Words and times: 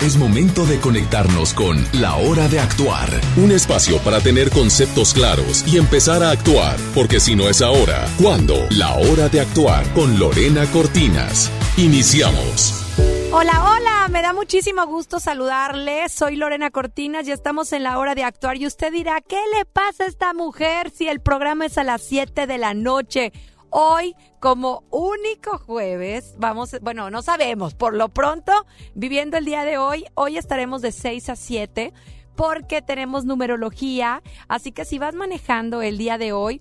Es 0.00 0.16
momento 0.16 0.64
de 0.64 0.80
conectarnos 0.80 1.52
con 1.52 1.76
La 2.00 2.16
Hora 2.16 2.48
de 2.48 2.58
Actuar, 2.58 3.10
un 3.36 3.52
espacio 3.52 3.98
para 3.98 4.18
tener 4.20 4.48
conceptos 4.48 5.12
claros 5.12 5.62
y 5.70 5.76
empezar 5.76 6.22
a 6.22 6.30
actuar, 6.30 6.78
porque 6.94 7.20
si 7.20 7.36
no 7.36 7.50
es 7.50 7.60
ahora, 7.60 8.06
¿cuándo? 8.18 8.54
La 8.70 8.94
Hora 8.94 9.28
de 9.28 9.42
Actuar 9.42 9.86
con 9.92 10.18
Lorena 10.18 10.64
Cortinas. 10.72 11.52
Iniciamos. 11.76 12.82
Hola, 13.30 13.62
hola, 13.62 14.08
me 14.08 14.22
da 14.22 14.32
muchísimo 14.32 14.86
gusto 14.86 15.20
saludarle. 15.20 16.08
Soy 16.08 16.36
Lorena 16.36 16.70
Cortinas 16.70 17.28
y 17.28 17.32
estamos 17.32 17.70
en 17.74 17.82
la 17.82 17.98
hora 17.98 18.14
de 18.14 18.24
actuar. 18.24 18.56
Y 18.56 18.66
usted 18.66 18.90
dirá, 18.90 19.20
¿qué 19.20 19.38
le 19.54 19.66
pasa 19.66 20.04
a 20.04 20.06
esta 20.06 20.32
mujer 20.32 20.90
si 20.90 21.08
el 21.08 21.20
programa 21.20 21.66
es 21.66 21.76
a 21.76 21.84
las 21.84 22.00
7 22.00 22.46
de 22.46 22.56
la 22.56 22.72
noche? 22.72 23.34
Hoy, 23.70 24.16
como 24.40 24.82
único 24.90 25.58
jueves, 25.58 26.34
vamos, 26.38 26.76
bueno, 26.82 27.08
no 27.08 27.22
sabemos, 27.22 27.74
por 27.74 27.94
lo 27.94 28.08
pronto, 28.08 28.52
viviendo 28.94 29.36
el 29.36 29.44
día 29.44 29.64
de 29.64 29.78
hoy, 29.78 30.06
hoy 30.14 30.38
estaremos 30.38 30.82
de 30.82 30.90
6 30.90 31.30
a 31.30 31.36
7 31.36 31.92
porque 32.34 32.82
tenemos 32.82 33.24
numerología, 33.24 34.22
así 34.48 34.72
que 34.72 34.84
si 34.84 34.98
vas 34.98 35.14
manejando 35.14 35.82
el 35.82 35.98
día 35.98 36.18
de 36.18 36.32
hoy, 36.32 36.60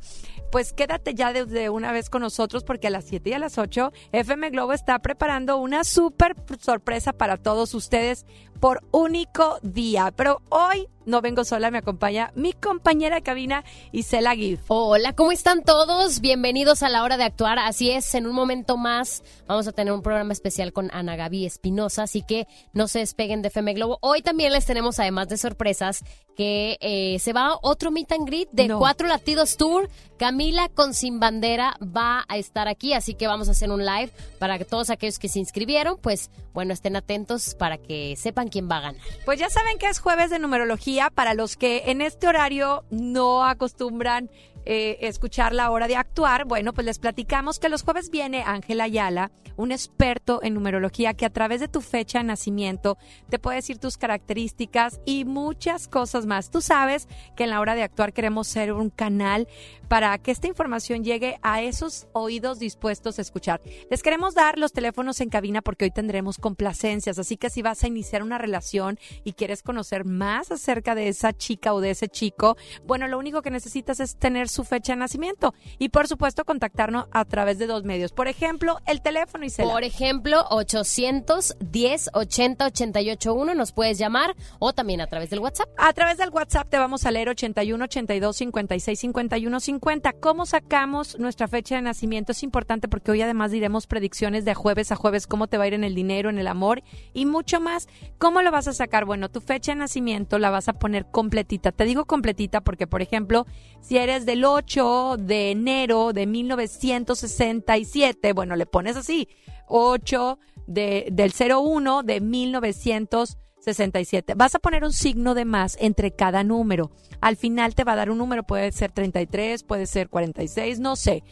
pues 0.51 0.73
quédate 0.73 1.13
ya 1.15 1.33
desde 1.33 1.69
una 1.69 1.91
vez 1.91 2.09
con 2.09 2.21
nosotros 2.21 2.63
porque 2.63 2.87
a 2.87 2.91
las 2.91 3.05
7 3.05 3.29
y 3.29 3.33
a 3.33 3.39
las 3.39 3.57
8 3.57 3.91
FM 4.11 4.49
Globo 4.51 4.73
está 4.73 4.99
preparando 4.99 5.57
una 5.57 5.83
súper 5.83 6.35
sorpresa 6.59 7.13
para 7.13 7.37
todos 7.37 7.73
ustedes 7.73 8.25
por 8.59 8.81
único 8.91 9.59
día. 9.61 10.11
Pero 10.15 10.41
hoy 10.49 10.87
no 11.05 11.21
vengo 11.21 11.43
sola, 11.43 11.71
me 11.71 11.79
acompaña 11.79 12.31
mi 12.35 12.53
compañera 12.53 13.15
de 13.15 13.21
cabina, 13.23 13.63
Isela 13.91 14.35
Giff. 14.35 14.61
Hola, 14.67 15.13
¿cómo 15.13 15.31
están 15.31 15.63
todos? 15.63 16.19
Bienvenidos 16.21 16.83
a 16.83 16.89
la 16.89 17.03
hora 17.03 17.17
de 17.17 17.23
actuar. 17.23 17.57
Así 17.57 17.89
es, 17.89 18.13
en 18.13 18.27
un 18.27 18.35
momento 18.35 18.77
más 18.77 19.23
vamos 19.47 19.67
a 19.67 19.71
tener 19.71 19.91
un 19.91 20.03
programa 20.03 20.33
especial 20.33 20.71
con 20.71 20.89
Ana 20.93 21.15
Gaby 21.15 21.45
Espinosa, 21.45 22.03
así 22.03 22.21
que 22.21 22.47
no 22.73 22.87
se 22.87 22.99
despeguen 22.99 23.41
de 23.41 23.47
FM 23.47 23.73
Globo. 23.73 23.97
Hoy 24.01 24.21
también 24.21 24.53
les 24.53 24.65
tenemos, 24.65 24.99
además 24.99 25.29
de 25.29 25.37
sorpresas, 25.37 26.03
que 26.35 26.77
eh, 26.79 27.17
se 27.19 27.33
va 27.33 27.57
otro 27.61 27.91
meet 27.91 28.11
and 28.11 28.27
greet 28.27 28.49
de 28.51 28.69
Cuatro 28.69 29.07
Latidos 29.07 29.57
Tour. 29.57 29.89
Camila 30.17 30.69
con 30.69 30.93
Sin 30.93 31.19
Bandera 31.19 31.75
va 31.81 32.25
a 32.27 32.37
estar 32.37 32.67
aquí, 32.67 32.93
así 32.93 33.13
que 33.13 33.25
vamos 33.25 33.47
a 33.47 33.51
hacer 33.51 33.71
un 33.71 33.85
live 33.85 34.11
para 34.37 34.57
que 34.57 34.65
todos 34.65 34.89
aquellos 34.89 35.17
que 35.17 35.29
se 35.29 35.39
inscribieron, 35.39 35.97
pues 35.97 36.29
bueno, 36.53 36.73
estén 36.73 36.95
atentos 36.95 37.55
para 37.55 37.77
que 37.77 38.15
sepan 38.17 38.48
quién 38.49 38.69
va 38.69 38.77
a 38.77 38.81
ganar. 38.81 39.01
Pues 39.25 39.39
ya 39.39 39.49
saben 39.49 39.77
que 39.77 39.87
es 39.87 39.99
jueves 39.99 40.29
de 40.29 40.39
numerología 40.39 41.09
para 41.09 41.33
los 41.33 41.55
que 41.55 41.83
en 41.87 42.01
este 42.01 42.27
horario 42.27 42.83
no 42.89 43.45
acostumbran 43.45 44.29
eh, 44.71 45.07
escuchar 45.07 45.51
la 45.51 45.71
hora 45.71 45.87
de 45.87 45.95
actuar, 45.95 46.45
bueno, 46.45 46.73
pues 46.73 46.85
les 46.85 46.99
platicamos 46.99 47.57
que 47.57 47.69
los 47.69 47.81
jueves 47.81 48.11
viene 48.11 48.43
Ángela 48.45 48.83
Ayala, 48.83 49.31
un 49.55 49.71
experto 49.71 50.41
en 50.43 50.53
numerología 50.53 51.15
que 51.15 51.25
a 51.25 51.31
través 51.31 51.59
de 51.59 51.67
tu 51.67 51.81
fecha 51.81 52.19
de 52.19 52.25
nacimiento 52.25 52.99
te 53.31 53.39
puede 53.39 53.55
decir 53.55 53.79
tus 53.79 53.97
características 53.97 55.01
y 55.05 55.25
muchas 55.25 55.87
cosas 55.87 56.27
más. 56.27 56.51
Tú 56.51 56.61
sabes 56.61 57.07
que 57.35 57.45
en 57.45 57.49
la 57.49 57.61
hora 57.61 57.73
de 57.73 57.81
actuar 57.81 58.13
queremos 58.13 58.47
ser 58.47 58.71
un 58.71 58.91
canal 58.91 59.47
para 59.87 60.15
que 60.19 60.29
esta 60.29 60.45
información 60.45 61.03
llegue 61.03 61.39
a 61.41 61.63
esos 61.63 62.07
oídos 62.13 62.59
dispuestos 62.59 63.17
a 63.17 63.23
escuchar. 63.23 63.61
Les 63.89 64.03
queremos 64.03 64.35
dar 64.35 64.59
los 64.59 64.71
teléfonos 64.71 65.19
en 65.19 65.29
cabina 65.29 65.63
porque 65.63 65.85
hoy 65.85 65.91
tendremos 65.91 66.37
complacencias, 66.37 67.17
así 67.17 67.37
que 67.37 67.49
si 67.49 67.63
vas 67.63 67.83
a 67.83 67.87
iniciar 67.87 68.21
una 68.21 68.37
relación 68.37 68.99
y 69.23 69.33
quieres 69.33 69.63
conocer 69.63 70.05
más 70.05 70.51
acerca 70.51 70.93
de 70.93 71.07
esa 71.07 71.33
chica 71.33 71.73
o 71.73 71.81
de 71.81 71.89
ese 71.89 72.07
chico, 72.07 72.55
bueno, 72.85 73.07
lo 73.07 73.17
único 73.17 73.41
que 73.41 73.49
necesitas 73.49 73.99
es 73.99 74.15
tener 74.15 74.47
su 74.47 74.58
fecha 74.63 74.93
de 74.93 74.99
nacimiento 74.99 75.53
y 75.77 75.89
por 75.89 76.07
supuesto 76.07 76.45
contactarnos 76.45 77.05
a 77.11 77.25
través 77.25 77.59
de 77.59 77.67
dos 77.67 77.83
medios. 77.83 78.11
Por 78.11 78.27
ejemplo, 78.27 78.79
el 78.85 79.01
teléfono 79.01 79.45
y 79.45 79.49
Por 79.49 79.83
ejemplo, 79.83 80.45
810 80.49 82.09
80 82.13 82.65
88 82.65 83.33
1 83.33 83.55
nos 83.55 83.71
puedes 83.71 83.97
llamar 83.97 84.35
o 84.59 84.73
también 84.73 85.01
a 85.01 85.07
través 85.07 85.29
del 85.29 85.39
WhatsApp. 85.39 85.69
A 85.77 85.93
través 85.93 86.17
del 86.17 86.29
WhatsApp 86.29 86.69
te 86.69 86.77
vamos 86.77 87.05
a 87.05 87.11
leer 87.11 87.29
81 87.29 87.83
82 87.85 88.35
56 88.35 88.99
51 88.99 89.59
50. 89.59 90.13
¿Cómo 90.13 90.45
sacamos 90.45 91.17
nuestra 91.19 91.47
fecha 91.47 91.75
de 91.75 91.81
nacimiento? 91.81 92.31
Es 92.31 92.43
importante 92.43 92.87
porque 92.87 93.11
hoy 93.11 93.21
además 93.21 93.51
diremos 93.51 93.87
predicciones 93.87 94.45
de 94.45 94.53
jueves 94.53 94.91
a 94.91 94.95
jueves, 94.95 95.27
cómo 95.27 95.47
te 95.47 95.57
va 95.57 95.65
a 95.65 95.67
ir 95.67 95.73
en 95.73 95.83
el 95.83 95.95
dinero, 95.95 96.29
en 96.29 96.39
el 96.39 96.47
amor 96.47 96.83
y 97.13 97.25
mucho 97.25 97.59
más. 97.59 97.87
¿Cómo 98.17 98.41
lo 98.41 98.51
vas 98.51 98.67
a 98.67 98.73
sacar? 98.73 99.05
Bueno, 99.05 99.29
tu 99.29 99.41
fecha 99.41 99.71
de 99.71 99.77
nacimiento 99.79 100.39
la 100.39 100.49
vas 100.49 100.67
a 100.67 100.73
poner 100.73 101.05
completita. 101.05 101.71
Te 101.71 101.85
digo 101.85 102.05
completita 102.05 102.61
porque, 102.61 102.87
por 102.87 103.01
ejemplo, 103.01 103.45
si 103.81 103.97
eres 103.97 104.25
del 104.25 104.38
8 104.43 105.17
de 105.19 105.51
enero 105.51 106.13
de 106.13 106.25
1967, 106.27 108.33
bueno, 108.33 108.55
le 108.55 108.65
pones 108.65 108.97
así, 108.97 109.27
8 109.67 110.39
de, 110.67 111.07
del 111.11 111.31
01 111.31 112.03
de 112.03 112.21
1967. 112.21 114.33
Vas 114.35 114.55
a 114.55 114.59
poner 114.59 114.83
un 114.83 114.93
signo 114.93 115.33
de 115.33 115.45
más 115.45 115.77
entre 115.79 116.11
cada 116.11 116.43
número. 116.43 116.91
Al 117.21 117.35
final 117.35 117.75
te 117.75 117.83
va 117.83 117.93
a 117.93 117.97
dar 117.97 118.09
un 118.09 118.17
número, 118.17 118.43
puede 118.43 118.71
ser 118.71 118.91
33, 118.91 119.63
puede 119.63 119.85
ser 119.85 120.09
46, 120.09 120.79
no 120.79 120.95
sé. 120.95 121.23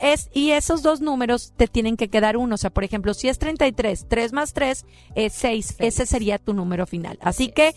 Es, 0.00 0.30
y 0.32 0.52
esos 0.52 0.82
dos 0.82 1.00
números 1.00 1.52
te 1.56 1.68
tienen 1.68 1.96
que 1.96 2.08
quedar 2.08 2.36
uno. 2.36 2.54
O 2.54 2.58
sea, 2.58 2.70
por 2.70 2.84
ejemplo, 2.84 3.14
si 3.14 3.28
es 3.28 3.38
33, 3.38 4.06
3 4.08 4.32
más 4.32 4.52
3 4.52 4.84
es 5.14 5.32
6. 5.34 5.76
Ese 5.78 6.06
sería 6.06 6.38
tu 6.38 6.54
número 6.54 6.86
final. 6.86 7.18
Así 7.20 7.48
que 7.48 7.74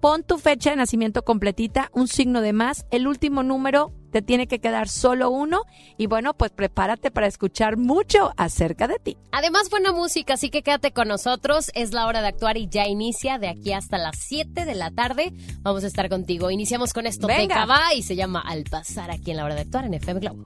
pon 0.00 0.22
tu 0.22 0.38
fecha 0.38 0.70
de 0.70 0.76
nacimiento 0.76 1.24
completita, 1.24 1.90
un 1.94 2.08
signo 2.08 2.42
de 2.42 2.52
más, 2.52 2.86
el 2.90 3.06
último 3.06 3.42
número 3.42 3.92
te 4.14 4.22
tiene 4.22 4.46
que 4.46 4.60
quedar 4.60 4.88
solo 4.88 5.28
uno 5.28 5.62
y 5.98 6.06
bueno, 6.06 6.34
pues 6.34 6.52
prepárate 6.52 7.10
para 7.10 7.26
escuchar 7.26 7.76
mucho 7.76 8.32
acerca 8.36 8.86
de 8.86 9.00
ti. 9.00 9.16
Además, 9.32 9.70
buena 9.70 9.92
música, 9.92 10.34
así 10.34 10.50
que 10.50 10.62
quédate 10.62 10.92
con 10.92 11.08
nosotros, 11.08 11.72
es 11.74 11.92
la 11.92 12.06
hora 12.06 12.22
de 12.22 12.28
actuar 12.28 12.56
y 12.56 12.68
ya 12.68 12.86
inicia 12.86 13.38
de 13.38 13.48
aquí 13.48 13.72
hasta 13.72 13.98
las 13.98 14.16
7 14.20 14.66
de 14.66 14.74
la 14.76 14.92
tarde. 14.92 15.32
Vamos 15.62 15.82
a 15.82 15.88
estar 15.88 16.08
contigo. 16.08 16.52
Iniciamos 16.52 16.92
con 16.92 17.08
esto 17.08 17.26
de 17.26 17.48
Cava 17.48 17.92
y 17.92 18.04
se 18.04 18.14
llama 18.14 18.40
Al 18.40 18.62
pasar 18.62 19.10
aquí 19.10 19.32
en 19.32 19.38
la 19.38 19.46
hora 19.46 19.56
de 19.56 19.62
actuar 19.62 19.84
en 19.84 19.94
FM 19.94 20.20
Globo. 20.20 20.44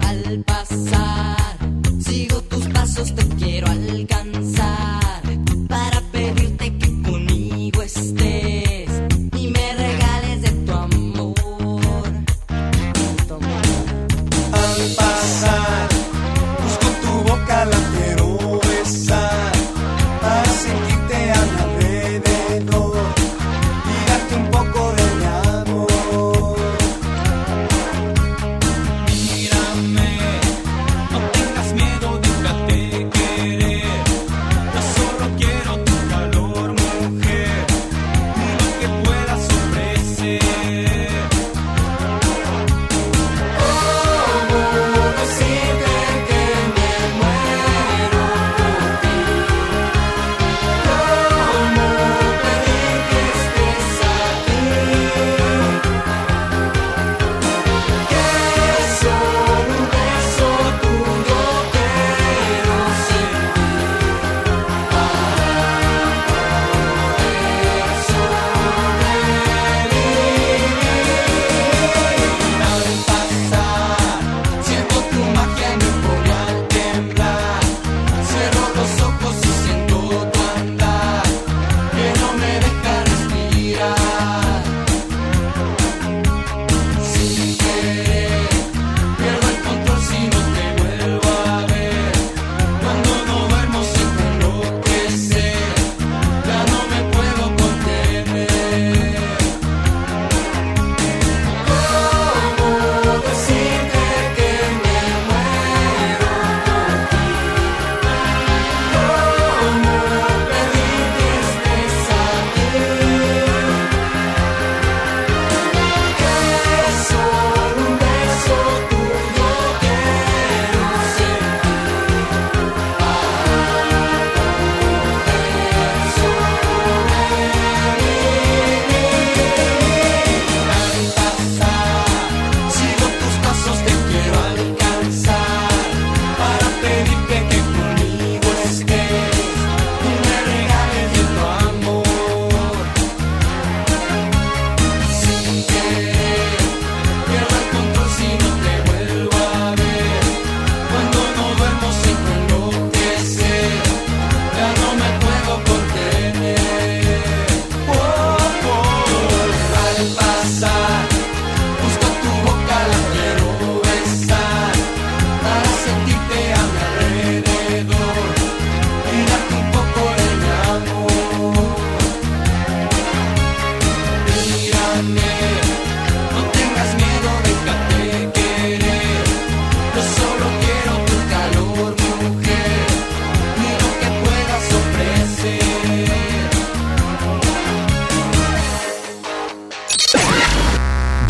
Al 0.00 0.44
pasar 0.44 1.36
te 3.14 3.28
quiero 3.36 3.66
alcanzar 3.66 5.07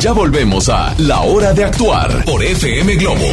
Ya 0.08 0.14
volvemos 0.14 0.70
a 0.70 0.94
La 1.00 1.20
Hora 1.20 1.52
de 1.52 1.64
Actuar 1.64 2.24
por 2.24 2.42
FM 2.42 2.94
Globo. 2.94 3.26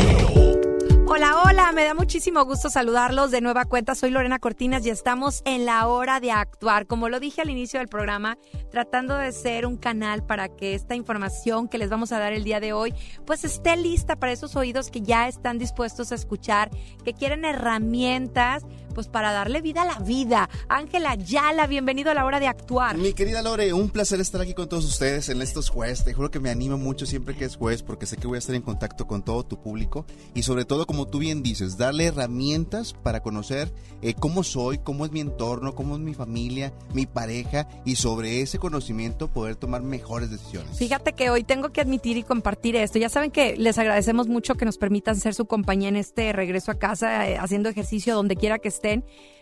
Hola, 1.07 1.44
hola, 1.45 1.72
me 1.72 1.86
da 1.86 1.94
muchísimo 1.94 2.44
gusto 2.44 2.69
saludarlos 2.69 3.31
de 3.31 3.39
nueva 3.39 3.63
cuenta. 3.63 3.95
Soy 3.95 4.12
Lorena 4.12 4.39
Cortinas 4.39 4.86
y 4.86 4.89
estamos 4.89 5.42
en 5.45 5.66
la 5.66 5.88
hora 5.88 6.19
de 6.19 6.31
actuar. 6.31 6.86
Como 6.86 7.07
lo 7.07 7.22
dije 7.22 7.42
al 7.42 7.50
inicio 7.50 7.80
del 7.80 7.88
programa, 7.88 8.38
tratando 8.72 9.16
de 9.16 9.31
ser 9.31 9.66
un 9.66 9.77
canal 9.77 10.25
para 10.25 10.50
que 10.50 10.75
esta 10.75 10.95
información 10.95 11.69
que 11.69 11.77
les 11.77 11.89
vamos 11.89 12.12
a 12.12 12.19
dar 12.19 12.33
el 12.33 12.44
día 12.44 12.60
de 12.60 12.74
hoy, 12.74 12.94
pues 13.25 13.45
esté 13.45 13.77
lista 13.77 14.18
para 14.18 14.33
esos 14.33 14.57
oídos 14.57 14.92
que 14.92 15.00
ya 15.00 15.30
están 15.30 15.57
dispuestos 15.57 16.12
a 16.12 16.16
escuchar, 16.16 16.72
que 17.06 17.13
quieren 17.13 17.45
herramientas 17.45 18.66
pues 18.95 19.07
para 19.07 19.31
darle 19.31 19.62
vida 19.62 19.83
a 19.83 19.86
la 19.86 20.00
vida. 20.00 20.50
Ángela 20.69 21.13
Yala, 21.15 21.68
bienvenido 21.68 22.09
a 22.09 22.13
la 22.15 22.25
hora 22.25 22.39
de 22.39 22.47
actuar. 22.47 22.97
Mi 22.97 23.13
querida 23.13 23.44
Lore, 23.44 23.74
un 23.74 23.89
placer 23.89 24.19
estar 24.19 24.42
aquí 24.42 24.56
con 24.56 24.69
todos 24.69 24.86
ustedes 24.86 25.30
en 25.30 25.42
estos 25.42 25.69
jueves. 25.69 26.03
Te 26.03 26.13
juro 26.13 26.31
que 26.31 26.39
me 26.39 26.50
animo 26.50 26.77
mucho 26.77 27.06
siempre 27.06 27.36
que 27.36 27.45
es 27.45 27.57
jueves 27.57 27.83
porque 27.83 28.06
sé 28.06 28.18
que 28.18 28.25
voy 28.25 28.38
a 28.38 28.39
estar 28.39 28.56
en 28.56 28.62
contacto 28.62 29.06
con 29.06 29.24
todo 29.24 29.44
tu 29.44 29.62
público 29.62 30.06
y 30.33 30.44
sobre 30.44 30.65
todo, 30.65 30.88
como 30.88 31.07
tú 31.07 31.19
bien 31.19 31.44
dices, 31.44 31.77
darle 31.77 32.06
herramientas 32.06 32.94
para 32.94 33.21
conocer 33.21 33.71
eh, 34.01 34.13
cómo 34.13 34.44
soy, 34.44 34.77
cómo 34.77 35.06
es 35.06 35.12
mi 35.12 35.19
entorno, 35.19 35.75
cómo 35.75 35.95
es 35.95 36.01
mi 36.01 36.13
familia, 36.13 36.74
mi 36.94 37.06
pareja 37.06 37.68
y 37.83 37.98
sobre 37.98 38.41
ese 38.41 38.59
conocimiento 38.59 39.27
poder 39.27 39.57
tomar 39.57 39.81
mejores 39.81 40.31
decisiones. 40.31 40.77
Fíjate 40.77 41.13
que 41.13 41.30
hoy 41.30 41.44
tengo 41.44 41.69
que 41.69 41.81
admitir 41.81 42.15
y 42.15 42.24
compartir 42.24 42.77
esto. 42.77 42.98
Ya 42.98 43.09
saben 43.09 43.31
que 43.31 43.57
les 43.57 43.77
agradecemos 43.77 44.30
mucho 44.30 44.56
que 44.56 44.63
nos 44.63 44.77
permitan 44.77 45.18
ser 45.18 45.33
su 45.33 45.45
compañía 45.45 45.89
en 45.89 45.98
este 45.98 46.31
regreso 46.31 46.71
a 46.71 46.75
casa, 46.75 47.30
eh, 47.30 47.38
haciendo 47.38 47.68
ejercicio 47.68 48.15
donde 48.15 48.38
quiera 48.38 48.59
que 48.59 48.69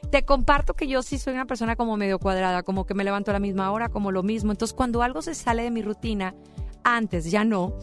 Te 0.09 0.25
comparto 0.25 0.73
que 0.73 0.87
yo 0.87 1.01
sí 1.01 1.17
soy 1.17 1.33
una 1.33 1.45
persona 1.45 1.75
como 1.75 1.97
medio 1.97 2.19
cuadrada, 2.19 2.63
como 2.63 2.85
que 2.85 2.93
me 2.93 3.03
levanto 3.03 3.31
a 3.31 3.33
la 3.33 3.39
misma 3.39 3.71
hora, 3.71 3.89
como 3.89 4.11
lo 4.11 4.23
mismo. 4.23 4.51
Entonces, 4.51 4.75
cuando 4.75 5.01
algo 5.01 5.21
se 5.21 5.35
sale 5.35 5.63
de 5.63 5.71
mi 5.71 5.81
rutina, 5.81 6.33
antes 6.83 7.29
ya 7.31 7.43
no, 7.43 7.73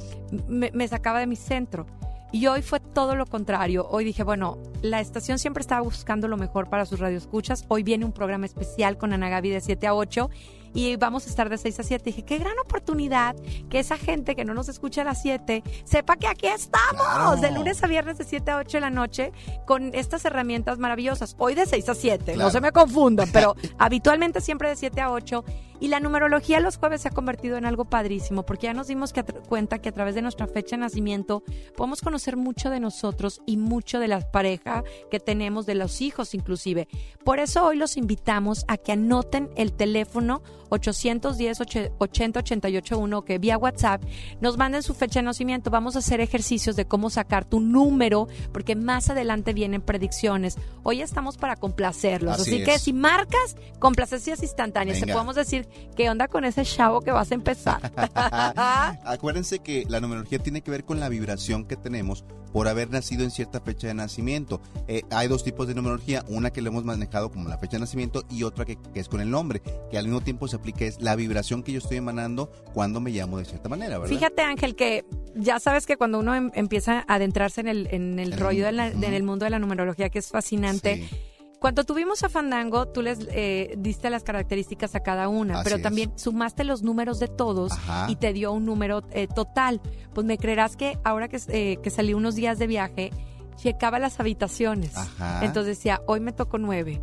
me, 0.48 0.70
me 0.72 0.88
sacaba 0.88 1.20
de 1.20 1.26
mi 1.26 1.36
centro. 1.36 1.86
Y 2.32 2.46
hoy 2.46 2.62
fue 2.62 2.78
todo 2.78 3.16
lo 3.16 3.26
contrario. 3.26 3.88
Hoy 3.90 4.04
dije, 4.04 4.22
bueno, 4.22 4.58
la 4.82 5.00
estación 5.00 5.38
siempre 5.38 5.62
estaba 5.62 5.80
buscando 5.80 6.28
lo 6.28 6.36
mejor 6.36 6.70
para 6.70 6.86
sus 6.86 7.00
radioescuchas. 7.00 7.64
Hoy 7.68 7.82
viene 7.82 8.04
un 8.04 8.12
programa 8.12 8.46
especial 8.46 8.96
con 8.98 9.12
Ana 9.12 9.28
Gaby 9.28 9.50
de 9.50 9.60
7 9.60 9.86
a 9.88 9.94
8 9.94 10.30
y 10.74 10.96
vamos 10.96 11.26
a 11.26 11.30
estar 11.30 11.48
de 11.48 11.58
6 11.58 11.80
a 11.80 11.82
7. 11.82 12.04
Dije, 12.04 12.22
qué 12.24 12.38
gran 12.38 12.58
oportunidad 12.58 13.34
que 13.68 13.78
esa 13.80 13.96
gente 13.96 14.36
que 14.36 14.44
no 14.44 14.54
nos 14.54 14.68
escucha 14.68 15.02
a 15.02 15.04
las 15.04 15.20
7 15.22 15.62
sepa 15.84 16.16
que 16.16 16.26
aquí 16.28 16.46
estamos 16.46 17.02
Claro. 17.06 17.36
de 17.36 17.50
lunes 17.50 17.82
a 17.82 17.86
viernes 17.86 18.18
de 18.18 18.24
7 18.24 18.50
a 18.50 18.56
8 18.58 18.76
de 18.76 18.80
la 18.80 18.90
noche 18.90 19.32
con 19.66 19.94
estas 19.94 20.24
herramientas 20.24 20.78
maravillosas. 20.78 21.34
Hoy 21.38 21.54
de 21.54 21.66
6 21.66 21.88
a 21.88 21.94
7, 21.94 22.32
no 22.32 22.34
Claro. 22.36 22.50
se 22.50 22.60
me 22.60 22.72
confundan, 22.72 23.30
pero 23.32 23.54
habitualmente 23.78 24.40
siempre 24.40 24.68
de 24.68 24.76
7 24.76 25.00
a 25.00 25.10
8. 25.10 25.44
Y 25.80 25.88
la 25.88 25.98
numerología 25.98 26.60
los 26.60 26.76
jueves 26.76 27.02
se 27.02 27.08
ha 27.08 27.10
convertido 27.10 27.56
en 27.56 27.64
algo 27.64 27.86
padrísimo 27.86 28.44
porque 28.44 28.66
ya 28.66 28.74
nos 28.74 28.86
dimos 28.86 29.12
que 29.12 29.24
cuenta 29.24 29.78
que 29.78 29.88
a 29.88 29.92
través 29.92 30.14
de 30.14 30.22
nuestra 30.22 30.46
fecha 30.46 30.76
de 30.76 30.82
nacimiento 30.82 31.42
podemos 31.76 32.02
conocer 32.02 32.36
mucho 32.36 32.70
de 32.70 32.80
nosotros 32.80 33.40
y 33.46 33.56
mucho 33.56 33.98
de 33.98 34.08
la 34.08 34.20
pareja 34.30 34.84
que 35.10 35.20
tenemos, 35.20 35.66
de 35.66 35.74
los 35.74 36.00
hijos 36.00 36.34
inclusive. 36.34 36.86
Por 37.24 37.38
eso 37.38 37.64
hoy 37.64 37.76
los 37.76 37.96
invitamos 37.96 38.64
a 38.68 38.76
que 38.76 38.92
anoten 38.92 39.50
el 39.56 39.72
teléfono 39.72 40.42
810 40.68 41.60
80 41.60 41.94
881 41.98 43.24
que 43.24 43.38
vía 43.38 43.58
WhatsApp 43.58 44.02
nos 44.40 44.56
manden 44.56 44.82
su 44.82 44.94
fecha 44.94 45.20
de 45.20 45.24
nacimiento. 45.24 45.70
Vamos 45.70 45.96
a 45.96 46.00
hacer 46.00 46.20
ejercicios 46.20 46.76
de 46.76 46.86
cómo 46.86 47.10
sacar 47.10 47.44
tu 47.44 47.60
número 47.60 48.28
porque 48.52 48.76
más 48.76 49.10
adelante 49.10 49.52
vienen 49.52 49.82
predicciones. 49.82 50.56
Hoy 50.82 51.02
estamos 51.02 51.36
para 51.36 51.56
complacerlos. 51.56 52.40
Así, 52.40 52.56
Así 52.56 52.64
que 52.64 52.78
si 52.78 52.92
marcas, 52.92 53.56
complacencias 53.78 54.42
instantáneas. 54.42 55.00
Te 55.00 55.06
podemos 55.06 55.34
decir 55.34 55.68
qué 55.96 56.08
onda 56.10 56.28
con 56.28 56.44
ese 56.44 56.64
chavo 56.64 57.00
que 57.00 57.10
vas 57.10 57.30
a 57.30 57.34
empezar. 57.34 57.80
Acuérdense 59.04 59.58
que 59.60 59.84
la 59.88 60.00
numerología 60.00 60.38
tiene 60.38 60.62
que 60.62 60.70
ver 60.70 60.84
con 60.84 61.00
la 61.00 61.08
vibración 61.08 61.64
que 61.64 61.76
tenemos 61.76 62.24
por 62.52 62.66
haber 62.66 62.90
nacido 62.90 63.22
en 63.22 63.30
cierta 63.30 63.60
fecha 63.60 63.86
de 63.86 63.94
nacimiento. 63.94 64.60
Eh, 64.88 65.02
hay 65.10 65.28
dos 65.28 65.44
tipos 65.44 65.68
de 65.68 65.74
numerología, 65.74 66.24
una 66.28 66.50
que 66.50 66.60
lo 66.62 66.70
hemos 66.70 66.84
manejado 66.84 67.30
como 67.30 67.48
la 67.48 67.58
fecha 67.58 67.72
de 67.76 67.80
nacimiento 67.80 68.24
y 68.28 68.42
otra 68.42 68.64
que, 68.64 68.76
que 68.92 68.98
es 68.98 69.08
con 69.08 69.20
el 69.20 69.30
nombre, 69.30 69.62
que 69.90 69.96
al 69.98 70.04
mismo 70.06 70.20
tiempo 70.20 70.48
se 70.48 70.56
aplica 70.56 70.84
es 70.84 71.00
la 71.00 71.14
vibración 71.14 71.62
que 71.62 71.70
yo 71.72 71.78
estoy 71.78 71.98
emanando 71.98 72.50
cuando 72.74 73.00
me 73.00 73.10
llamo 73.12 73.38
de 73.38 73.44
cierta 73.44 73.68
manera, 73.68 73.98
¿verdad? 73.98 74.12
Fíjate, 74.14 74.42
Ángel, 74.42 74.74
que 74.74 75.04
ya 75.36 75.60
sabes 75.60 75.86
que 75.86 75.96
cuando 75.96 76.18
uno 76.18 76.34
em- 76.34 76.50
empieza 76.54 77.04
a 77.06 77.14
adentrarse 77.14 77.60
en 77.60 77.68
el, 77.68 77.86
en 77.92 78.18
el 78.18 78.28
En 78.28 78.32
el 78.34 78.40
rollo 78.40 78.64
de 78.66 78.72
la- 78.72 78.90
mundo. 78.90 79.06
en 79.06 79.14
el 79.14 79.22
mundo 79.22 79.44
de 79.44 79.50
la 79.50 79.58
numerología, 79.60 80.08
que 80.10 80.18
es 80.18 80.28
fascinante, 80.28 80.96
Sí. 81.08 81.16
Cuando 81.60 81.84
tuvimos 81.84 82.22
a 82.24 82.30
Fandango, 82.30 82.88
tú 82.88 83.02
les 83.02 83.18
eh, 83.30 83.74
diste 83.76 84.08
las 84.08 84.22
características 84.22 84.94
a 84.94 85.00
cada 85.00 85.28
una, 85.28 85.56
Así 85.56 85.64
pero 85.64 85.76
es. 85.76 85.82
también 85.82 86.10
sumaste 86.16 86.64
los 86.64 86.82
números 86.82 87.18
de 87.20 87.28
todos 87.28 87.72
Ajá. 87.72 88.06
y 88.08 88.16
te 88.16 88.32
dio 88.32 88.50
un 88.52 88.64
número 88.64 89.02
eh, 89.10 89.26
total. 89.28 89.82
Pues 90.14 90.26
me 90.26 90.38
creerás 90.38 90.76
que 90.76 90.98
ahora 91.04 91.28
que, 91.28 91.38
eh, 91.48 91.76
que 91.82 91.90
salí 91.90 92.14
unos 92.14 92.34
días 92.34 92.58
de 92.58 92.66
viaje, 92.66 93.10
checaba 93.56 93.98
las 93.98 94.18
habitaciones. 94.20 94.96
Ajá. 94.96 95.44
Entonces 95.44 95.76
decía, 95.76 96.00
hoy 96.06 96.20
me 96.20 96.32
tocó 96.32 96.56
nueve. 96.56 97.02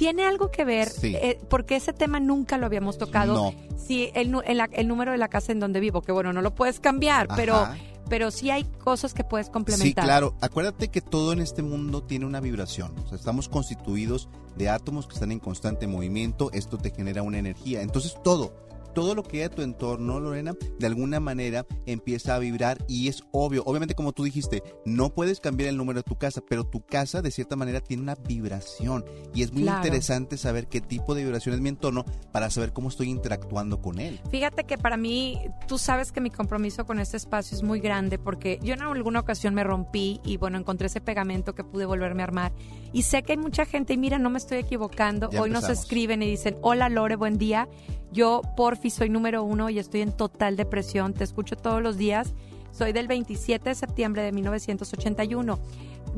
¿Tiene 0.00 0.24
algo 0.24 0.50
que 0.50 0.64
ver? 0.64 0.88
Sí. 0.88 1.14
eh, 1.14 1.38
porque 1.50 1.76
ese 1.76 1.92
tema 1.92 2.18
nunca 2.20 2.56
lo 2.56 2.64
habíamos 2.64 2.96
tocado. 2.96 3.34
No. 3.34 3.54
Sí, 3.76 4.10
el, 4.14 4.34
el 4.72 4.88
número 4.88 5.12
de 5.12 5.18
la 5.18 5.28
casa 5.28 5.52
en 5.52 5.60
donde 5.60 5.78
vivo, 5.78 6.00
que 6.00 6.10
bueno, 6.10 6.32
no 6.32 6.40
lo 6.40 6.54
puedes 6.54 6.80
cambiar, 6.80 7.28
pero, 7.36 7.54
Ajá. 7.56 7.76
pero 8.08 8.30
sí 8.30 8.50
hay 8.50 8.64
cosas 8.64 9.12
que 9.12 9.24
puedes 9.24 9.48
Sí, 9.48 9.52
complementar. 9.52 10.04
claro. 10.04 10.34
Acuérdate 10.40 10.88
que 10.88 11.02
todo 11.02 11.34
en 11.34 11.40
este 11.40 11.62
mundo 11.62 12.02
tiene 12.02 12.24
una 12.24 12.40
vibración. 12.40 12.92
O 13.04 13.08
sea, 13.08 13.18
estamos 13.18 13.50
constituidos 13.50 14.30
de 14.56 14.70
átomos 14.70 15.06
que 15.06 15.12
están 15.14 15.32
en 15.32 15.38
constante 15.38 15.86
movimiento. 15.86 16.50
Esto 16.54 16.78
te 16.78 16.90
genera 16.90 17.22
una 17.22 17.38
energía. 17.38 17.82
Entonces, 17.82 18.14
todo, 18.24 18.54
todo 18.92 19.14
lo 19.14 19.22
que 19.22 19.38
hay 19.38 19.42
a 19.44 19.50
tu 19.50 19.62
entorno, 19.62 20.20
Lorena, 20.20 20.54
de 20.78 20.86
alguna 20.86 21.20
manera 21.20 21.66
empieza 21.86 22.34
a 22.34 22.38
vibrar 22.38 22.78
y 22.88 23.08
es 23.08 23.22
obvio. 23.32 23.62
Obviamente, 23.66 23.94
como 23.94 24.12
tú 24.12 24.24
dijiste, 24.24 24.62
no 24.84 25.10
puedes 25.10 25.40
cambiar 25.40 25.68
el 25.70 25.76
número 25.76 26.00
de 26.00 26.02
tu 26.04 26.16
casa, 26.16 26.40
pero 26.48 26.64
tu 26.64 26.80
casa, 26.84 27.22
de 27.22 27.30
cierta 27.30 27.56
manera, 27.56 27.80
tiene 27.80 28.02
una 28.02 28.14
vibración. 28.14 29.04
Y 29.34 29.42
es 29.42 29.52
muy 29.52 29.62
Claro. 29.62 29.78
interesante 29.78 30.36
saber 30.36 30.66
qué 30.68 30.80
tipo 30.80 31.14
de 31.14 31.22
vibración 31.24 31.54
es 31.54 31.60
mi 31.60 31.68
entorno 31.68 32.04
para 32.32 32.50
saber 32.50 32.72
cómo 32.72 32.88
estoy 32.88 33.08
interactuando 33.10 33.80
con 33.80 33.98
él. 34.00 34.20
Fíjate 34.30 34.64
que 34.64 34.78
para 34.78 34.96
mí, 34.96 35.38
tú 35.68 35.78
sabes 35.78 36.12
que 36.12 36.20
mi 36.20 36.30
compromiso 36.30 36.84
con 36.86 36.98
este 37.00 37.16
espacio 37.16 37.56
es 37.56 37.62
muy 37.62 37.80
grande 37.80 38.18
porque 38.18 38.58
yo 38.62 38.74
en 38.74 38.82
alguna 38.82 39.20
ocasión 39.20 39.54
me 39.54 39.64
rompí 39.64 40.20
y 40.24 40.36
bueno, 40.36 40.58
encontré 40.58 40.86
ese 40.86 41.00
pegamento 41.00 41.54
que 41.54 41.64
pude 41.64 41.86
volverme 41.86 42.22
a 42.22 42.24
armar. 42.24 42.52
Y 42.92 43.02
sé 43.02 43.22
que 43.22 43.32
hay 43.32 43.38
mucha 43.38 43.64
gente, 43.66 43.92
y 43.92 43.96
mira, 43.96 44.18
no 44.18 44.30
me 44.30 44.38
estoy 44.38 44.58
equivocando, 44.58 45.30
Ya 45.30 45.40
hoy 45.42 45.50
nos 45.50 45.68
escriben 45.68 46.22
y 46.22 46.26
dicen, 46.30 46.56
hola 46.62 46.88
Lore, 46.88 47.16
buen 47.16 47.38
día. 47.38 47.68
Yo, 48.12 48.42
porfi, 48.56 48.90
soy 48.90 49.08
número 49.08 49.42
uno 49.44 49.70
y 49.70 49.78
estoy 49.78 50.00
en 50.02 50.12
total 50.12 50.56
depresión, 50.56 51.14
te 51.14 51.24
escucho 51.24 51.56
todos 51.56 51.82
los 51.82 51.96
días. 51.96 52.32
Soy 52.72 52.92
del 52.92 53.08
27 53.08 53.68
de 53.70 53.74
septiembre 53.74 54.22
de 54.22 54.32
1981. 54.32 55.58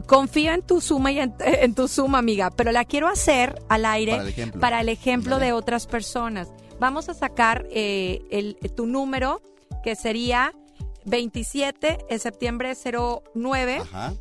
Confío 0.06 0.52
en 0.52 0.62
tu 0.62 0.80
suma 0.80 1.12
y 1.12 1.18
en, 1.18 1.34
en 1.40 1.74
tu 1.74 1.88
suma, 1.88 2.18
amiga, 2.18 2.50
pero 2.50 2.72
la 2.72 2.84
quiero 2.84 3.08
hacer 3.08 3.60
al 3.68 3.84
aire 3.84 4.12
Para 4.12 4.22
el 4.22 4.28
ejemplo. 4.28 4.60
para 4.60 4.80
el 4.80 4.88
ejemplo 4.88 5.34
Ándale. 5.34 5.46
de 5.46 5.52
otras 5.52 5.86
personas. 5.86 6.48
Vamos 6.80 7.08
a 7.08 7.14
sacar 7.14 7.66
eh, 7.70 8.22
el, 8.30 8.56
tu 8.74 8.86
número, 8.86 9.40
que 9.84 9.94
sería 9.96 10.52
27 11.04 11.98
de 12.08 12.18
septiembre 12.18 12.72
09 13.34 13.78
Ajá. 13.78 14.14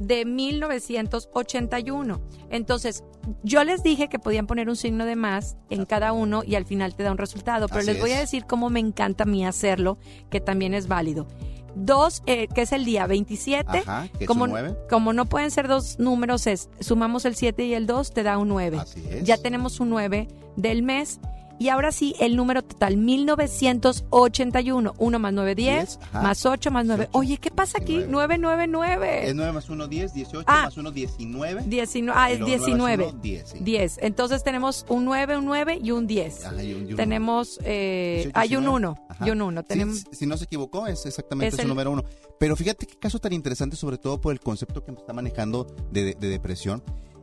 De 0.00 0.24
1981. 0.24 2.20
Entonces, 2.50 3.04
yo 3.42 3.64
les 3.64 3.82
dije 3.82 4.08
que 4.08 4.18
podían 4.18 4.46
poner 4.46 4.68
un 4.68 4.76
signo 4.76 5.04
de 5.04 5.16
más 5.16 5.56
en 5.70 5.84
cada 5.84 6.12
uno 6.12 6.42
y 6.44 6.54
al 6.54 6.64
final 6.64 6.94
te 6.94 7.02
da 7.02 7.12
un 7.12 7.18
resultado, 7.18 7.68
pero 7.68 7.80
Así 7.80 7.92
les 7.92 8.00
voy 8.00 8.12
a 8.12 8.20
decir 8.20 8.44
cómo 8.46 8.70
me 8.70 8.80
encanta 8.80 9.24
a 9.24 9.26
mí 9.26 9.44
hacerlo, 9.44 9.98
que 10.30 10.40
también 10.40 10.74
es 10.74 10.88
válido. 10.88 11.26
Dos, 11.74 12.22
eh, 12.26 12.48
que 12.48 12.62
es 12.62 12.72
el 12.72 12.86
día 12.86 13.06
27. 13.06 13.78
Ajá, 13.78 14.08
que 14.18 14.24
como, 14.24 14.46
como 14.88 15.12
no 15.12 15.26
pueden 15.26 15.50
ser 15.50 15.68
dos 15.68 15.98
números, 15.98 16.46
es 16.46 16.70
sumamos 16.80 17.26
el 17.26 17.34
7 17.34 17.66
y 17.66 17.74
el 17.74 17.86
2, 17.86 18.12
te 18.12 18.22
da 18.22 18.38
un 18.38 18.48
9. 18.48 18.78
Así 18.78 19.04
es. 19.10 19.24
Ya 19.24 19.36
tenemos 19.36 19.78
un 19.78 19.90
9 19.90 20.28
del 20.56 20.82
mes. 20.82 21.20
Y 21.58 21.68
ahora 21.70 21.90
sí, 21.92 22.14
el 22.20 22.36
número 22.36 22.62
total, 22.62 22.96
1981. 22.96 24.94
1 24.98 25.18
más 25.18 25.32
9, 25.32 25.54
10, 25.54 25.74
Diez, 25.76 25.98
ajá. 26.02 26.22
más 26.22 26.44
8 26.46 26.70
más 26.70 26.84
9. 26.86 27.04
18, 27.04 27.18
Oye, 27.18 27.38
¿qué 27.38 27.50
pasa 27.50 27.78
aquí? 27.78 27.94
19. 27.98 28.38
999. 28.38 29.28
Es 29.28 29.34
9 29.34 29.52
más 29.52 29.68
1, 29.70 29.86
10, 29.88 30.12
18 30.14 30.44
Ah. 30.46 30.62
más 30.64 30.76
1, 30.76 30.90
19. 30.90 31.62
19, 31.66 32.18
ah, 32.18 32.30
es 32.30 32.38
luego 32.40 32.50
nueve 32.50 32.58
más 32.58 32.66
19. 32.66 33.04
uno, 33.10 33.20
10, 33.22 33.48
sí. 33.50 33.58
10. 33.60 33.98
Entonces 34.02 34.44
tenemos 34.44 34.84
un 34.88 35.04
9, 35.04 35.36
un 35.36 35.44
9 35.46 35.78
y 35.82 35.90
un 35.90 36.06
10. 36.06 36.44
Ajá, 36.44 36.62
y 36.62 36.74
un- 36.74 36.88
y 36.88 36.90
un 36.92 36.96
tenemos, 36.96 37.58
eh, 37.64 38.14
18, 38.32 38.38
hay 38.38 38.56
un 38.56 38.62
19. 38.64 38.76
1 38.76 38.96
Ajá. 39.08 39.26
y 39.26 39.30
un 39.30 39.42
1. 39.42 39.60
Sí, 39.62 39.66
Tenemos, 39.68 39.96
si- 39.98 40.06
si 40.16 40.26
no 40.26 40.36
se 40.36 40.44
equivocó, 40.44 40.86
es 40.86 41.06
exactamente 41.06 41.48
Es 41.48 41.56
su 41.56 41.62
el- 41.62 41.68
número 41.68 41.90
uno. 41.90 42.04
Pero 42.38 42.54
fíjate 42.56 42.86
qué 42.86 42.96
caso 42.98 43.18
tan 43.18 43.32
interesante, 43.32 43.76
sobre 43.76 43.98
todo 43.98 44.20
por 44.20 44.32
el 44.32 44.40
concepto 44.40 44.84
que 44.84 44.92
está 44.92 45.12
manejando 45.12 45.66
de, 45.90 46.04
de- 46.04 46.14
de 46.14 46.28
depresión. 46.28 46.82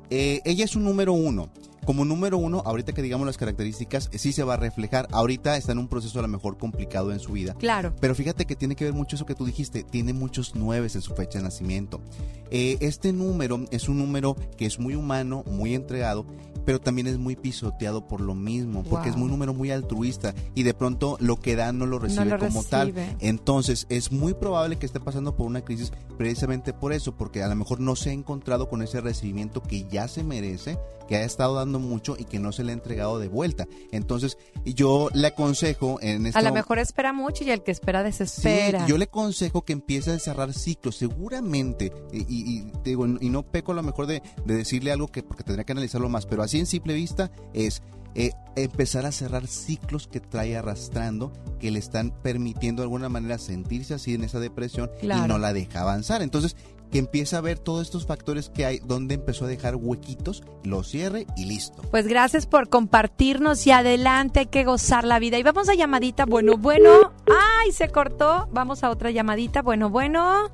Eh, 0.09 0.41
ella 0.45 0.65
es 0.65 0.75
un 0.75 0.83
número 0.83 1.13
uno. 1.13 1.49
Como 1.85 2.05
número 2.05 2.37
uno, 2.37 2.61
ahorita 2.65 2.93
que 2.93 3.01
digamos 3.01 3.25
las 3.25 3.37
características, 3.37 4.09
sí 4.13 4.33
se 4.33 4.43
va 4.43 4.55
a 4.55 4.57
reflejar. 4.57 5.07
Ahorita 5.11 5.57
está 5.57 5.71
en 5.71 5.79
un 5.79 5.87
proceso 5.87 6.19
a 6.19 6.21
lo 6.21 6.27
mejor 6.27 6.57
complicado 6.57 7.11
en 7.11 7.19
su 7.19 7.33
vida. 7.33 7.53
Claro. 7.55 7.93
Pero 7.99 8.15
fíjate 8.15 8.45
que 8.45 8.55
tiene 8.55 8.75
que 8.75 8.85
ver 8.85 8.93
mucho 8.93 9.15
eso 9.15 9.25
que 9.25 9.35
tú 9.35 9.45
dijiste, 9.45 9.83
tiene 9.83 10.13
muchos 10.13 10.55
nueves 10.55 10.95
en 10.95 11.01
su 11.01 11.13
fecha 11.13 11.39
de 11.39 11.43
nacimiento. 11.43 11.99
Eh, 12.51 12.77
este 12.81 13.13
número 13.13 13.65
es 13.71 13.89
un 13.89 13.97
número 13.97 14.35
que 14.57 14.65
es 14.65 14.79
muy 14.79 14.95
humano, 14.95 15.43
muy 15.47 15.73
entregado, 15.73 16.25
pero 16.65 16.79
también 16.79 17.07
es 17.07 17.17
muy 17.17 17.35
pisoteado 17.35 18.07
por 18.07 18.21
lo 18.21 18.35
mismo, 18.35 18.83
porque 18.83 19.09
es 19.09 19.15
un 19.15 19.27
número 19.27 19.53
muy 19.53 19.71
altruista 19.71 20.33
y 20.55 20.63
de 20.63 20.73
pronto 20.73 21.17
lo 21.19 21.39
que 21.39 21.55
da 21.55 21.73
no 21.73 21.85
lo 21.85 21.99
recibe 21.99 22.25
lo 22.25 22.39
como 22.39 22.63
tal. 22.63 22.93
recibe. 22.93 23.17
Entonces 23.19 23.85
es 23.89 24.11
muy 24.11 24.33
probable 24.33 24.77
que 24.77 24.85
esté 24.85 24.99
pasando 24.99 25.35
por 25.35 25.47
una 25.47 25.61
crisis 25.61 25.91
precisamente 26.17 26.73
por 26.73 26.93
eso, 26.93 27.15
porque 27.15 27.43
a 27.43 27.47
lo 27.47 27.55
mejor 27.55 27.79
no 27.79 27.95
se 27.95 28.11
ha 28.11 28.13
encontrado 28.13 28.69
con 28.69 28.81
ese 28.81 29.01
recibimiento 29.01 29.61
que 29.61 29.87
ya 29.87 30.07
se 30.07 30.23
merece, 30.23 30.77
que 31.07 31.15
ha 31.17 31.23
estado 31.23 31.55
dando 31.55 31.79
mucho 31.79 32.15
y 32.17 32.25
que 32.25 32.39
no 32.39 32.51
se 32.51 32.63
le 32.63 32.71
ha 32.71 32.73
entregado 32.73 33.19
de 33.19 33.27
vuelta. 33.27 33.67
Entonces 33.91 34.37
yo 34.65 35.09
le 35.13 35.27
aconsejo 35.27 35.99
en 36.01 36.25
este 36.27 36.39
A 36.39 36.41
lo 36.41 36.53
mejor 36.53 36.79
espera 36.79 37.13
mucho 37.13 37.43
y 37.43 37.51
el 37.51 37.61
que 37.63 37.71
espera 37.71 37.99
Sí, 38.01 38.05
desespera. 38.05 38.85
yo 38.87 38.97
le 38.97 39.05
aconsejo 39.05 39.63
que 39.63 39.73
empiece 39.73 40.11
a 40.11 40.19
cerrar 40.19 40.53
ciclos, 40.53 40.95
seguramente, 40.95 41.91
y, 42.11 42.19
y- 42.21 42.57
y 42.57 42.61
te 42.83 42.91
digo, 42.91 43.05
y 43.05 43.29
no 43.29 43.43
peco 43.43 43.71
a 43.71 43.75
lo 43.75 43.83
mejor 43.83 44.07
de, 44.07 44.21
de 44.45 44.55
decirle 44.55 44.91
algo 44.91 45.07
que, 45.07 45.23
porque 45.23 45.43
tendría 45.43 45.63
que 45.65 45.71
analizarlo 45.71 46.09
más, 46.09 46.25
pero 46.25 46.43
así 46.43 46.59
en 46.59 46.65
simple 46.65 46.93
vista 46.93 47.31
es 47.53 47.81
eh, 48.15 48.31
empezar 48.55 49.07
a 49.07 49.11
cerrar 49.11 49.47
ciclos 49.47 50.07
que 50.07 50.19
trae 50.19 50.55
arrastrando, 50.55 51.33
que 51.59 51.71
le 51.71 51.79
están 51.79 52.11
permitiendo 52.21 52.81
de 52.81 52.85
alguna 52.85 53.09
manera 53.09 53.39
sentirse 53.39 53.95
así 53.95 54.13
en 54.13 54.23
esa 54.23 54.39
depresión 54.39 54.91
Claro. 55.01 55.25
y 55.25 55.27
no 55.27 55.37
la 55.39 55.51
deja 55.51 55.81
avanzar. 55.81 56.21
Entonces, 56.21 56.55
que 56.93 56.99
empiece 56.99 57.35
a 57.35 57.41
ver 57.41 57.57
todos 57.57 57.81
estos 57.81 58.05
factores 58.05 58.49
que 58.49 58.67
hay, 58.67 58.77
donde 58.77 59.15
empezó 59.15 59.45
a 59.45 59.47
dejar 59.47 59.75
huequitos, 59.75 60.43
lo 60.63 60.83
cierre 60.83 61.25
y 61.35 61.45
listo. 61.45 61.81
Pues 61.89 62.07
gracias 62.07 62.45
por 62.45 62.69
compartirnos 62.69 63.65
y 63.65 63.71
adelante, 63.71 64.41
hay 64.41 64.45
que 64.45 64.63
gozar 64.63 65.03
la 65.03 65.17
vida. 65.17 65.39
Y 65.39 65.43
vamos 65.43 65.69
a 65.69 65.73
llamadita, 65.73 66.27
bueno, 66.27 66.55
bueno. 66.55 67.11
¡Ay, 67.25 67.71
se 67.71 67.89
cortó! 67.89 68.47
Vamos 68.51 68.83
a 68.83 68.91
otra 68.91 69.09
llamadita, 69.09 69.63
bueno, 69.63 69.89
bueno. 69.89 70.51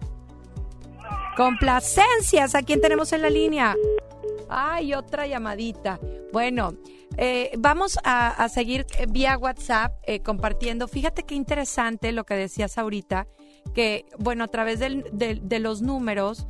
Complacencias, 1.35 2.55
¿a 2.55 2.61
quién 2.61 2.79
tenemos 2.79 3.11
en 3.11 3.21
la 3.21 3.29
línea? 3.29 3.75
Ay, 4.47 4.93
otra 4.93 5.27
llamadita. 5.27 5.99
Bueno, 6.31 6.73
eh, 7.17 7.51
vamos 7.57 7.99
a, 8.05 8.47
seguir 8.47 8.85
vía 9.09 9.37
WhatsApp 9.37 9.91
eh, 10.03 10.21
compartiendo. 10.21 10.87
Fíjate 10.87 11.23
qué 11.23 11.35
interesante 11.35 12.13
lo 12.13 12.23
que 12.23 12.35
decías 12.35 12.77
ahorita, 12.77 13.27
que 13.73 14.05
bueno, 14.17 14.43
a 14.43 14.47
través 14.47 14.79
del- 14.79 15.05
del- 15.11 15.47
de 15.47 15.59
los 15.59 15.81
números 15.81 16.45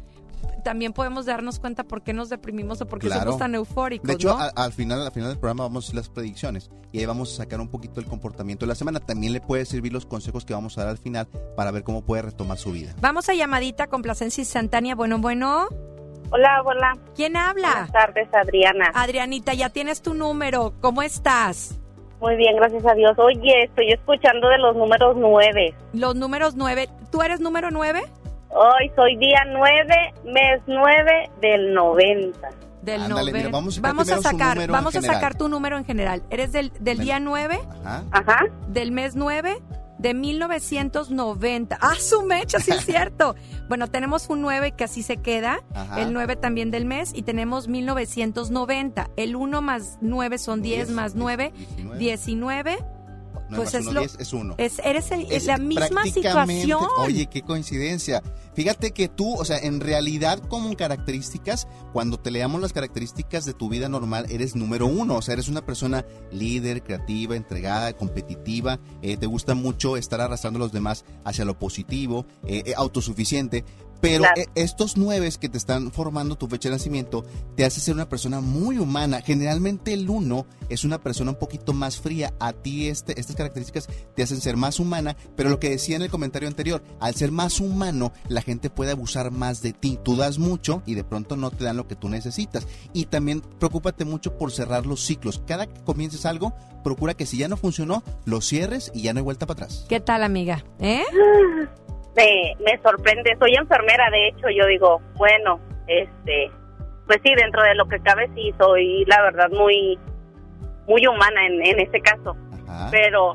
también 0.64 0.92
podemos 0.94 1.26
darnos 1.26 1.58
cuenta 1.60 1.84
por 1.86 2.02
qué 2.02 2.12
nos 2.14 2.30
deprimimos 2.30 2.82
o 2.82 2.86
por 2.86 3.00
qué 3.00 3.08
Claro. 3.08 3.24
somos 3.24 3.40
tan 3.40 3.56
eufóricos. 3.56 4.06
De 4.08 4.14
hecho, 4.14 4.38
al 4.38 4.74
final, 4.74 5.02
al 5.06 5.12
final 5.12 5.30
del 5.30 5.40
programa 5.40 5.64
vamos 5.64 5.86
a 5.86 5.88
hacer 5.88 5.96
las 5.96 6.10
predicciones 6.10 6.70
y 6.92 7.00
ahí 7.00 7.06
vamos 7.06 7.34
a 7.34 7.38
sacar 7.44 7.62
un 7.62 7.70
poquito 7.70 8.00
el 8.02 8.06
comportamiento 8.06 8.66
de 8.66 8.68
la 8.70 8.76
semana. 8.76 9.00
También 9.00 9.32
le 9.34 9.40
puede 9.42 9.66
servir 9.66 9.94
los 9.94 10.06
consejos 10.06 10.44
que 10.46 10.54
vamos 10.54 10.78
a 10.78 10.82
dar 10.82 10.90
al 10.90 10.98
final 10.98 11.28
para 11.56 11.72
ver 11.72 11.84
cómo 11.84 12.02
puede 12.04 12.24
retomar 12.24 12.58
su 12.58 12.72
vida. 12.72 12.94
Vamos 13.00 13.30
a 13.30 13.34
llamadita 13.36 13.88
complacencia 13.88 14.42
instantánea. 14.42 14.96
Bueno, 14.96 15.18
bueno. 15.20 15.68
Hola, 16.32 16.62
hola. 16.64 16.98
¿Quién 17.16 17.36
habla? 17.38 17.70
Buenas 17.72 17.92
tardes, 17.92 18.28
Adriana. 18.34 18.92
Adrianita, 18.94 19.54
ya 19.54 19.70
tienes 19.70 20.02
tu 20.02 20.14
número. 20.14 20.74
¿Cómo 20.82 21.02
estás? 21.02 21.80
Muy 22.22 22.36
bien, 22.36 22.56
gracias 22.58 22.86
a 22.86 22.94
Dios. 22.96 23.18
Oye, 23.18 23.64
estoy 23.64 23.92
escuchando 23.92 24.50
de 24.50 24.58
los 24.58 24.76
números 24.76 25.16
nueve. 25.18 25.74
Los 25.94 26.16
números 26.16 26.56
nueve. 26.56 26.90
¿Tú 27.12 27.22
eres 27.22 27.40
número 27.40 27.72
nueve? 27.72 28.02
Hoy 28.50 28.92
soy 28.96 29.16
día 29.18 29.40
nueve, 29.48 30.14
mes 30.26 30.62
nueve 30.68 31.30
del 31.42 31.74
noventa. 31.74 32.50
Del 32.82 33.04
Ándale, 33.04 33.32
mira, 33.34 33.50
nove- 33.50 33.52
vamos 33.52 33.78
a 33.78 33.82
sacar 33.82 33.88
vamos 33.90 34.10
a 34.10 34.22
sacar, 34.22 34.68
vamos 34.70 34.96
a 34.96 35.02
tu 35.38 35.50
número 35.50 35.78
en 35.78 35.86
general. 35.86 36.24
¿Eres 36.30 36.52
del, 36.54 36.72
del 36.80 36.98
día 37.00 37.20
9, 37.20 37.60
Ajá. 37.84 38.04
Ajá. 38.12 38.40
del 38.70 38.92
mes 38.92 39.16
9, 39.18 39.58
de 40.00 40.14
1990? 40.14 41.78
¡Ah, 41.82 41.96
su 42.00 42.24
mecha! 42.24 42.60
Sí, 42.60 42.72
es 42.72 42.86
cierto. 42.86 43.36
bueno, 43.70 43.88
tenemos 43.90 44.30
un 44.30 44.42
9 44.42 44.72
que 44.72 44.84
así 44.86 45.04
se 45.04 45.18
queda. 45.18 45.60
Ajá. 45.74 46.02
El 46.02 46.14
9 46.14 46.36
también 46.38 46.72
del 46.72 46.86
mes 46.86 47.12
y 47.14 47.22
tenemos 47.24 47.68
1990. 47.68 49.10
El 49.18 49.36
1 49.36 49.62
más 49.62 49.98
9 50.02 50.38
son 50.38 50.62
10, 50.62 50.88
Diez, 50.88 50.90
más 50.96 51.16
9, 51.16 51.52
19. 51.56 52.00
19. 52.00 52.78
Nueve 53.52 53.64
pues 53.64 53.74
es 53.74 53.82
uno, 53.82 53.94
lo- 53.94 54.00
diez, 54.02 54.16
es 54.20 54.34
uno. 54.34 54.56
Es, 54.60 54.80
eres 54.86 55.10
el- 55.10 55.32
Es 55.32 55.46
la 55.48 55.58
misma 55.58 56.04
situación. 56.04 56.82
Oye, 57.00 57.26
qué 57.26 57.42
coincidencia. 57.42 58.22
Fíjate 58.56 58.92
que 58.92 59.08
tú, 59.08 59.36
o 59.36 59.46
sea, 59.46 59.58
en 59.58 59.80
realidad 59.80 60.40
como 60.50 60.76
características, 60.76 61.68
cuando 61.94 62.20
te 62.20 62.32
leamos 62.32 62.62
las 62.62 62.74
características 62.74 63.46
de 63.46 63.54
tu 63.54 63.70
vida 63.70 63.90
normal, 63.90 64.26
eres 64.30 64.56
número 64.56 64.88
uno. 64.88 65.16
O 65.16 65.22
sea, 65.22 65.34
eres 65.34 65.48
una 65.48 65.66
persona 65.66 66.06
líder, 66.32 66.84
creativa, 66.84 67.36
entregada, 67.36 67.94
competitiva. 67.94 68.80
eh, 69.02 69.18
te 69.18 69.26
gusta 69.26 69.56
mucho 69.56 69.96
estar 69.98 70.20
arrastrando 70.22 70.58
a 70.58 70.62
los 70.62 70.72
demás 70.72 71.06
hacia 71.24 71.46
lo 71.46 71.58
positivo, 71.58 72.26
eh, 72.46 72.64
eh, 72.66 72.74
autosuficiente. 72.76 73.64
Pero 74.02 74.24
Claro. 74.24 74.44
estos 74.56 74.96
nueve 74.96 75.30
que 75.38 75.50
te 75.50 75.58
están 75.58 75.92
formando 75.92 76.38
tu 76.38 76.48
fecha 76.48 76.70
de 76.70 76.76
nacimiento 76.76 77.26
te 77.58 77.66
hace 77.66 77.82
ser 77.82 77.96
una 77.96 78.08
persona 78.08 78.40
muy 78.40 78.78
humana. 78.78 79.22
Generalmente 79.22 79.92
el 79.92 80.10
uno 80.10 80.46
es 80.70 80.86
una 80.86 81.02
persona 81.02 81.32
un 81.32 81.38
poquito 81.38 81.74
más 81.74 82.00
fría. 82.00 82.34
A 82.40 82.54
ti 82.54 82.88
este, 82.88 83.20
estas 83.20 83.36
características 83.36 83.90
te 84.16 84.24
hacen 84.24 84.40
ser 84.40 84.56
más 84.56 84.80
humana, 84.80 85.18
pero 85.36 85.50
lo 85.50 85.60
que 85.60 85.70
decía 85.72 85.98
en 85.98 86.02
el 86.04 86.10
comentario 86.10 86.48
anterior, 86.48 86.82
al 87.02 87.14
ser 87.14 87.34
más 87.34 87.60
humano, 87.60 88.14
la 88.30 88.39
gente 88.42 88.70
puede 88.70 88.92
abusar 88.92 89.32
más 89.32 89.62
de 89.62 89.74
ti. 89.74 90.00
Tú 90.04 90.16
das 90.16 90.38
mucho 90.38 90.82
y 90.86 90.96
de 90.96 91.04
pronto 91.04 91.36
no 91.36 91.52
te 91.52 91.64
dan 91.64 91.78
lo 91.78 91.88
que 91.88 91.96
tú 91.96 92.10
necesitas. 92.10 92.68
Y 92.94 93.06
también 93.06 93.42
preocúpate 93.42 94.06
mucho 94.06 94.38
por 94.38 94.52
cerrar 94.52 94.86
los 94.86 95.02
ciclos. 95.02 95.44
Cada 95.48 95.68
que 95.68 95.84
comiences 95.84 96.26
algo, 96.26 96.54
procura 96.84 97.14
que 97.14 97.26
si 97.26 97.38
ya 97.38 97.48
no 97.48 97.58
funcionó, 97.58 98.04
lo 98.26 98.42
cierres 98.42 98.92
y 98.94 99.04
ya 99.04 99.14
no 99.14 99.20
hay 99.20 99.24
vuelta 99.24 99.46
para 99.46 99.64
atrás. 99.66 99.86
¿Qué 99.90 100.00
tal, 100.00 100.24
amiga? 100.24 100.64
¿Eh? 100.80 101.04
Me, 102.16 102.56
me 102.66 102.82
sorprende. 102.82 103.38
Soy 103.40 103.54
enfermera, 103.56 104.10
de 104.10 104.28
hecho, 104.30 104.48
yo 104.50 104.66
digo, 104.66 105.00
bueno, 105.16 105.60
este, 105.88 106.52
pues 107.08 107.20
sí, 107.24 107.34
dentro 107.36 107.62
de 107.64 107.76
lo 107.76 107.88
que 107.88 108.00
cabe, 108.02 108.30
sí, 108.36 108.54
soy 108.60 109.06
la 109.06 109.22
verdad 109.22 109.48
muy, 109.52 109.98
muy 110.86 111.08
humana 111.08 111.46
en, 111.46 111.66
en 111.66 111.80
este 111.80 112.02
caso. 112.02 112.36
Ajá. 112.68 112.90
Pero, 112.92 113.34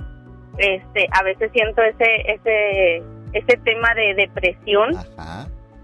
este, 0.59 1.09
a 1.13 1.23
veces 1.23 1.51
siento 1.53 1.83
ese, 1.83 2.05
ese, 2.27 3.03
ese 3.35 3.57
tema 3.59 3.93
de 3.95 4.14
depresión. 4.14 4.97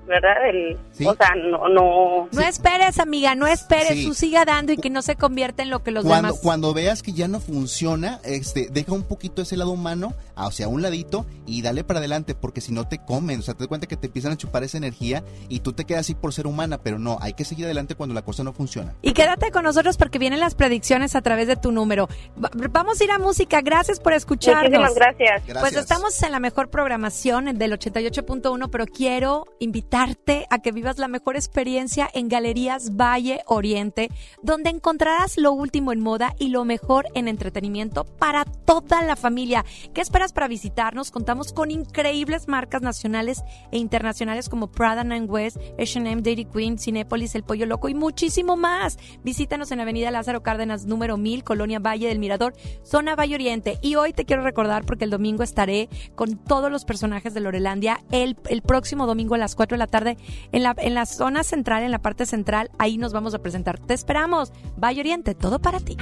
¿Verdad? 0.06 0.48
El, 0.48 0.78
Sí. 0.92 1.06
O 1.06 1.14
sea, 1.14 1.34
no, 1.34 1.68
no, 1.68 2.28
No 2.32 2.40
esperes, 2.42 2.98
amiga, 2.98 3.34
no 3.34 3.46
esperes. 3.46 3.92
Sí. 3.92 4.06
Tú 4.06 4.14
siga 4.14 4.44
dando 4.44 4.72
y 4.72 4.76
que 4.76 4.90
no 4.90 5.00
se 5.02 5.16
convierta 5.16 5.62
en 5.62 5.70
lo 5.70 5.82
que 5.82 5.92
los 5.92 6.04
cuando, 6.04 6.28
demás. 6.28 6.40
cuando 6.42 6.74
veas 6.74 7.02
que 7.02 7.12
ya 7.12 7.26
no 7.28 7.40
funciona, 7.40 8.20
este, 8.24 8.68
deja 8.70 8.92
un 8.92 9.04
poquito 9.04 9.40
ese 9.42 9.56
lado 9.56 9.70
humano 9.70 10.12
hacia 10.36 10.68
un 10.68 10.82
ladito 10.82 11.24
y 11.46 11.62
dale 11.62 11.84
para 11.84 12.00
adelante, 12.00 12.34
porque 12.34 12.60
si 12.60 12.72
no 12.72 12.86
te 12.88 12.98
comen, 12.98 13.40
o 13.40 13.42
sea, 13.42 13.54
te 13.54 13.60
das 13.60 13.68
cuenta 13.68 13.86
que 13.86 13.96
te 13.96 14.08
empiezan 14.08 14.32
a 14.32 14.36
chupar 14.36 14.62
esa 14.64 14.76
energía 14.78 15.22
y 15.48 15.60
tú 15.60 15.72
te 15.72 15.84
quedas 15.84 16.00
así 16.00 16.14
por 16.14 16.34
ser 16.34 16.46
humana, 16.46 16.78
pero 16.82 16.98
no, 16.98 17.18
hay 17.20 17.32
que 17.34 17.44
seguir 17.44 17.64
adelante 17.66 17.94
cuando 17.94 18.14
la 18.14 18.22
cosa 18.22 18.42
no 18.44 18.52
funciona. 18.52 18.94
Y 19.02 19.12
quédate 19.12 19.50
con 19.50 19.64
nosotros 19.64 19.96
porque 19.96 20.18
vienen 20.18 20.40
las 20.40 20.54
predicciones 20.54 21.14
a 21.16 21.22
través 21.22 21.46
de 21.48 21.56
tu 21.56 21.72
número. 21.72 22.08
Va- 22.42 22.50
Vamos 22.70 23.00
a 23.00 23.04
ir 23.04 23.10
a 23.10 23.18
música. 23.18 23.60
Gracias 23.62 24.00
por 24.00 24.12
escucharnos. 24.12 24.64
muchísimas 24.64 24.94
gracias. 24.94 25.46
Gracias. 25.46 25.60
Pues 25.60 25.76
estamos 25.76 26.22
en 26.22 26.32
la 26.32 26.40
mejor 26.40 26.68
programación 26.70 27.56
del 27.58 27.72
88.1, 27.72 28.68
pero 28.70 28.86
quiero 28.86 29.46
a 29.92 30.58
que 30.60 30.72
vivas 30.72 30.98
la 30.98 31.08
mejor 31.08 31.34
experiencia 31.34 32.08
en 32.14 32.28
Galerías 32.28 32.96
Valle 32.96 33.42
Oriente, 33.46 34.08
donde 34.40 34.70
encontrarás 34.70 35.36
lo 35.36 35.52
último 35.52 35.92
en 35.92 36.00
moda 36.00 36.34
y 36.38 36.48
lo 36.48 36.64
mejor 36.64 37.08
en 37.14 37.26
entretenimiento 37.26 38.04
para 38.04 38.44
toda 38.44 39.02
la 39.02 39.16
familia. 39.16 39.64
¿Qué 39.92 40.00
esperas 40.00 40.32
para 40.32 40.46
visitarnos? 40.46 41.10
Contamos 41.10 41.52
con 41.52 41.72
increíbles 41.72 42.46
marcas 42.46 42.82
nacionales 42.82 43.42
e 43.72 43.78
internacionales 43.78 44.48
como 44.48 44.70
Prada 44.70 45.04
West, 45.26 45.58
H&M, 45.78 46.22
Dairy 46.22 46.44
Queen, 46.44 46.78
Cinépolis, 46.78 47.34
El 47.34 47.42
Pollo 47.42 47.66
Loco 47.66 47.88
y 47.88 47.94
muchísimo 47.94 48.56
más. 48.56 48.96
Visítanos 49.24 49.72
en 49.72 49.80
Avenida 49.80 50.10
Lázaro 50.12 50.42
Cárdenas 50.42 50.86
número 50.86 51.16
1000, 51.16 51.42
Colonia 51.42 51.80
Valle 51.80 52.08
del 52.08 52.20
Mirador, 52.20 52.54
zona 52.84 53.16
Valle 53.16 53.34
Oriente. 53.34 53.78
Y 53.82 53.96
hoy 53.96 54.12
te 54.12 54.24
quiero 54.24 54.42
recordar 54.42 54.84
porque 54.86 55.04
el 55.04 55.10
domingo 55.10 55.42
estaré 55.42 55.88
con 56.14 56.36
todos 56.36 56.70
los 56.70 56.84
personajes 56.84 57.34
de 57.34 57.40
Lorelandia 57.40 58.00
el, 58.12 58.36
el 58.48 58.62
próximo 58.62 59.06
domingo 59.06 59.34
a 59.34 59.38
las 59.38 59.56
4 59.56 59.76
de 59.76 59.79
la 59.80 59.88
tarde 59.88 60.16
en 60.52 60.62
la, 60.62 60.76
en 60.78 60.94
la 60.94 61.06
zona 61.06 61.42
central, 61.42 61.82
en 61.82 61.90
la 61.90 61.98
parte 61.98 62.26
central. 62.26 62.70
Ahí 62.78 62.98
nos 62.98 63.12
vamos 63.12 63.34
a 63.34 63.40
presentar. 63.40 63.80
Te 63.80 63.94
esperamos. 63.94 64.52
Valle 64.76 65.00
Oriente, 65.00 65.34
todo 65.34 65.58
para 65.58 65.80
ti. 65.80 65.96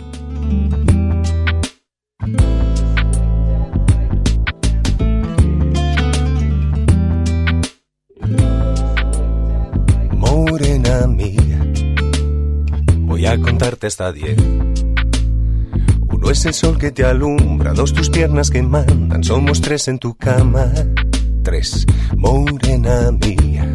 Morena 10.13 11.07
mía, 11.07 11.73
voy 12.99 13.25
a 13.27 13.41
contarte 13.41 13.87
hasta 13.87 14.13
diez. 14.13 14.37
Uno 16.11 16.31
es 16.31 16.45
el 16.45 16.53
sol 16.53 16.79
que 16.79 16.91
te 16.91 17.05
alumbra, 17.05 17.73
dos 17.73 17.95
tus 17.95 18.11
piernas 18.11 18.51
que 18.51 18.63
mandan, 18.63 19.23
somos 19.25 19.61
tres 19.61 19.89
en 19.89 19.99
tu 19.99 20.15
cama. 20.17 20.71
Tres, 21.49 21.87
morena 22.15 23.11
mía. 23.11 23.73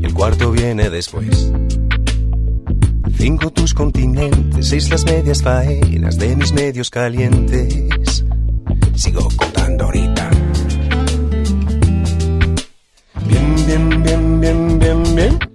Y 0.00 0.04
el 0.04 0.12
cuarto 0.12 0.50
viene 0.50 0.90
después. 0.90 1.52
Cinco 3.16 3.52
tus 3.52 3.72
continentes, 3.72 4.66
seis 4.66 4.90
las 4.90 5.04
medias 5.04 5.40
faenas 5.40 6.18
de 6.18 6.34
mis 6.34 6.52
medios 6.52 6.90
calientes. 6.90 8.24
Sigo 8.96 9.28
contando 9.36 9.84
ahorita. 9.84 10.30
Bien, 13.28 13.54
bien, 13.64 14.02
bien, 14.02 14.40
bien, 14.40 14.78
bien, 14.80 15.14
bien. 15.14 15.51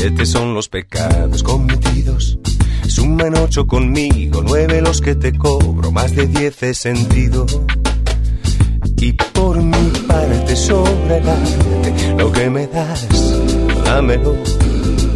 Siete 0.00 0.24
son 0.24 0.54
los 0.54 0.70
pecados 0.70 1.42
cometidos. 1.42 2.38
Suman 2.88 3.36
ocho 3.36 3.66
conmigo, 3.66 4.42
nueve 4.42 4.80
los 4.80 5.02
que 5.02 5.14
te 5.14 5.36
cobro, 5.36 5.92
más 5.92 6.16
de 6.16 6.26
diez 6.26 6.62
he 6.62 6.72
sentido. 6.72 7.44
Y 8.96 9.12
por 9.12 9.62
mi 9.62 9.90
parte 10.08 10.56
sobra 10.56 11.18
el 11.18 11.28
arte, 11.28 12.14
lo 12.16 12.32
que 12.32 12.48
me 12.48 12.66
das, 12.66 13.06
dámelo, 13.84 14.36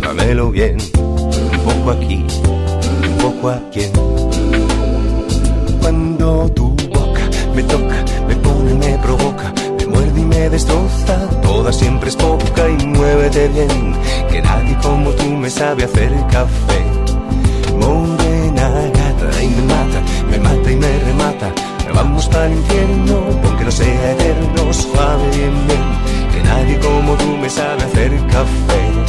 dámelo 0.02 0.50
bien, 0.50 0.76
un 0.98 1.60
poco 1.64 1.90
aquí, 1.90 2.26
un 3.08 3.16
poco 3.22 3.48
aquí. 3.48 3.86
Cuando 5.80 6.50
tu 6.50 6.76
boca 6.92 7.30
me 7.54 7.62
toca, 7.62 7.93
me 10.44 10.50
destroza, 10.50 11.16
toda 11.40 11.72
siempre 11.72 12.10
es 12.10 12.16
poca 12.16 12.68
y 12.68 12.86
muévete 12.86 13.48
bien, 13.48 13.94
que 14.30 14.42
nadie 14.42 14.76
como 14.82 15.10
tú 15.12 15.24
me 15.30 15.48
sabe 15.48 15.84
hacer 15.84 16.12
café. 16.30 16.80
Morena 17.80 18.68
gata 18.92 19.42
y 19.42 19.48
me 19.48 19.62
mata, 19.62 20.00
me 20.30 20.38
mata 20.38 20.70
y 20.70 20.76
me 20.76 20.98
remata. 20.98 21.48
Vamos 21.94 22.28
para 22.28 22.46
el 22.46 22.58
infierno, 22.58 23.24
aunque 23.42 23.64
no 23.64 23.70
sea 23.70 24.12
eterno, 24.12 24.72
suave 24.72 25.25
bien, 25.34 25.66
bien. 25.66 25.84
Que 26.32 26.42
nadie 26.42 26.78
como 26.78 27.14
tú 27.14 27.36
me 27.40 27.49
sabe 27.49 27.82
hacer 27.82 28.10
café. 28.26 29.03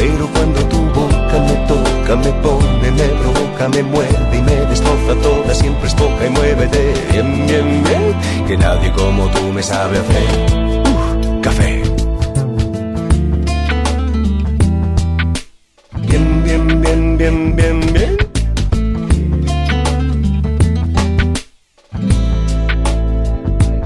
Pero 0.00 0.26
cuando 0.32 0.60
tu 0.64 0.78
boca 0.98 1.36
me 1.46 1.56
toca, 1.68 2.16
me 2.16 2.32
pone, 2.44 2.90
me 2.90 3.08
provoca, 3.20 3.68
me 3.68 3.82
muerde 3.82 4.38
y 4.38 4.40
me 4.40 4.56
destroza 4.70 5.14
toda, 5.22 5.54
siempre 5.54 5.88
es 5.88 5.94
poca 5.94 6.26
y 6.26 6.30
muévete 6.30 6.94
bien, 7.12 7.46
bien, 7.46 7.84
bien. 7.84 8.46
Que 8.48 8.56
nadie 8.56 8.90
como 8.92 9.28
tú 9.28 9.52
me 9.52 9.62
sabe 9.62 9.98
hacer 9.98 10.26
uh, 10.88 11.40
café. 11.42 11.82
Bien, 16.08 16.44
bien, 16.44 16.80
bien, 16.80 17.18
bien, 17.18 17.56
bien, 17.56 17.92
bien. 17.92 18.16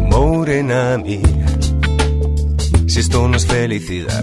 Morena 0.08 0.96
mía, 0.96 1.58
si 2.86 3.00
esto 3.00 3.26
no 3.26 3.36
es 3.36 3.46
felicidad, 3.46 4.22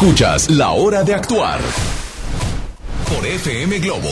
Escuchas 0.00 0.48
La 0.48 0.70
Hora 0.70 1.02
de 1.02 1.12
Actuar 1.12 1.58
por 3.08 3.26
FM 3.26 3.80
Globo. 3.80 4.08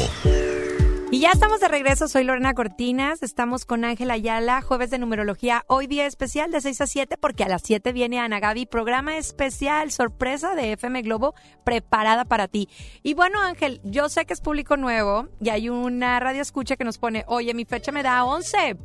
Y 1.13 1.21
ya 1.21 1.31
estamos 1.31 1.61
de 1.61 1.69
regreso, 1.69 2.09
soy 2.09 2.25
Lorena 2.25 2.55
Cortinas, 2.55 3.23
estamos 3.23 3.65
con 3.65 3.85
Ángela 3.85 4.15
Ayala, 4.15 4.63
jueves 4.63 4.91
de 4.91 4.99
numerología, 4.99 5.63
hoy 5.69 5.87
día 5.87 6.07
especial 6.07 6.51
de 6.51 6.61
6 6.61 6.81
a 6.81 6.87
7 6.89 7.17
porque 7.21 7.45
a 7.45 7.49
las 7.49 7.63
7 7.63 7.93
viene 7.93 8.19
Ana 8.19 8.41
Gaby, 8.41 8.67
programa 8.67 9.17
especial, 9.17 9.93
sorpresa 9.93 10.57
de 10.57 10.73
FM 10.73 11.03
Globo 11.03 11.37
preparada 11.63 12.25
para 12.25 12.49
ti. 12.49 12.69
Y 13.05 13.15
bueno 13.15 13.41
Ángel, 13.41 13.81
yo 13.85 14.09
sé 14.09 14.27
que 14.27 14.33
es 14.33 14.41
público 14.41 14.77
nuevo 14.77 15.29
y 15.41 15.51
hay 15.51 15.69
una 15.69 16.19
radio 16.19 16.43
escucha 16.43 16.75
que 16.75 16.83
nos 16.83 16.99
pone, 16.99 17.25
oye, 17.29 17.55
mi 17.55 17.65
fecha 17.65 17.93
me 17.93 18.03
da 18.03 18.25
11, 18.25 18.77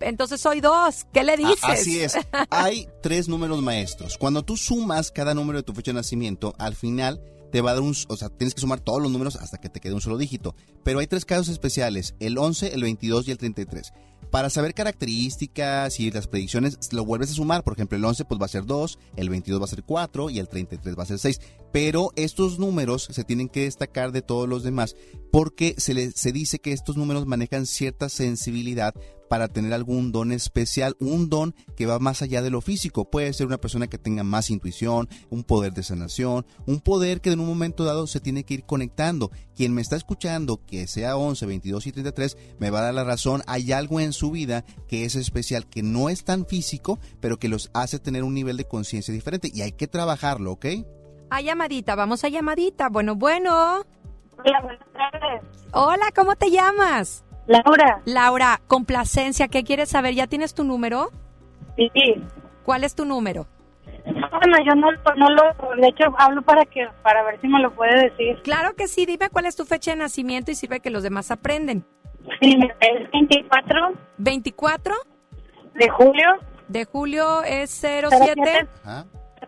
entonces 0.00 0.40
soy 0.40 0.60
dos, 0.60 1.06
¿qué 1.12 1.24
le 1.24 1.36
dices? 1.36 1.62
Así 1.62 2.00
es. 2.00 2.14
Hay 2.50 2.88
tres 3.02 3.28
números 3.28 3.62
maestros. 3.62 4.16
Cuando 4.18 4.42
tú 4.42 4.56
sumas 4.56 5.10
cada 5.10 5.34
número 5.34 5.58
de 5.58 5.62
tu 5.62 5.72
fecha 5.72 5.90
de 5.90 5.96
nacimiento, 5.96 6.54
al 6.58 6.74
final 6.74 7.20
te 7.50 7.60
va 7.60 7.70
a 7.70 7.74
dar 7.74 7.82
un, 7.82 7.94
o 8.08 8.16
sea, 8.16 8.28
tienes 8.28 8.54
que 8.54 8.60
sumar 8.60 8.80
todos 8.80 9.00
los 9.02 9.10
números 9.10 9.36
hasta 9.36 9.58
que 9.58 9.68
te 9.68 9.80
quede 9.80 9.94
un 9.94 10.00
solo 10.00 10.18
dígito. 10.18 10.54
Pero 10.82 10.98
hay 10.98 11.06
tres 11.06 11.24
casos 11.24 11.48
especiales, 11.48 12.14
el 12.20 12.38
11, 12.38 12.74
el 12.74 12.82
22 12.82 13.28
y 13.28 13.30
el 13.30 13.38
33. 13.38 13.92
Para 14.30 14.50
saber 14.50 14.74
características 14.74 16.00
y 16.00 16.10
las 16.10 16.26
predicciones, 16.26 16.78
lo 16.92 17.04
vuelves 17.04 17.30
a 17.30 17.34
sumar. 17.34 17.62
Por 17.62 17.74
ejemplo, 17.74 17.96
el 17.96 18.04
11 18.04 18.24
pues 18.24 18.40
va 18.40 18.46
a 18.46 18.48
ser 18.48 18.66
2, 18.66 18.98
el 19.16 19.30
22 19.30 19.60
va 19.60 19.64
a 19.64 19.68
ser 19.68 19.84
4 19.84 20.30
y 20.30 20.38
el 20.38 20.48
33 20.48 20.98
va 20.98 21.04
a 21.04 21.06
ser 21.06 21.18
6. 21.18 21.40
Pero 21.72 22.10
estos 22.16 22.58
números 22.58 23.08
se 23.10 23.24
tienen 23.24 23.48
que 23.48 23.62
destacar 23.62 24.12
de 24.12 24.22
todos 24.22 24.48
los 24.48 24.62
demás 24.62 24.96
porque 25.30 25.74
se, 25.76 25.92
le, 25.92 26.12
se 26.12 26.32
dice 26.32 26.60
que 26.60 26.72
estos 26.72 26.96
números 26.96 27.26
manejan 27.26 27.66
cierta 27.66 28.08
sensibilidad 28.08 28.94
para 29.28 29.48
tener 29.48 29.72
algún 29.72 30.12
don 30.12 30.32
especial, 30.32 30.96
un 31.00 31.28
don 31.28 31.54
que 31.76 31.86
va 31.86 31.98
más 31.98 32.22
allá 32.22 32.42
de 32.42 32.50
lo 32.50 32.60
físico. 32.60 33.10
Puede 33.10 33.32
ser 33.32 33.46
una 33.46 33.58
persona 33.58 33.86
que 33.86 33.98
tenga 33.98 34.22
más 34.22 34.50
intuición, 34.50 35.08
un 35.30 35.44
poder 35.44 35.72
de 35.72 35.82
sanación, 35.82 36.46
un 36.66 36.80
poder 36.80 37.20
que 37.20 37.30
en 37.30 37.40
un 37.40 37.46
momento 37.46 37.84
dado 37.84 38.06
se 38.06 38.20
tiene 38.20 38.44
que 38.44 38.54
ir 38.54 38.64
conectando. 38.64 39.30
Quien 39.54 39.74
me 39.74 39.82
está 39.82 39.96
escuchando, 39.96 40.64
que 40.64 40.86
sea 40.86 41.16
11, 41.16 41.46
22 41.46 41.86
y 41.86 41.92
33, 41.92 42.36
me 42.58 42.70
va 42.70 42.80
a 42.80 42.82
dar 42.82 42.94
la 42.94 43.04
razón. 43.04 43.42
Hay 43.46 43.72
algo 43.72 44.00
en 44.00 44.12
su 44.12 44.30
vida 44.30 44.64
que 44.88 45.04
es 45.04 45.16
especial, 45.16 45.68
que 45.68 45.82
no 45.82 46.08
es 46.08 46.24
tan 46.24 46.46
físico, 46.46 46.98
pero 47.20 47.38
que 47.38 47.48
los 47.48 47.70
hace 47.74 47.98
tener 47.98 48.22
un 48.22 48.34
nivel 48.34 48.56
de 48.56 48.64
conciencia 48.64 49.12
diferente 49.12 49.50
y 49.52 49.62
hay 49.62 49.72
que 49.72 49.88
trabajarlo, 49.88 50.52
¿ok? 50.52 50.66
A 51.30 51.40
llamadita, 51.40 51.94
vamos 51.94 52.24
a 52.24 52.28
llamadita. 52.28 52.88
Bueno, 52.88 53.16
bueno. 53.16 53.82
Hola, 54.38 54.60
buenas 54.62 54.86
tardes. 54.92 55.42
Hola, 55.72 56.06
¿cómo 56.14 56.36
te 56.36 56.50
llamas? 56.50 57.24
Laura. 57.46 58.02
Laura, 58.04 58.60
complacencia, 58.66 59.48
¿qué 59.48 59.64
quieres 59.64 59.88
saber? 59.88 60.14
¿Ya 60.14 60.26
tienes 60.26 60.54
tu 60.54 60.64
número? 60.64 61.10
Sí. 61.76 61.90
¿Cuál 62.64 62.84
es 62.84 62.94
tu 62.94 63.04
número? 63.04 63.46
Bueno, 64.04 64.58
yo 64.64 64.74
no, 64.74 64.88
no 65.16 65.30
lo, 65.30 65.42
de 65.80 65.88
hecho 65.88 66.04
hablo 66.18 66.42
para 66.42 66.64
que, 66.64 66.88
para 67.02 67.24
ver 67.24 67.40
si 67.40 67.48
me 67.48 67.60
lo 67.60 67.72
puede 67.74 68.10
decir. 68.10 68.40
Claro 68.42 68.74
que 68.74 68.86
sí, 68.86 69.04
dime 69.04 69.30
cuál 69.30 69.46
es 69.46 69.56
tu 69.56 69.64
fecha 69.64 69.90
de 69.92 69.96
nacimiento 69.96 70.50
y 70.50 70.54
sirve 70.54 70.80
que 70.80 70.90
los 70.90 71.02
demás 71.02 71.30
aprenden. 71.30 71.84
Sí, 72.40 72.56
es 72.80 73.10
24 73.12 73.92
¿24 74.18 74.92
de 75.74 75.88
julio, 75.88 76.26
de 76.68 76.84
julio 76.84 77.42
es 77.42 77.70
07? 77.70 78.08
07, 78.10 78.68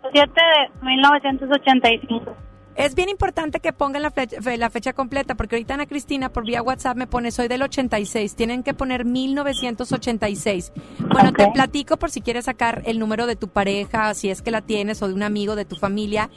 7 0.03 0.13
de 0.13 0.85
1985. 0.85 2.48
Es 2.79 2.95
bien 2.95 3.09
importante 3.09 3.59
que 3.59 3.73
pongan 3.73 4.03
la 4.03 4.11
fecha, 4.13 4.41
fe- 4.41 4.57
la 4.57 4.71
fecha 4.71 4.93
completa, 4.93 5.35
porque 5.35 5.57
ahorita 5.57 5.75
Ana 5.75 5.87
Cristina 5.87 6.29
por 6.33 6.45
vía 6.47 6.63
WhatsApp 6.63 6.97
me 6.97 7.09
pone 7.09 7.33
soy 7.33 7.49
del 7.49 7.63
86. 7.63 8.37
Tienen 8.37 8.63
que 8.63 8.73
poner 8.73 9.05
1986. 9.05 10.73
Bueno, 11.13 11.33
te 11.33 11.45
Ok. 11.45 11.55
platico 11.55 11.97
por 11.97 12.11
si 12.11 12.21
quieres 12.21 12.45
sacar 12.45 12.83
el 12.87 12.99
número 12.99 13.27
de 13.27 13.37
tu 13.37 13.49
pareja, 13.49 14.15
si 14.15 14.31
es 14.31 14.43
que 14.43 14.51
la 14.51 14.63
tienes, 14.63 15.03
o 15.03 15.09
de 15.09 15.15
un 15.15 15.23
amigo 15.23 15.57
de 15.57 15.65
tu 15.65 15.77
familia. 15.77 16.31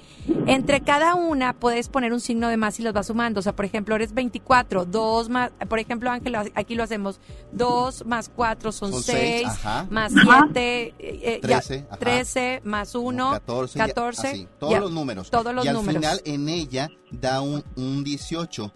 Entre 0.48 0.82
cada 0.82 1.16
una 1.16 1.54
puedes 1.54 1.90
poner 1.90 2.12
un 2.14 2.20
signo 2.20 2.48
de 2.48 2.58
más 2.58 2.80
y 2.80 2.84
los 2.84 2.94
vas 2.94 3.08
sumando. 3.08 3.40
O 3.40 3.44
sea, 3.44 3.56
por 3.56 3.66
ejemplo, 3.66 3.96
eres 3.96 4.14
24, 4.14 4.86
2 4.86 5.30
más, 5.30 5.52
por 5.70 5.78
ejemplo, 5.80 6.10
Ángela, 6.10 6.46
aquí 6.56 6.76
lo 6.76 6.84
hacemos. 6.84 7.20
2 7.52 8.06
más 8.06 8.30
4 8.30 8.72
son 8.72 8.92
Son 8.92 9.04
seis, 9.04 9.44
6, 9.44 9.48
ajá. 9.48 9.88
más 9.90 10.12
Ajá. 10.18 10.48
7, 10.54 11.40
13, 11.42 11.86
ajá. 11.88 11.98
13 11.98 12.62
más 12.64 12.96
1, 12.96 13.32
14, 13.32 13.78
14, 13.80 14.28
y 14.28 14.32
así, 14.32 14.48
todos 14.60 14.74
ya, 14.74 14.80
los 14.80 14.92
números. 14.92 15.30
Todos 15.30 15.54
los 15.54 15.66
y 15.66 15.68
al 15.68 15.76
números. 15.76 16.02
final 16.02 16.22
en 16.34 16.50
ella 16.50 16.90
da 17.12 17.42
un, 17.42 17.64
un 17.76 18.04
18, 18.04 18.72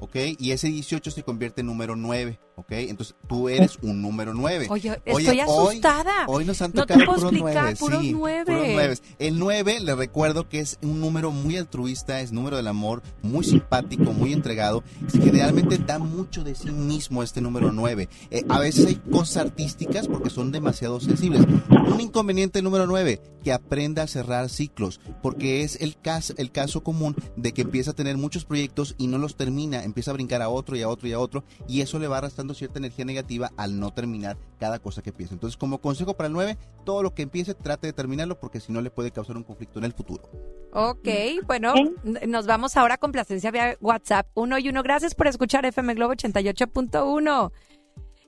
¿ok? 0.00 0.16
Y 0.38 0.52
ese 0.52 0.68
18 0.68 1.10
se 1.10 1.22
convierte 1.22 1.60
en 1.60 1.66
número 1.66 1.96
9, 1.96 2.38
¿ok? 2.58 2.72
Entonces 2.72 3.14
tú 3.28 3.48
eres 3.48 3.78
un 3.82 4.02
número 4.02 4.34
9. 4.34 4.66
Oye, 4.68 5.00
estoy 5.04 5.40
asustada. 5.40 6.26
Hoy, 6.26 6.44
nos 6.44 6.60
han 6.60 6.72
No 6.74 6.84
te 6.84 6.94
tocado 6.94 7.06
puros 7.06 7.22
explicar, 7.32 7.62
9, 7.62 7.76
puros 7.78 8.00
sí, 8.02 8.12
nueve. 8.12 8.44
puros 8.44 8.68
nueves. 8.68 9.02
El 9.18 9.38
9, 9.38 9.80
le 9.80 9.94
recuerdo 9.94 10.48
que 10.48 10.58
es 10.60 10.78
un 10.82 11.00
número 11.00 11.30
muy 11.30 11.56
altruista, 11.56 12.20
es 12.20 12.32
número 12.32 12.56
del 12.56 12.66
amor, 12.66 13.02
muy 13.22 13.44
simpático, 13.44 14.12
muy 14.12 14.32
entregado. 14.32 14.82
Generalmente 15.12 15.78
da 15.78 15.98
mucho 15.98 16.42
de 16.42 16.54
sí 16.54 16.70
mismo 16.70 17.22
este 17.22 17.40
número 17.40 17.70
9. 17.72 18.08
Eh, 18.30 18.44
a 18.48 18.58
veces 18.58 18.86
hay 18.86 18.96
cosas 18.96 19.46
artísticas 19.46 20.08
porque 20.08 20.30
son 20.30 20.50
demasiado 20.50 21.00
sensibles. 21.00 21.46
Un 21.70 22.00
inconveniente 22.00 22.60
número 22.60 22.86
9, 22.86 23.20
que 23.44 23.52
aprenda 23.52 24.02
a 24.02 24.06
cerrar 24.08 24.48
ciclos, 24.48 25.00
porque 25.22 25.62
es 25.62 25.80
el 25.80 25.96
caso, 25.96 26.34
el 26.36 26.50
caso 26.50 26.82
común 26.82 27.14
de 27.36 27.52
que 27.52 27.62
empieza 27.62 27.92
a 27.92 27.94
tener 27.94 28.16
muchos 28.16 28.44
proyectos 28.44 28.94
y 28.98 29.06
no 29.06 29.18
los 29.18 29.36
termina, 29.36 29.84
empieza 29.84 30.10
a 30.10 30.14
brincar 30.14 30.42
a 30.42 30.48
otro 30.48 30.76
y 30.76 30.82
a 30.82 30.88
otro 30.88 31.08
y 31.08 31.12
a 31.12 31.20
otro, 31.20 31.44
y 31.68 31.80
eso 31.80 31.98
le 31.98 32.08
va 32.08 32.18
arrastrando 32.18 32.47
cierta 32.54 32.78
energía 32.78 33.04
negativa 33.04 33.50
al 33.56 33.78
no 33.78 33.92
terminar 33.92 34.36
cada 34.58 34.78
cosa 34.78 35.02
que 35.02 35.10
empieza. 35.10 35.34
Entonces, 35.34 35.56
como 35.56 35.78
consejo 35.80 36.14
para 36.16 36.26
el 36.28 36.32
9, 36.32 36.56
todo 36.84 37.02
lo 37.02 37.14
que 37.14 37.22
empiece 37.22 37.54
trate 37.54 37.86
de 37.88 37.92
terminarlo 37.92 38.38
porque 38.40 38.60
si 38.60 38.72
no 38.72 38.80
le 38.80 38.90
puede 38.90 39.10
causar 39.10 39.36
un 39.36 39.44
conflicto 39.44 39.78
en 39.78 39.84
el 39.84 39.92
futuro. 39.92 40.22
Ok, 40.72 41.08
bueno, 41.46 41.72
Ok. 41.72 41.78
n- 42.04 42.26
nos 42.26 42.46
vamos 42.46 42.76
ahora 42.76 42.98
con 42.98 43.12
placencia 43.12 43.50
vía 43.50 43.76
WhatsApp. 43.80 44.26
Uno 44.34 44.58
y 44.58 44.68
uno, 44.68 44.82
gracias 44.82 45.14
por 45.14 45.26
escuchar 45.26 45.64
FM 45.64 45.94
Globo 45.94 46.12
88.1. 46.14 47.52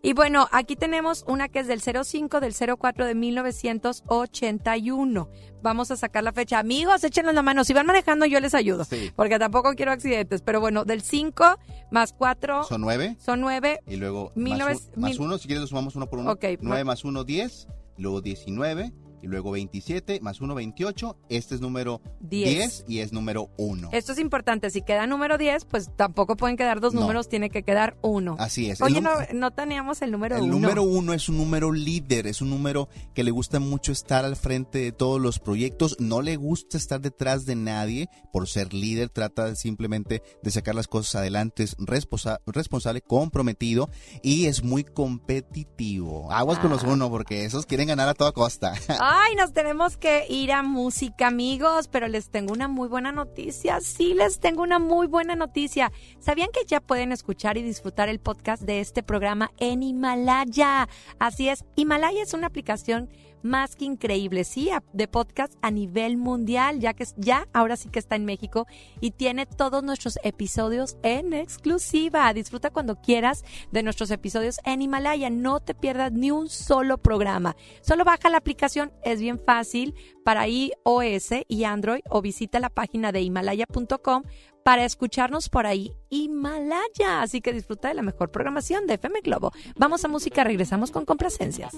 Y 0.03 0.15
bueno, 0.15 0.49
aquí 0.51 0.77
tenemos 0.77 1.25
una 1.29 1.49
que 1.49 1.59
es 1.61 1.67
del 1.67 1.83
05 1.83 2.41
del 2.41 2.55
04 2.55 3.05
de 3.05 3.15
1981. 3.15 5.29
Vamos 5.63 5.91
a 5.91 5.97
sacar 5.97 6.25
la 6.25 6.33
fecha. 6.33 6.59
Amigos, 6.59 7.05
échenos 7.05 7.35
la 7.35 7.43
mano. 7.43 7.65
Si 7.65 7.75
van 7.75 7.85
manejando, 7.87 8.25
yo 8.25 8.41
les 8.41 8.55
ayudo. 8.55 8.85
Sí. 8.85 9.13
Porque 9.15 9.39
tampoco 9.39 9.75
quiero 9.75 9.93
accidentes. 9.93 10.41
Pero 10.41 10.59
bueno, 10.61 10.87
del 10.87 11.03
5 11.03 11.59
más 11.91 12.15
4 12.15 12.65
Son 12.65 12.81
9 12.81 13.17
son 13.21 13.41
9. 13.43 13.81
y 13.87 13.97
luego 13.97 14.33
Mil 14.35 14.57
más, 14.57 14.61
noves- 14.61 14.91
un- 14.97 15.03
más 15.03 15.11
mil- 15.11 15.21
uno, 15.21 15.37
si 15.39 15.47
quieres 15.49 15.61
lo 15.61 15.67
sumamos 15.67 15.95
uno 15.97 16.07
por 16.09 16.19
uno. 16.21 16.31
Ok, 16.33 16.45
9 16.61 16.85
ma- 16.85 16.93
más 16.93 17.05
1, 17.05 17.25
10, 17.25 17.69
luego 17.99 18.23
19 18.23 18.93
y 19.23 19.27
luego 19.27 19.51
27 19.53 20.21
más 20.21 20.41
1, 20.41 20.55
28. 20.55 21.17
Este 21.29 21.55
es 21.55 21.61
número 21.61 22.01
10. 22.21 22.51
10 22.51 22.85
y 22.89 22.99
es 23.01 23.13
número 23.13 23.51
1. 23.59 23.91
Esto 23.93 24.13
es 24.13 24.19
importante. 24.19 24.71
Si 24.71 24.83
queda 24.83 25.07
número 25.07 25.39
10, 25.39 25.65
pues 25.67 25.91
tampoco 25.97 26.37
pueden 26.37 26.57
quedar 26.57 26.81
dos 26.81 26.95
No. 26.95 27.01
números, 27.03 27.29
tiene 27.29 27.51
que 27.51 27.63
quedar 27.63 27.97
uno. 28.03 28.37
Así 28.39 28.71
es. 28.71 28.81
Oye, 28.81 28.99
El 28.99 29.05
no, 29.05 29.11
no 29.35 29.51
teníamos 29.53 30.03
el 30.03 30.11
número 30.11 30.37
El 30.37 30.43
uno. 30.45 30.53
número 30.55 30.83
uno 30.83 31.13
es 31.13 31.29
un 31.29 31.37
número 31.39 31.73
líder, 31.73 32.27
es 32.27 32.41
un 32.41 32.51
número 32.51 32.89
que 33.15 33.25
le 33.25 33.31
gusta 33.31 33.61
mucho 33.61 33.93
estar 33.93 34.25
al 34.25 34.37
frente 34.37 34.79
de 34.79 34.93
todos 34.93 35.21
los 35.21 35.39
proyectos, 35.39 35.97
no 35.99 36.23
le 36.23 36.37
gusta 36.37 36.77
estar 36.77 37.01
detrás 37.01 37.45
de 37.47 37.57
nadie 37.57 38.09
por 38.33 38.49
ser 38.49 38.73
líder, 38.75 39.09
trata 39.11 39.55
simplemente 39.55 40.23
de 40.43 40.51
sacar 40.51 40.75
las 40.75 40.89
cosas 40.89 41.17
adelante, 41.17 41.63
es 41.63 41.77
responsa- 41.79 42.41
responsable, 42.47 43.01
comprometido 43.03 43.91
y 44.23 44.47
es 44.47 44.63
muy 44.63 44.85
competitivo. 44.85 46.31
Aguas 46.33 46.59
con 46.59 46.71
Ah. 46.73 46.75
los 46.75 46.85
uno 46.85 47.11
porque 47.11 47.45
esos 47.45 47.67
quieren 47.67 47.89
ganar 47.89 48.09
a 48.09 48.15
toda 48.15 48.33
costa. 48.33 48.75
Ay, 49.13 49.35
nos 49.35 49.53
tenemos 49.53 49.97
que 49.97 50.25
ir 50.29 50.53
a 50.53 50.63
música, 50.63 51.27
amigos, 51.27 51.89
pero 51.89 52.07
les 52.07 52.31
tengo 52.31 52.53
una 52.53 52.69
muy 52.69 52.87
buena 52.87 53.11
noticia. 53.11 53.81
Sí, 53.81 54.15
les 54.15 54.39
tengo 54.39 54.63
una 54.63 54.79
muy 54.79 55.09
buena 55.09 55.35
noticia. 55.35 55.91
¿Sabían 56.21 56.51
que 56.53 56.65
ya 56.65 56.79
pueden 56.79 57.11
escuchar 57.11 57.59
y 57.59 57.63
disfrutar 57.63 58.09
el 58.09 58.21
podcast 58.21 58.63
de 58.63 58.79
este 58.79 59.03
programa 59.03 59.51
en 59.59 59.83
Himalaya? 59.83 60.89
Así 61.19 61.49
es, 61.49 61.65
Himalaya 61.75 62.23
es 62.23 62.35
una 62.35 62.47
aplicación 62.47 63.11
más 63.43 63.77
que 63.77 63.85
increíble, 63.85 64.45
sí, 64.45 64.71
de 64.93 65.09
podcast 65.09 65.55
a 65.63 65.71
nivel 65.71 66.17
mundial, 66.17 66.81
ya 66.81 66.95
que 66.95 67.05
ya 67.17 67.49
ahora 67.53 67.77
sí 67.77 67.89
que 67.89 67.99
está 67.99 68.17
en 68.17 68.25
México 68.25 68.67
y 69.01 69.13
tiene 69.13 69.47
todos 69.47 69.83
nuestros 69.83 70.19
episodios 70.23 70.97
en 71.03 71.33
exclusiva. 71.33 72.33
Disfruta 72.33 72.71
cuando 72.71 73.01
quieras 73.01 73.45
de 73.71 73.83
nuestros 73.83 74.11
episodios 74.11 74.59
en 74.65 74.83
Himalaya, 74.83 75.31
no 75.31 75.61
te 75.61 75.75
pierdas 75.75 76.13
ni 76.13 76.31
un 76.31 76.49
solo 76.49 76.99
programa. 76.99 77.57
Solo 77.81 78.05
baja 78.05 78.29
la 78.29 78.39
aplicación, 78.39 78.93
es 79.03 79.21
bien 79.21 79.39
fácil 79.39 79.95
para 80.25 80.47
iOS 80.47 81.31
y 81.49 81.65
Android 81.65 82.03
o 82.09 82.23
visita 82.23 82.61
la 82.61 82.71
página 82.71 83.13
de 83.13 83.23
himalaya.com 83.23 84.23
para 84.63 84.85
escucharnos 84.85 85.49
por 85.49 85.67
ahí 85.67 85.93
Himalaya. 86.11 87.23
Así 87.23 87.41
que 87.41 87.53
disfruta 87.53 87.89
de 87.89 87.95
la 87.95 88.03
mejor 88.03 88.31
programación 88.31 88.87
de 88.87 88.95
FM 88.95 89.21
Globo. 89.23 89.53
Vamos 89.77 90.05
a 90.05 90.09
música, 90.09 90.45
regresamos 90.45 90.91
con 90.91 91.05
complacencias. 91.05 91.75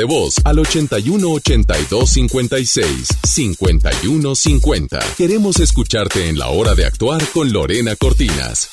De 0.00 0.06
voz 0.06 0.36
al 0.44 0.58
81 0.58 1.30
82 1.30 2.08
56 2.08 3.08
51 3.22 4.34
50. 4.34 4.98
Queremos 5.18 5.60
escucharte 5.60 6.30
en 6.30 6.38
la 6.38 6.48
hora 6.48 6.74
de 6.74 6.86
actuar 6.86 7.22
con 7.34 7.52
Lorena 7.52 7.94
Cortinas. 7.96 8.70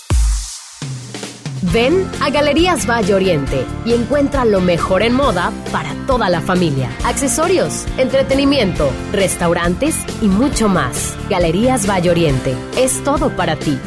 Ven 1.73 2.09
a 2.21 2.29
Galerías 2.29 2.87
Valle 2.87 3.13
Oriente 3.13 3.65
y 3.83 3.91
encuentra 3.91 4.45
lo 4.45 4.61
mejor 4.61 5.01
en 5.01 5.15
moda 5.15 5.51
para 5.73 5.93
toda 6.05 6.29
la 6.29 6.39
familia. 6.39 6.89
Accesorios, 7.03 7.83
entretenimiento, 7.97 8.89
restaurantes 9.11 9.95
y 10.21 10.27
mucho 10.27 10.69
más. 10.69 11.13
Galerías 11.29 11.89
Valle 11.89 12.11
Oriente 12.11 12.55
es 12.77 13.03
todo 13.03 13.35
para 13.35 13.57
ti. 13.57 13.77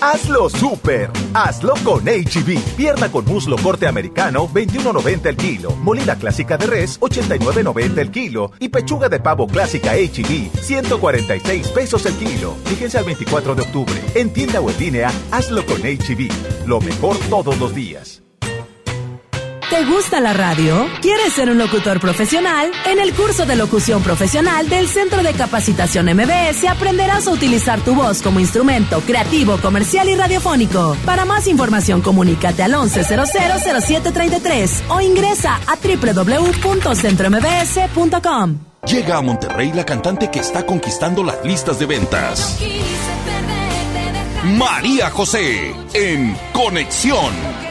Hazlo 0.00 0.48
super. 0.48 1.10
Hazlo 1.34 1.74
con 1.84 2.04
HB. 2.04 2.58
Pierna 2.76 3.12
con 3.12 3.26
muslo 3.26 3.56
corte 3.58 3.86
americano, 3.86 4.48
21.90 4.48 5.26
el 5.26 5.36
kilo. 5.36 5.72
Molida 5.76 6.16
clásica 6.16 6.56
de 6.56 6.66
res, 6.66 6.98
89.90 7.00 7.98
el 7.98 8.10
kilo. 8.10 8.50
Y 8.60 8.70
pechuga 8.70 9.10
de 9.10 9.20
pavo 9.20 9.46
clásica 9.46 9.92
HB, 9.92 10.56
146 10.58 11.68
pesos 11.68 12.06
el 12.06 12.14
kilo. 12.14 12.54
Fíjense 12.64 12.96
al 12.96 13.04
24 13.04 13.54
de 13.54 13.62
octubre. 13.62 14.00
En 14.14 14.32
tienda 14.32 14.60
o 14.60 14.70
en 14.70 14.78
línea, 14.78 15.12
hazlo 15.30 15.66
con 15.66 15.82
HB. 15.82 16.66
Lo 16.66 16.80
mejor 16.80 17.18
todos 17.28 17.58
los 17.58 17.74
días. 17.74 18.22
¿Te 19.70 19.84
gusta 19.84 20.20
la 20.20 20.32
radio? 20.32 20.88
¿Quieres 21.00 21.32
ser 21.32 21.48
un 21.48 21.56
locutor 21.56 22.00
profesional? 22.00 22.72
En 22.86 22.98
el 22.98 23.14
curso 23.14 23.46
de 23.46 23.54
locución 23.54 24.02
profesional 24.02 24.68
del 24.68 24.88
Centro 24.88 25.22
de 25.22 25.32
Capacitación 25.32 26.06
MBS 26.06 26.64
aprenderás 26.68 27.28
a 27.28 27.30
utilizar 27.30 27.80
tu 27.80 27.94
voz 27.94 28.20
como 28.20 28.40
instrumento 28.40 29.00
creativo, 29.02 29.58
comercial 29.58 30.08
y 30.08 30.16
radiofónico. 30.16 30.96
Para 31.06 31.24
más 31.24 31.46
información, 31.46 32.00
comunícate 32.00 32.64
al 32.64 32.72
11000733 32.72 34.82
o 34.88 35.00
ingresa 35.00 35.60
a 35.68 35.76
www.centrombs.com. 35.76 38.58
Llega 38.86 39.18
a 39.18 39.22
Monterrey 39.22 39.70
la 39.72 39.86
cantante 39.86 40.32
que 40.32 40.40
está 40.40 40.66
conquistando 40.66 41.22
las 41.22 41.44
listas 41.44 41.78
de 41.78 41.86
ventas. 41.86 42.58
María 44.42 45.10
José 45.10 45.72
en 45.94 46.36
Conexión. 46.52 47.69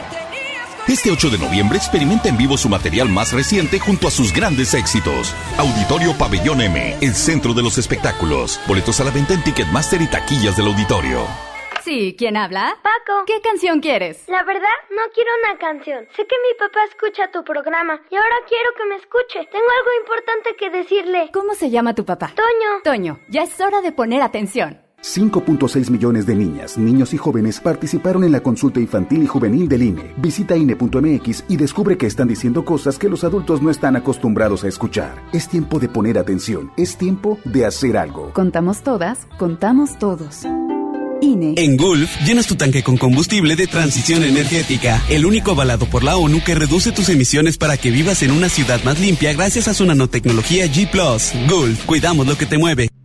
Este 0.90 1.08
8 1.08 1.30
de 1.30 1.38
noviembre 1.38 1.78
experimenta 1.78 2.28
en 2.28 2.36
vivo 2.36 2.56
su 2.56 2.68
material 2.68 3.08
más 3.08 3.32
reciente 3.32 3.78
junto 3.78 4.08
a 4.08 4.10
sus 4.10 4.32
grandes 4.32 4.74
éxitos. 4.74 5.36
Auditorio 5.56 6.18
Pabellón 6.18 6.60
M, 6.62 6.96
el 7.00 7.14
centro 7.14 7.54
de 7.54 7.62
los 7.62 7.78
espectáculos. 7.78 8.60
Boletos 8.66 9.00
a 9.00 9.04
la 9.04 9.12
venta 9.12 9.34
en 9.34 9.44
Ticketmaster 9.44 10.02
y 10.02 10.08
taquillas 10.08 10.56
del 10.56 10.66
auditorio. 10.66 11.28
Sí, 11.84 12.16
¿quién 12.18 12.36
habla? 12.36 12.76
Paco. 12.82 13.22
¿Qué 13.24 13.40
canción 13.40 13.78
quieres? 13.78 14.24
La 14.26 14.42
verdad, 14.42 14.68
no 14.90 15.02
quiero 15.14 15.30
una 15.44 15.58
canción. 15.58 16.08
Sé 16.16 16.26
que 16.26 16.34
mi 16.42 16.58
papá 16.58 16.80
escucha 16.88 17.30
tu 17.30 17.44
programa 17.44 18.00
y 18.10 18.16
ahora 18.16 18.36
quiero 18.48 18.70
que 18.76 18.84
me 18.86 18.96
escuche. 18.96 19.48
Tengo 19.50 19.70
algo 19.78 19.90
importante 20.00 20.56
que 20.58 20.70
decirle. 20.70 21.30
¿Cómo 21.32 21.54
se 21.54 21.70
llama 21.70 21.94
tu 21.94 22.04
papá? 22.04 22.32
Toño. 22.34 22.82
Toño, 22.82 23.20
ya 23.28 23.44
es 23.44 23.60
hora 23.60 23.80
de 23.80 23.92
poner 23.92 24.22
atención. 24.22 24.82
5.6 25.02 25.90
millones 25.90 26.26
de 26.26 26.34
niñas, 26.34 26.76
niños 26.76 27.14
y 27.14 27.16
jóvenes 27.16 27.60
participaron 27.60 28.24
en 28.24 28.32
la 28.32 28.40
consulta 28.40 28.80
infantil 28.80 29.22
y 29.22 29.26
juvenil 29.26 29.68
del 29.68 29.82
INE. 29.82 30.14
Visita 30.18 30.56
INE.mx 30.56 31.44
y 31.48 31.56
descubre 31.56 31.96
que 31.96 32.06
están 32.06 32.28
diciendo 32.28 32.64
cosas 32.64 32.98
que 32.98 33.08
los 33.08 33.24
adultos 33.24 33.62
no 33.62 33.70
están 33.70 33.96
acostumbrados 33.96 34.64
a 34.64 34.68
escuchar. 34.68 35.22
Es 35.32 35.48
tiempo 35.48 35.78
de 35.78 35.88
poner 35.88 36.18
atención, 36.18 36.70
es 36.76 36.96
tiempo 36.96 37.38
de 37.44 37.66
hacer 37.66 37.96
algo. 37.96 38.32
Contamos 38.32 38.82
todas, 38.82 39.26
contamos 39.38 39.98
todos. 39.98 40.46
INE. 41.22 41.54
En 41.56 41.76
Gulf, 41.76 42.10
llenas 42.24 42.46
tu 42.46 42.56
tanque 42.56 42.82
con 42.82 42.96
combustible 42.96 43.56
de 43.56 43.66
transición 43.66 44.22
energética, 44.22 45.02
el 45.08 45.26
único 45.26 45.50
avalado 45.52 45.86
por 45.86 46.02
la 46.02 46.16
ONU 46.16 46.42
que 46.44 46.54
reduce 46.54 46.92
tus 46.92 47.08
emisiones 47.08 47.58
para 47.58 47.76
que 47.76 47.90
vivas 47.90 48.22
en 48.22 48.30
una 48.30 48.48
ciudad 48.48 48.82
más 48.84 48.98
limpia 48.98 49.32
gracias 49.34 49.68
a 49.68 49.74
su 49.74 49.84
nanotecnología 49.84 50.66
G⁇ 50.66 50.90
Gulf, 51.48 51.84
cuidamos 51.84 52.26
lo 52.26 52.36
que 52.36 52.46
te 52.46 52.58
mueve. 52.58 52.88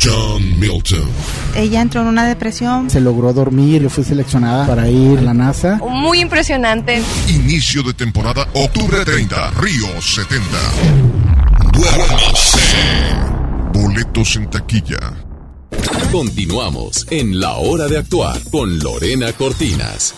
John 0.00 0.58
Milton. 0.58 1.08
Ella 1.56 1.80
entró 1.80 2.02
en 2.02 2.08
una 2.08 2.26
depresión. 2.26 2.90
Se 2.90 3.00
logró 3.00 3.32
dormir, 3.32 3.82
yo 3.82 3.90
fui 3.90 4.04
seleccionada 4.04 4.66
para 4.66 4.88
ir 4.88 5.18
a 5.18 5.22
la 5.22 5.34
NASA. 5.34 5.80
Muy 5.88 6.20
impresionante. 6.20 7.02
Inicio 7.28 7.82
de 7.82 7.94
temporada, 7.94 8.46
octubre 8.54 9.04
30, 9.04 9.50
Río 9.52 10.00
70. 10.00 10.46
Duérmase. 11.72 12.58
Boletos 13.72 14.36
en 14.36 14.50
taquilla. 14.50 15.14
Continuamos 16.12 17.06
en 17.10 17.38
La 17.38 17.54
Hora 17.54 17.86
de 17.86 17.98
Actuar 17.98 18.40
con 18.50 18.78
Lorena 18.78 19.32
Cortinas. 19.32 20.14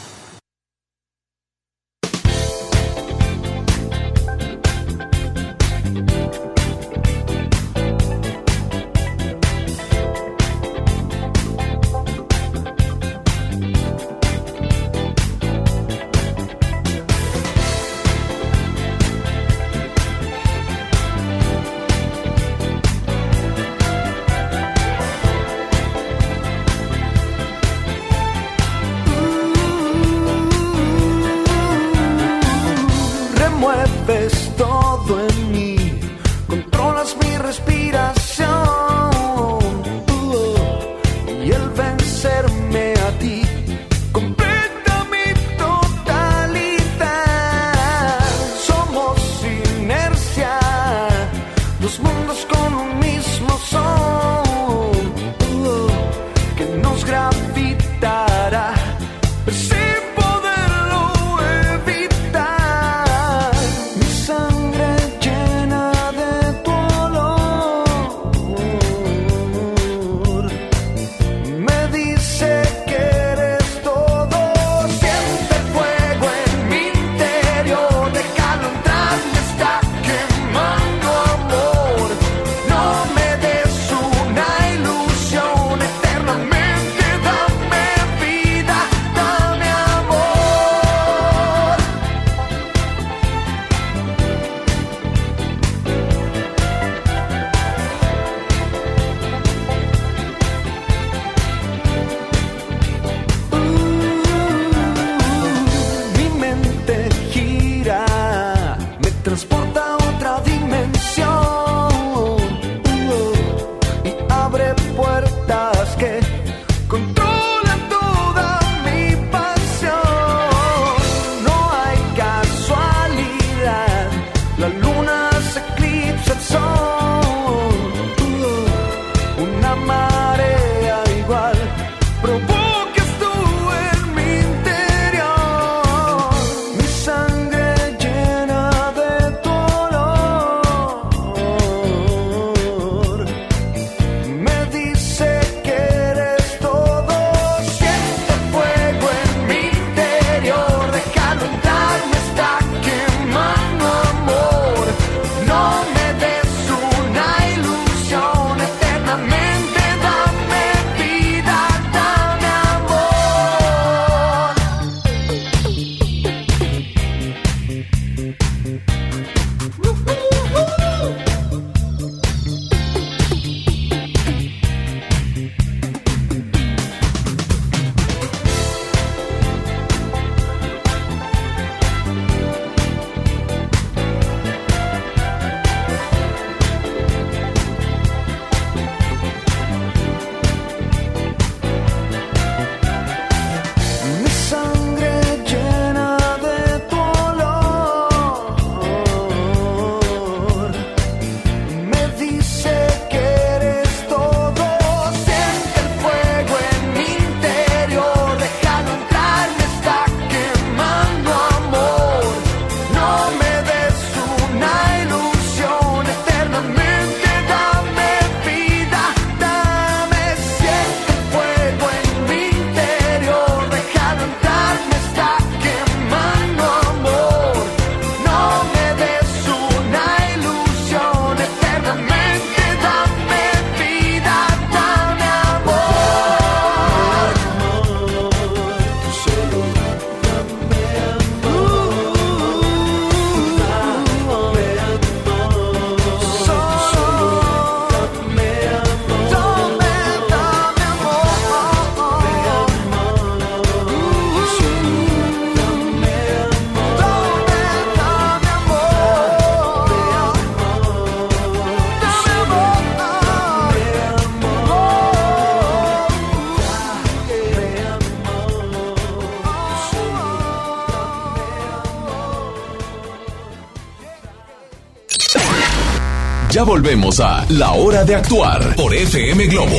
Volvemos 276.65 277.21
a 277.21 277.47
La 277.49 277.73
Hora 277.73 278.05
de 278.05 278.15
Actuar 278.15 278.77
por 278.77 278.95
FM 278.95 279.47
Globo. 279.47 279.77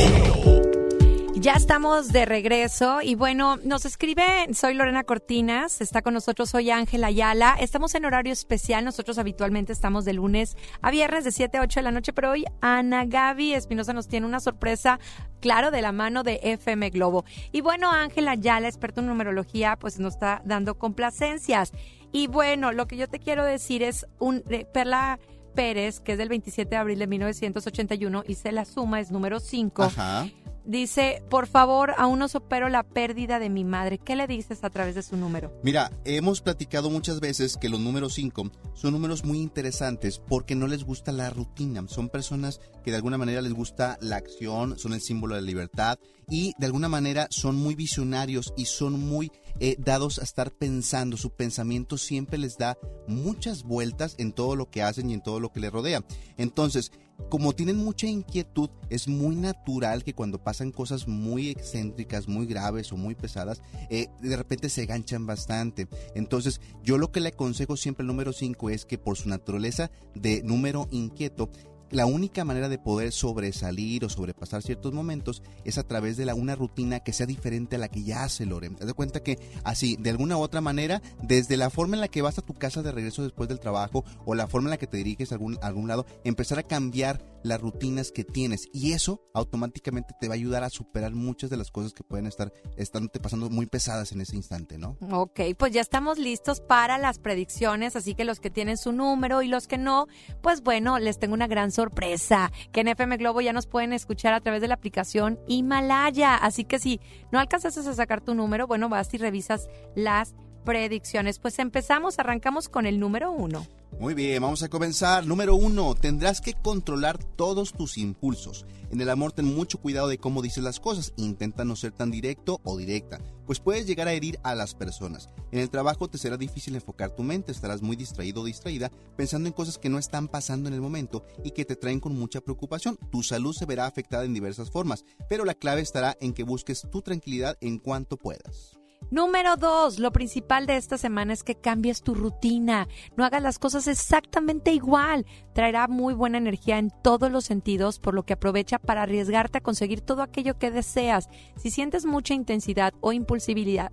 Ya 1.34 1.52
estamos 1.54 2.08
de 2.08 2.24
regreso 2.24 3.00
y 3.02 3.14
bueno, 3.14 3.56
nos 3.64 3.84
escribe, 3.84 4.24
soy 4.52 4.74
Lorena 4.74 5.04
Cortinas, 5.04 5.80
está 5.80 6.02
con 6.02 6.14
nosotros 6.14 6.54
hoy 6.54 6.70
Ángela 6.70 7.06
Ayala, 7.06 7.56
estamos 7.58 7.94
en 7.94 8.04
horario 8.04 8.32
especial, 8.32 8.84
nosotros 8.84 9.18
habitualmente 9.18 9.72
estamos 9.72 10.04
de 10.04 10.12
lunes 10.12 10.56
a 10.82 10.90
viernes 10.90 11.24
de 11.24 11.32
7 11.32 11.58
a 11.58 11.62
8 11.62 11.80
de 11.80 11.84
la 11.84 11.92
noche, 11.92 12.12
pero 12.12 12.30
hoy 12.30 12.44
Ana 12.60 13.04
Gaby 13.06 13.54
Espinosa 13.54 13.92
nos 13.92 14.08
tiene 14.08 14.26
una 14.26 14.40
sorpresa, 14.40 15.00
claro, 15.40 15.70
de 15.70 15.82
la 15.82 15.92
mano 15.92 16.22
de 16.22 16.40
FM 16.42 16.90
Globo. 16.90 17.24
Y 17.52 17.60
bueno, 17.60 17.90
Ángela 17.90 18.32
Ayala, 18.32 18.68
experto 18.68 19.00
en 19.00 19.06
numerología, 19.06 19.76
pues 19.76 19.98
nos 19.98 20.14
está 20.14 20.42
dando 20.44 20.78
complacencias. 20.78 21.72
Y 22.12 22.26
bueno, 22.26 22.72
lo 22.72 22.86
que 22.86 22.96
yo 22.96 23.08
te 23.08 23.18
quiero 23.18 23.44
decir 23.44 23.82
es 23.82 24.06
un 24.18 24.44
eh, 24.50 24.66
Perla 24.72 25.18
Pérez, 25.54 26.00
que 26.00 26.12
es 26.12 26.18
del 26.18 26.28
27 26.28 26.70
de 26.70 26.76
abril 26.76 26.98
de 26.98 27.06
1981 27.06 28.24
y 28.26 28.34
se 28.34 28.52
la 28.52 28.64
suma 28.64 29.00
es 29.00 29.10
número 29.10 29.40
5. 29.40 29.82
Ajá. 29.82 30.26
Dice, 30.64 31.22
por 31.28 31.48
favor, 31.48 31.92
aún 31.98 32.20
no 32.20 32.28
supero 32.28 32.68
la 32.68 32.84
pérdida 32.84 33.38
de 33.38 33.50
mi 33.50 33.64
madre. 33.64 33.98
¿Qué 33.98 34.14
le 34.14 34.26
dices 34.26 34.62
a 34.62 34.70
través 34.70 34.94
de 34.94 35.02
su 35.02 35.16
número? 35.16 35.52
Mira, 35.64 35.90
hemos 36.04 36.40
platicado 36.40 36.88
muchas 36.88 37.18
veces 37.18 37.56
que 37.56 37.68
los 37.68 37.80
números 37.80 38.14
5 38.14 38.50
son 38.74 38.92
números 38.92 39.24
muy 39.24 39.38
interesantes 39.38 40.20
porque 40.20 40.54
no 40.54 40.68
les 40.68 40.84
gusta 40.84 41.10
la 41.10 41.30
rutina. 41.30 41.82
Son 41.88 42.08
personas 42.08 42.60
que 42.84 42.92
de 42.92 42.96
alguna 42.96 43.18
manera 43.18 43.42
les 43.42 43.52
gusta 43.52 43.98
la 44.00 44.16
acción, 44.16 44.78
son 44.78 44.92
el 44.92 45.00
símbolo 45.00 45.34
de 45.34 45.40
la 45.40 45.46
libertad 45.46 45.98
y 46.28 46.54
de 46.58 46.66
alguna 46.66 46.88
manera 46.88 47.26
son 47.30 47.56
muy 47.56 47.74
visionarios 47.74 48.54
y 48.56 48.66
son 48.66 48.98
muy 48.98 49.32
eh, 49.60 49.76
dados 49.78 50.18
a 50.18 50.24
estar 50.24 50.52
pensando. 50.52 51.16
Su 51.16 51.30
pensamiento 51.30 51.98
siempre 51.98 52.38
les 52.38 52.56
da 52.56 52.78
muchas 53.08 53.64
vueltas 53.64 54.14
en 54.18 54.32
todo 54.32 54.56
lo 54.56 54.70
que 54.70 54.82
hacen 54.82 55.10
y 55.10 55.14
en 55.14 55.22
todo 55.22 55.40
lo 55.40 55.52
que 55.52 55.60
les 55.60 55.72
rodea. 55.72 56.04
Entonces, 56.36 56.92
como 57.28 57.54
tienen 57.54 57.76
mucha 57.76 58.06
inquietud, 58.06 58.70
es 58.90 59.08
muy 59.08 59.36
natural 59.36 60.04
que 60.04 60.14
cuando 60.14 60.42
pasan 60.42 60.70
cosas 60.70 61.08
muy 61.08 61.48
excéntricas, 61.48 62.28
muy 62.28 62.46
graves 62.46 62.92
o 62.92 62.96
muy 62.96 63.14
pesadas, 63.14 63.62
eh, 63.90 64.08
de 64.20 64.36
repente 64.36 64.68
se 64.68 64.86
ganchan 64.86 65.26
bastante. 65.26 65.88
Entonces, 66.14 66.60
yo 66.82 66.98
lo 66.98 67.10
que 67.10 67.20
le 67.20 67.30
aconsejo 67.30 67.76
siempre 67.76 68.02
al 68.02 68.08
número 68.08 68.32
5 68.32 68.70
es 68.70 68.84
que 68.84 68.98
por 68.98 69.16
su 69.16 69.28
naturaleza 69.28 69.90
de 70.14 70.42
número 70.42 70.88
inquieto, 70.90 71.50
la 71.92 72.06
única 72.06 72.44
manera 72.44 72.68
de 72.68 72.78
poder 72.78 73.12
sobresalir 73.12 74.04
o 74.04 74.08
sobrepasar 74.08 74.62
ciertos 74.62 74.92
momentos 74.92 75.42
es 75.64 75.78
a 75.78 75.86
través 75.86 76.16
de 76.16 76.24
la, 76.24 76.34
una 76.34 76.56
rutina 76.56 77.00
que 77.00 77.12
sea 77.12 77.26
diferente 77.26 77.76
a 77.76 77.78
la 77.78 77.88
que 77.88 78.02
ya 78.02 78.24
hace 78.24 78.46
Loren. 78.46 78.76
Te 78.76 78.86
das 78.86 78.94
cuenta 78.94 79.22
que 79.22 79.38
así, 79.62 79.96
de 79.96 80.10
alguna 80.10 80.36
u 80.36 80.40
otra 80.40 80.60
manera, 80.60 81.02
desde 81.22 81.56
la 81.56 81.70
forma 81.70 81.94
en 81.94 82.00
la 82.00 82.08
que 82.08 82.22
vas 82.22 82.38
a 82.38 82.42
tu 82.42 82.54
casa 82.54 82.82
de 82.82 82.92
regreso 82.92 83.22
después 83.22 83.48
del 83.48 83.60
trabajo 83.60 84.04
o 84.24 84.34
la 84.34 84.48
forma 84.48 84.68
en 84.68 84.72
la 84.72 84.78
que 84.78 84.86
te 84.86 84.96
diriges 84.96 85.32
a 85.32 85.34
algún, 85.34 85.58
a 85.62 85.66
algún 85.66 85.86
lado, 85.86 86.06
empezar 86.24 86.58
a 86.58 86.62
cambiar 86.62 87.31
las 87.42 87.60
rutinas 87.60 88.12
que 88.12 88.24
tienes 88.24 88.68
y 88.72 88.92
eso 88.92 89.20
automáticamente 89.34 90.14
te 90.20 90.28
va 90.28 90.34
a 90.34 90.36
ayudar 90.36 90.64
a 90.64 90.70
superar 90.70 91.12
muchas 91.12 91.50
de 91.50 91.56
las 91.56 91.70
cosas 91.70 91.92
que 91.92 92.04
pueden 92.04 92.26
estar 92.26 92.52
estándote 92.76 93.20
pasando 93.20 93.50
muy 93.50 93.66
pesadas 93.66 94.12
en 94.12 94.20
ese 94.20 94.36
instante, 94.36 94.78
¿no? 94.78 94.96
Ok, 95.10 95.40
pues 95.56 95.72
ya 95.72 95.80
estamos 95.80 96.18
listos 96.18 96.60
para 96.60 96.98
las 96.98 97.18
predicciones, 97.18 97.96
así 97.96 98.14
que 98.14 98.24
los 98.24 98.40
que 98.40 98.50
tienen 98.50 98.76
su 98.76 98.92
número 98.92 99.42
y 99.42 99.48
los 99.48 99.66
que 99.66 99.78
no, 99.78 100.06
pues 100.40 100.62
bueno, 100.62 100.98
les 100.98 101.18
tengo 101.18 101.34
una 101.34 101.46
gran 101.46 101.72
sorpresa, 101.72 102.52
que 102.72 102.80
en 102.80 102.88
FM 102.88 103.16
Globo 103.16 103.40
ya 103.40 103.52
nos 103.52 103.66
pueden 103.66 103.92
escuchar 103.92 104.34
a 104.34 104.40
través 104.40 104.60
de 104.60 104.68
la 104.68 104.74
aplicación 104.74 105.38
Himalaya, 105.46 106.36
así 106.36 106.64
que 106.64 106.78
si 106.78 107.00
no 107.30 107.38
alcanzas 107.38 107.76
a 107.76 107.94
sacar 107.94 108.20
tu 108.20 108.34
número, 108.34 108.66
bueno, 108.66 108.88
vas 108.88 109.12
y 109.14 109.18
revisas 109.18 109.68
las 109.94 110.34
predicciones. 110.64 111.38
Pues 111.38 111.58
empezamos, 111.58 112.18
arrancamos 112.18 112.68
con 112.68 112.86
el 112.86 112.98
número 113.00 113.32
uno. 113.32 113.66
Muy 114.02 114.14
bien, 114.14 114.42
vamos 114.42 114.64
a 114.64 114.68
comenzar. 114.68 115.24
Número 115.28 115.54
uno, 115.54 115.94
tendrás 115.94 116.40
que 116.40 116.54
controlar 116.54 117.22
todos 117.22 117.72
tus 117.72 117.98
impulsos. 117.98 118.66
En 118.90 119.00
el 119.00 119.08
amor 119.08 119.30
ten 119.30 119.44
mucho 119.44 119.78
cuidado 119.78 120.08
de 120.08 120.18
cómo 120.18 120.42
dices 120.42 120.64
las 120.64 120.80
cosas. 120.80 121.12
Intenta 121.16 121.64
no 121.64 121.76
ser 121.76 121.92
tan 121.92 122.10
directo 122.10 122.60
o 122.64 122.76
directa, 122.76 123.20
pues 123.46 123.60
puedes 123.60 123.86
llegar 123.86 124.08
a 124.08 124.12
herir 124.12 124.40
a 124.42 124.56
las 124.56 124.74
personas. 124.74 125.28
En 125.52 125.60
el 125.60 125.70
trabajo 125.70 126.10
te 126.10 126.18
será 126.18 126.36
difícil 126.36 126.74
enfocar 126.74 127.14
tu 127.14 127.22
mente, 127.22 127.52
estarás 127.52 127.80
muy 127.80 127.94
distraído 127.94 128.40
o 128.40 128.44
distraída 128.44 128.90
pensando 129.16 129.46
en 129.46 129.54
cosas 129.54 129.78
que 129.78 129.88
no 129.88 130.00
están 130.00 130.26
pasando 130.26 130.68
en 130.68 130.74
el 130.74 130.80
momento 130.80 131.24
y 131.44 131.52
que 131.52 131.64
te 131.64 131.76
traen 131.76 132.00
con 132.00 132.18
mucha 132.18 132.40
preocupación. 132.40 132.98
Tu 133.12 133.22
salud 133.22 133.54
se 133.54 133.66
verá 133.66 133.86
afectada 133.86 134.24
en 134.24 134.34
diversas 134.34 134.68
formas, 134.68 135.04
pero 135.28 135.44
la 135.44 135.54
clave 135.54 135.80
estará 135.80 136.16
en 136.20 136.32
que 136.32 136.42
busques 136.42 136.88
tu 136.90 137.02
tranquilidad 137.02 137.56
en 137.60 137.78
cuanto 137.78 138.16
puedas. 138.16 138.81
Número 139.10 139.56
dos, 139.56 139.98
lo 139.98 140.12
principal 140.12 140.66
de 140.66 140.76
esta 140.76 140.96
semana 140.96 141.32
es 141.32 141.42
que 141.42 141.54
cambies 141.54 142.02
tu 142.02 142.14
rutina. 142.14 142.88
No 143.16 143.24
hagas 143.24 143.42
las 143.42 143.58
cosas 143.58 143.86
exactamente 143.86 144.72
igual. 144.72 145.26
Traerá 145.54 145.88
muy 145.88 146.14
buena 146.14 146.38
energía 146.38 146.78
en 146.78 146.90
todos 147.02 147.30
los 147.30 147.44
sentidos, 147.44 147.98
por 147.98 148.14
lo 148.14 148.24
que 148.24 148.32
aprovecha 148.32 148.78
para 148.78 149.02
arriesgarte 149.02 149.58
a 149.58 149.62
conseguir 149.62 150.00
todo 150.00 150.22
aquello 150.22 150.58
que 150.58 150.70
deseas. 150.70 151.28
Si 151.56 151.70
sientes 151.70 152.06
mucha 152.06 152.34
intensidad 152.34 152.94
o 153.00 153.12
impulsividad, 153.12 153.92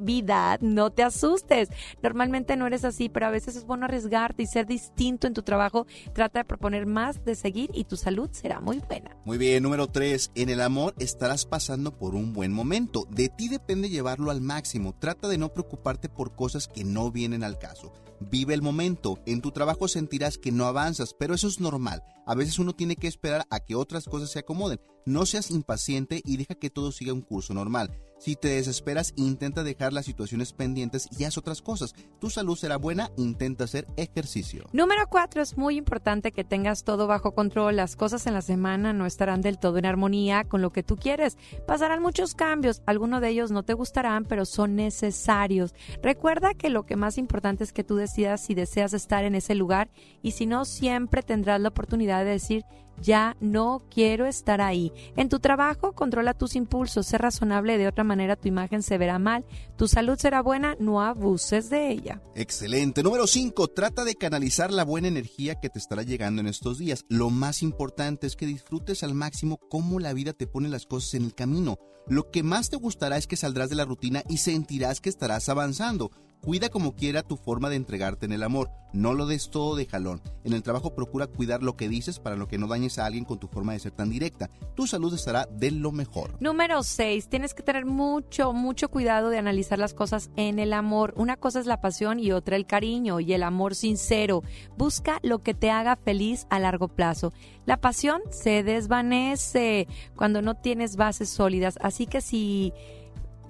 impulsividad, 0.00 0.60
no 0.60 0.90
te 0.90 1.02
asustes. 1.02 1.68
Normalmente 2.02 2.56
no 2.56 2.66
eres 2.66 2.84
así, 2.84 3.08
pero 3.08 3.26
a 3.26 3.30
veces 3.30 3.56
es 3.56 3.64
bueno 3.64 3.84
arriesgarte 3.84 4.42
y 4.42 4.46
ser 4.46 4.66
distinto 4.66 5.26
en 5.26 5.34
tu 5.34 5.42
trabajo. 5.42 5.86
Trata 6.12 6.40
de 6.40 6.44
proponer 6.44 6.86
más, 6.86 7.24
de 7.24 7.34
seguir 7.34 7.70
y 7.74 7.84
tu 7.84 7.96
salud 7.96 8.30
será 8.32 8.60
muy 8.60 8.78
buena. 8.78 9.16
Muy 9.24 9.38
bien, 9.38 9.62
número 9.62 9.88
tres, 9.88 10.30
en 10.34 10.48
el 10.48 10.60
amor 10.60 10.94
estarás 10.98 11.44
pasando 11.46 11.96
por 11.96 12.14
un 12.14 12.32
buen 12.32 12.52
momento. 12.52 13.06
De 13.10 13.28
ti 13.28 13.48
depende 13.48 13.88
llevarlo 13.88 14.30
al 14.30 14.40
máximo. 14.40 14.94
Trata 14.98 15.28
de 15.28 15.38
no 15.38 15.52
preocuparte 15.52 16.08
por 16.08 16.34
cosas 16.34 16.68
que 16.68 16.84
no 16.84 17.10
vienen 17.10 17.44
al 17.44 17.58
caso. 17.58 17.92
Vive 18.20 18.52
el 18.52 18.60
momento. 18.60 19.18
En 19.24 19.40
tu 19.40 19.50
trabajo 19.50 19.88
sentirás 19.88 20.36
que 20.36 20.52
no 20.52 20.66
avanzas, 20.66 21.14
pero 21.18 21.34
eso 21.34 21.48
es 21.48 21.58
normal. 21.58 22.02
A 22.26 22.34
veces 22.34 22.58
uno 22.58 22.74
tiene 22.74 22.96
que 22.96 23.08
esperar 23.08 23.46
a 23.50 23.60
que 23.60 23.74
otras 23.74 24.04
cosas 24.04 24.30
se 24.30 24.38
acomoden. 24.38 24.78
No 25.06 25.24
seas 25.24 25.50
impaciente 25.50 26.20
y 26.24 26.36
deja 26.36 26.54
que 26.54 26.68
todo 26.68 26.92
siga 26.92 27.14
un 27.14 27.22
curso 27.22 27.54
normal. 27.54 27.98
Si 28.20 28.36
te 28.36 28.48
desesperas, 28.48 29.14
intenta 29.16 29.64
dejar 29.64 29.94
las 29.94 30.04
situaciones 30.04 30.52
pendientes 30.52 31.08
y 31.18 31.24
haz 31.24 31.38
otras 31.38 31.62
cosas. 31.62 31.94
Tu 32.18 32.28
salud 32.28 32.54
será 32.54 32.76
buena, 32.76 33.10
intenta 33.16 33.64
hacer 33.64 33.86
ejercicio. 33.96 34.66
Número 34.74 35.06
cuatro, 35.08 35.40
es 35.40 35.56
muy 35.56 35.78
importante 35.78 36.30
que 36.30 36.44
tengas 36.44 36.84
todo 36.84 37.06
bajo 37.06 37.32
control. 37.32 37.76
Las 37.76 37.96
cosas 37.96 38.26
en 38.26 38.34
la 38.34 38.42
semana 38.42 38.92
no 38.92 39.06
estarán 39.06 39.40
del 39.40 39.58
todo 39.58 39.78
en 39.78 39.86
armonía 39.86 40.44
con 40.44 40.60
lo 40.60 40.70
que 40.70 40.82
tú 40.82 40.98
quieres. 40.98 41.38
Pasarán 41.66 42.02
muchos 42.02 42.34
cambios. 42.34 42.82
Algunos 42.84 43.22
de 43.22 43.30
ellos 43.30 43.52
no 43.52 43.62
te 43.62 43.72
gustarán, 43.72 44.26
pero 44.26 44.44
son 44.44 44.76
necesarios. 44.76 45.74
Recuerda 46.02 46.52
que 46.52 46.68
lo 46.68 46.84
que 46.84 46.96
más 46.96 47.16
importante 47.16 47.64
es 47.64 47.72
que 47.72 47.84
tú 47.84 47.96
decidas 47.96 48.44
si 48.44 48.52
deseas 48.54 48.92
estar 48.92 49.24
en 49.24 49.34
ese 49.34 49.54
lugar 49.54 49.88
y 50.20 50.32
si 50.32 50.44
no, 50.44 50.66
siempre 50.66 51.22
tendrás 51.22 51.58
la 51.58 51.70
oportunidad 51.70 52.22
de 52.22 52.32
decir 52.32 52.66
ya 53.00 53.36
no 53.40 53.82
quiero 53.90 54.26
estar 54.26 54.60
ahí. 54.60 54.92
En 55.16 55.28
tu 55.28 55.40
trabajo, 55.40 55.92
controla 55.92 56.34
tus 56.34 56.56
impulsos, 56.56 57.06
sé 57.06 57.18
razonable, 57.18 57.78
de 57.78 57.88
otra 57.88 58.04
manera 58.04 58.36
tu 58.36 58.48
imagen 58.48 58.82
se 58.82 58.98
verá 58.98 59.18
mal, 59.18 59.44
tu 59.76 59.88
salud 59.88 60.18
será 60.18 60.42
buena, 60.42 60.76
no 60.78 61.00
abuses 61.00 61.70
de 61.70 61.90
ella. 61.90 62.22
Excelente. 62.34 63.02
Número 63.02 63.26
5. 63.26 63.68
Trata 63.68 64.04
de 64.04 64.14
canalizar 64.14 64.72
la 64.72 64.84
buena 64.84 65.08
energía 65.08 65.60
que 65.60 65.70
te 65.70 65.78
estará 65.78 66.02
llegando 66.02 66.40
en 66.40 66.46
estos 66.46 66.78
días. 66.78 67.04
Lo 67.08 67.30
más 67.30 67.62
importante 67.62 68.26
es 68.26 68.36
que 68.36 68.46
disfrutes 68.46 69.02
al 69.02 69.14
máximo 69.14 69.58
cómo 69.68 69.98
la 69.98 70.12
vida 70.12 70.32
te 70.32 70.46
pone 70.46 70.68
las 70.68 70.86
cosas 70.86 71.14
en 71.14 71.24
el 71.24 71.34
camino. 71.34 71.78
Lo 72.06 72.30
que 72.30 72.42
más 72.42 72.70
te 72.70 72.76
gustará 72.76 73.16
es 73.16 73.26
que 73.26 73.36
saldrás 73.36 73.70
de 73.70 73.76
la 73.76 73.84
rutina 73.84 74.22
y 74.28 74.38
sentirás 74.38 75.00
que 75.00 75.08
estarás 75.08 75.48
avanzando. 75.48 76.10
Cuida 76.42 76.70
como 76.70 76.94
quiera 76.94 77.22
tu 77.22 77.36
forma 77.36 77.68
de 77.68 77.76
entregarte 77.76 78.24
en 78.24 78.32
el 78.32 78.42
amor. 78.42 78.70
No 78.94 79.12
lo 79.12 79.26
des 79.26 79.50
todo 79.50 79.76
de 79.76 79.84
jalón. 79.84 80.22
En 80.42 80.54
el 80.54 80.62
trabajo 80.62 80.94
procura 80.94 81.26
cuidar 81.26 81.62
lo 81.62 81.76
que 81.76 81.88
dices 81.88 82.18
para 82.18 82.34
lo 82.34 82.48
que 82.48 82.56
no 82.56 82.66
dañes 82.66 82.98
a 82.98 83.04
alguien 83.04 83.26
con 83.26 83.38
tu 83.38 83.46
forma 83.46 83.74
de 83.74 83.78
ser 83.78 83.92
tan 83.92 84.08
directa. 84.08 84.48
Tu 84.74 84.86
salud 84.86 85.12
estará 85.14 85.46
de 85.52 85.70
lo 85.70 85.92
mejor. 85.92 86.36
Número 86.40 86.82
6. 86.82 87.28
Tienes 87.28 87.52
que 87.52 87.62
tener 87.62 87.84
mucho, 87.84 88.54
mucho 88.54 88.88
cuidado 88.88 89.28
de 89.28 89.38
analizar 89.38 89.78
las 89.78 89.92
cosas 89.92 90.30
en 90.36 90.58
el 90.58 90.72
amor. 90.72 91.12
Una 91.16 91.36
cosa 91.36 91.60
es 91.60 91.66
la 91.66 91.82
pasión 91.82 92.18
y 92.18 92.32
otra 92.32 92.56
el 92.56 92.66
cariño 92.66 93.20
y 93.20 93.34
el 93.34 93.42
amor 93.42 93.74
sincero. 93.74 94.42
Busca 94.78 95.18
lo 95.22 95.40
que 95.40 95.52
te 95.52 95.70
haga 95.70 95.96
feliz 95.96 96.46
a 96.48 96.58
largo 96.58 96.88
plazo. 96.88 97.34
La 97.66 97.76
pasión 97.76 98.22
se 98.30 98.62
desvanece 98.62 99.86
cuando 100.16 100.40
no 100.40 100.54
tienes 100.54 100.96
bases 100.96 101.28
sólidas. 101.28 101.78
Así 101.82 102.06
que 102.06 102.22
si 102.22 102.72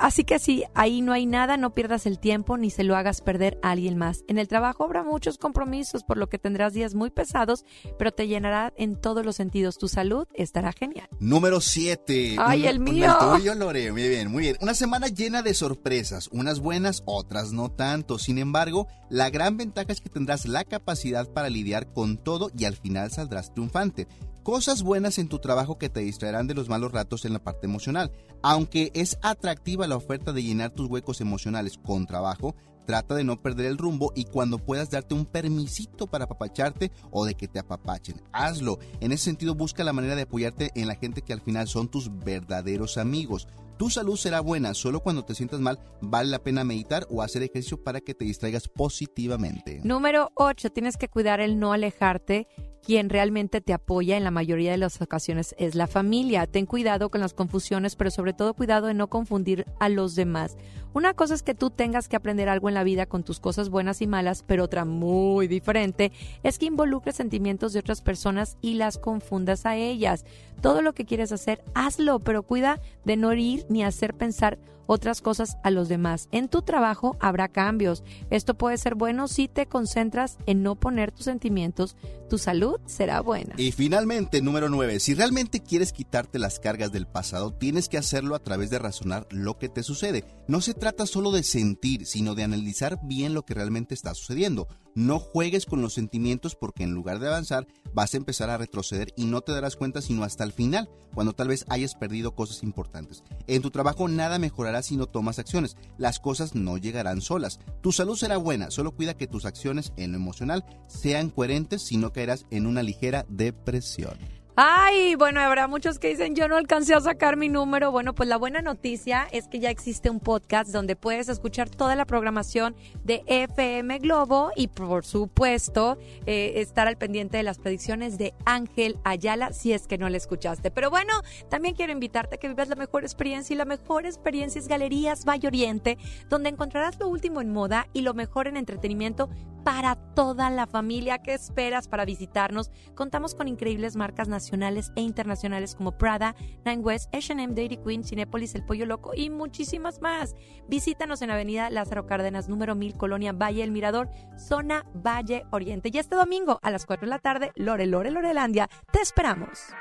Así 0.01 0.24
que 0.24 0.38
si 0.38 0.64
ahí 0.74 1.03
no 1.03 1.12
hay 1.12 1.26
nada, 1.26 1.59
no 1.59 1.74
pierdas 1.74 2.07
el 2.07 2.18
tiempo 2.18 2.57
ni 2.57 2.70
se 2.70 2.84
lo 2.84 2.96
hagas 2.96 3.20
perder 3.20 3.59
a 3.62 3.72
alguien 3.72 3.98
más. 3.98 4.24
En 4.28 4.38
el 4.38 4.48
trabajo 4.48 4.82
habrá 4.82 5.05
muchos 5.05 5.36
compromisos, 5.36 6.05
por 6.05 6.16
lo 6.16 6.30
que 6.30 6.38
tendrás 6.38 6.72
días 6.72 6.94
muy 6.94 7.11
pesados, 7.11 7.66
pero 7.98 8.11
te 8.11 8.26
llenará 8.26 8.72
en 8.78 8.96
todos 8.96 9.26
los 9.26 9.36
sentidos. 9.36 9.76
Tu 9.76 9.88
salud 9.88 10.26
estará 10.32 10.72
genial. 10.72 11.07
Número 11.18 11.61
7. 11.61 12.36
Ay, 12.38 12.66
el 12.66 12.80
mío. 12.80 13.14
El 13.20 13.36
tuyo, 13.36 13.55
Lore. 13.55 13.92
Muy 13.92 14.09
bien, 14.09 14.30
muy 14.30 14.44
bien. 14.44 14.57
Una 14.62 14.72
semana 14.72 15.09
llena 15.09 15.42
de 15.42 15.53
sorpresas, 15.53 16.30
unas 16.32 16.61
buenas, 16.61 17.03
otras 17.05 17.53
no 17.53 17.70
tanto. 17.70 18.18
Sin 18.18 18.38
embargo, 18.38 18.88
la 19.11 19.28
gran 19.28 19.59
ventaja 19.59 19.92
es 19.92 20.01
que 20.01 20.09
tendrás 20.09 20.46
la 20.46 20.64
capacidad 20.64 21.28
para 21.28 21.51
lidiar 21.51 21.92
con 21.92 22.16
todo 22.16 22.51
y 22.57 22.64
al 22.64 22.76
final 22.76 23.11
saldrás 23.11 23.53
triunfante 23.53 24.09
cosas 24.43 24.82
buenas 24.82 25.18
en 25.18 25.28
tu 25.28 25.38
trabajo 25.38 25.78
que 25.78 25.88
te 25.88 26.01
distraerán 26.01 26.47
de 26.47 26.55
los 26.55 26.68
malos 26.68 26.93
ratos 26.93 27.24
en 27.24 27.32
la 27.32 27.43
parte 27.43 27.66
emocional. 27.66 28.11
Aunque 28.43 28.91
es 28.95 29.18
atractiva 29.22 29.86
la 29.86 29.97
oferta 29.97 30.32
de 30.32 30.43
llenar 30.43 30.70
tus 30.70 30.88
huecos 30.88 31.20
emocionales 31.20 31.78
con 31.78 32.07
trabajo, 32.07 32.55
trata 32.86 33.14
de 33.14 33.24
no 33.24 33.41
perder 33.41 33.66
el 33.66 33.78
rumbo 33.78 34.12
y 34.16 34.24
cuando 34.24 34.59
puedas 34.59 34.91
darte 34.91 35.14
un 35.14 35.26
permisito 35.26 36.07
para 36.09 36.24
apapacharte 36.24 36.91
o 37.11 37.24
de 37.24 37.34
que 37.34 37.49
te 37.49 37.59
apapachen, 37.59 38.20
hazlo. 38.32 38.78
En 39.01 39.12
ese 39.12 39.24
sentido, 39.24 39.55
busca 39.55 39.84
la 39.84 39.93
manera 39.93 40.16
de 40.16 40.22
apoyarte 40.22 40.70
en 40.74 40.88
la 40.88 40.97
gente 40.97 41.22
que 41.22 41.32
al 41.32 41.41
final 41.41 41.68
son 41.68 41.88
tus 41.88 42.11
verdaderos 42.24 42.99
amigos. 42.99 43.47
Tu 43.78 43.88
salud 43.88 44.16
será 44.16 44.41
buena, 44.41 44.74
solo 44.74 45.01
cuando 45.01 45.24
te 45.24 45.34
sientas 45.34 45.61
mal 45.61 45.78
vale 46.03 46.28
la 46.28 46.43
pena 46.43 46.64
meditar 46.64 47.07
o 47.09 47.22
hacer 47.22 47.43
ejercicio 47.43 47.82
para 47.82 48.01
que 48.01 48.12
te 48.12 48.26
distraigas 48.26 48.68
positivamente. 48.68 49.80
Número 49.84 50.32
8, 50.34 50.68
tienes 50.70 50.99
que 50.99 51.09
cuidar 51.09 51.41
el 51.41 51.59
no 51.59 51.72
alejarte 51.72 52.47
quien 52.85 53.09
realmente 53.09 53.61
te 53.61 53.72
apoya 53.72 54.16
en 54.16 54.24
la 54.24 54.31
mayoría 54.31 54.70
de 54.70 54.78
las 54.78 55.01
ocasiones 55.01 55.55
es 55.59 55.74
la 55.74 55.87
familia. 55.87 56.47
Ten 56.47 56.66
cuidado 56.66 57.11
con 57.11 57.20
las 57.20 57.35
confusiones, 57.35 57.97
pero 57.97 58.11
sobre 58.11 58.33
todo 58.33 58.55
cuidado 58.55 58.87
de 58.87 58.95
no 58.95 59.09
confundir 59.09 59.66
a 59.78 59.89
los 59.89 60.14
demás. 60.14 60.57
Una 60.93 61.14
cosa 61.14 61.35
es 61.35 61.43
que 61.43 61.55
tú 61.55 61.70
tengas 61.70 62.09
que 62.09 62.16
aprender 62.16 62.49
algo 62.49 62.68
en 62.68 62.74
la 62.74 62.83
vida 62.83 63.07
con 63.07 63.22
tus 63.22 63.39
cosas 63.39 63.68
buenas 63.68 64.03
y 64.03 64.09
malas, 64.09 64.43
pero 64.43 64.64
otra 64.64 64.85
muy 64.85 65.47
diferente 65.47 66.11
es 66.43 66.59
que 66.59 66.66
involucres 66.66 67.14
sentimientos 67.14 67.72
de 67.72 67.78
otras 67.78 68.03
personas 68.03 68.57
y 68.61 68.74
las 68.74 68.99
confundas 68.99 69.66
a 69.66 69.76
ellas. 69.76 70.24
Todo 70.61 70.83
lo 70.83 70.93
que 70.93 71.05
quieres 71.05 71.31
hacer, 71.31 71.62
hazlo, 71.74 72.18
pero 72.18 72.43
cuida 72.43 72.81
de 73.05 73.16
no 73.16 73.31
herir 73.31 73.66
ni 73.68 73.85
hacer 73.85 74.14
pensar 74.14 74.59
otras 74.91 75.20
cosas 75.20 75.57
a 75.62 75.70
los 75.70 75.88
demás. 75.88 76.28
En 76.32 76.49
tu 76.49 76.62
trabajo 76.62 77.16
habrá 77.20 77.47
cambios. 77.47 78.03
Esto 78.28 78.55
puede 78.55 78.76
ser 78.76 78.97
bueno 78.97 79.28
si 79.28 79.47
te 79.47 79.66
concentras 79.66 80.36
en 80.47 80.64
no 80.64 80.74
poner 80.74 81.12
tus 81.12 81.26
sentimientos. 81.26 81.97
Tu 82.28 82.38
salud 82.38 82.80
será 82.86 83.20
buena. 83.20 83.55
Y 83.57 83.70
finalmente, 83.70 84.43
número 84.43 84.68
9. 84.68 84.99
Si 84.99 85.14
realmente 85.14 85.61
quieres 85.61 85.93
quitarte 85.93 86.41
las 86.41 86.59
cargas 86.59 86.91
del 86.91 87.07
pasado, 87.07 87.53
tienes 87.53 87.88
que 87.88 87.99
hacerlo 87.99 88.34
a 88.34 88.41
través 88.41 88.68
de 88.70 88.80
razonar 88.80 89.28
lo 89.30 89.59
que 89.59 89.68
te 89.68 89.84
sucede. 89.84 90.24
No 90.49 90.61
se 90.61 90.74
trata 90.74 91.07
solo 91.07 91.30
de 91.30 91.45
sentir, 91.45 92.05
sino 92.05 92.34
de 92.34 92.43
analizar 92.43 92.99
bien 93.05 93.32
lo 93.32 93.45
que 93.45 93.55
realmente 93.55 93.95
está 93.95 94.12
sucediendo. 94.14 94.66
No 94.95 95.18
juegues 95.18 95.66
con 95.66 95.82
los 95.82 95.95
sentimientos 95.95 96.57
porque 96.57 96.84
en 96.84 96.93
lugar 96.93 97.18
de 97.18 97.28
avanzar 97.28 97.66
vas 97.93 98.14
a 98.14 98.16
empezar 98.16 98.51
a 98.51 98.59
retroceder 98.59 99.12
y 99.16 99.26
no 99.26 99.41
te 99.41 99.53
darás 99.53 99.76
cuenta 99.76 100.03
sino 100.03 100.24
hasta 100.24 100.45
el 100.45 100.53
final, 100.53 100.88
cuando 101.14 101.32
tal 101.32 101.49
vez 101.49 101.64
hayas 101.68 101.95
perdido 101.95 102.34
cosas 102.34 102.62
importantes. 102.62 103.22
En 103.47 103.62
tu 103.62 103.70
trabajo 103.70 104.09
nada 104.09 104.38
mejorará 104.38 104.82
si 104.82 104.97
no 104.97 105.07
tomas 105.07 105.38
acciones. 105.38 105.76
Las 105.99 106.18
cosas 106.18 106.55
no 106.55 106.78
llegarán 106.78 107.20
solas. 107.20 107.61
Tu 107.80 107.93
salud 107.93 108.16
será 108.16 108.36
buena, 108.36 108.70
solo 108.70 108.93
cuida 108.93 109.16
que 109.16 109.26
tus 109.26 109.45
acciones 109.45 109.93
en 109.97 110.12
lo 110.12 110.18
emocional 110.18 110.64
sean 110.86 111.30
coherentes 111.30 111.82
si 111.82 111.97
no 111.97 112.12
caerás 112.12 112.47
en 112.51 112.66
una 112.66 112.82
ligera 112.82 113.26
depresión. 113.28 114.39
Ay, 114.63 115.15
bueno, 115.15 115.41
habrá 115.41 115.69
muchos 115.69 115.99
que 115.99 116.09
dicen, 116.09 116.35
yo 116.35 116.47
no 116.47 116.57
alcancé 116.57 116.93
a 116.93 117.01
sacar 117.01 117.39
mi 117.39 117.49
número. 117.49 117.91
Bueno, 117.93 118.15
pues 118.15 118.29
la 118.29 118.37
buena 118.37 118.61
noticia 118.61 119.27
es 119.33 119.49
que 119.49 119.59
ya 119.59 119.71
existe 119.71 120.11
un 120.11 120.21
podcast 120.21 120.71
donde 120.71 120.97
puedes 120.97 121.31
escuchar 121.31 121.71
toda 121.71 121.97
la 121.97 122.05
programación 122.05 122.77
de 123.03 123.23
FM 123.25 124.01
Globo 124.01 124.51
y, 124.55 124.69
por 124.69 125.07
supuesto, 125.07 125.97
eh, 126.27 126.53
estar 126.57 126.89
al 126.89 126.99
pendiente 126.99 127.39
de 127.39 127.43
las 127.43 127.59
predicciones 127.59 128.19
de 128.19 128.35
Ángel 128.45 128.99
Ayala 129.03 129.55
si 129.55 129.73
es 129.73 129.87
que 129.87 129.97
no 129.97 130.11
la 130.11 130.19
escuchaste. 130.19 130.71
Pero 130.71 130.91
bueno, 130.91 131.23
también 131.49 131.75
quiero 131.75 131.95
invitarte 131.95 132.35
a 132.35 132.39
que 132.39 132.49
vivas 132.49 132.69
la 132.69 132.77
mejor 132.77 133.03
experiencia 133.03 133.55
y 133.55 133.57
la 133.57 133.65
mejor 133.65 134.05
experiencia 134.05 134.59
es 134.59 134.69
Galerías 134.69 135.25
Valle 135.25 135.49
Oriente, 135.49 135.97
donde 136.29 136.51
encontrarás 136.51 137.01
lo 137.01 137.09
último 137.09 137.41
en 137.41 137.51
moda 137.51 137.87
y 137.95 138.03
lo 138.03 138.13
mejor 138.13 138.47
en 138.47 138.59
entretenimiento 138.59 139.31
para 139.65 139.97
toda 139.97 140.51
la 140.51 140.67
familia. 140.67 141.19
¿Qué 141.19 141.33
esperas 141.33 141.89
para 141.89 142.05
visitarnos? 142.05 142.71
Contamos 142.95 143.35
con 143.35 143.49
increíbles 143.49 143.97
marcas 143.97 144.29
nacionales 144.29 144.49
e 144.53 145.01
internacionales 145.01 145.74
como 145.74 145.92
Prada, 145.92 146.34
Nine 146.64 146.82
West, 146.82 147.14
H&M, 147.14 147.55
Dairy 147.55 147.78
Queen, 147.78 148.05
Cinépolis, 148.05 148.55
El 148.55 148.64
Pollo 148.64 148.86
Loco 148.86 149.12
y 149.14 149.30
muchísimas 149.30 150.01
más. 150.01 150.34
Visítanos 150.68 151.22
en 151.22 151.30
Avenida 151.30 151.70
Lázaro 151.70 152.07
Cárdenas, 152.07 152.48
número 152.48 152.74
1000, 152.74 152.96
Colonia 152.96 153.32
Valle 153.32 153.62
El 153.62 153.70
Mirador, 153.70 154.11
zona 154.36 154.84
Valle 154.94 155.44
Oriente. 155.51 155.90
Y 155.92 155.98
este 155.98 156.16
domingo 156.16 156.59
a 156.62 156.70
las 156.70 156.86
4 156.86 157.07
de 157.07 157.11
la 157.11 157.18
tarde, 157.18 157.53
Lore 157.55 157.86
Lore 157.86 158.11
Lorelandia, 158.11 158.68
te 158.92 159.01
esperamos. 159.01 159.72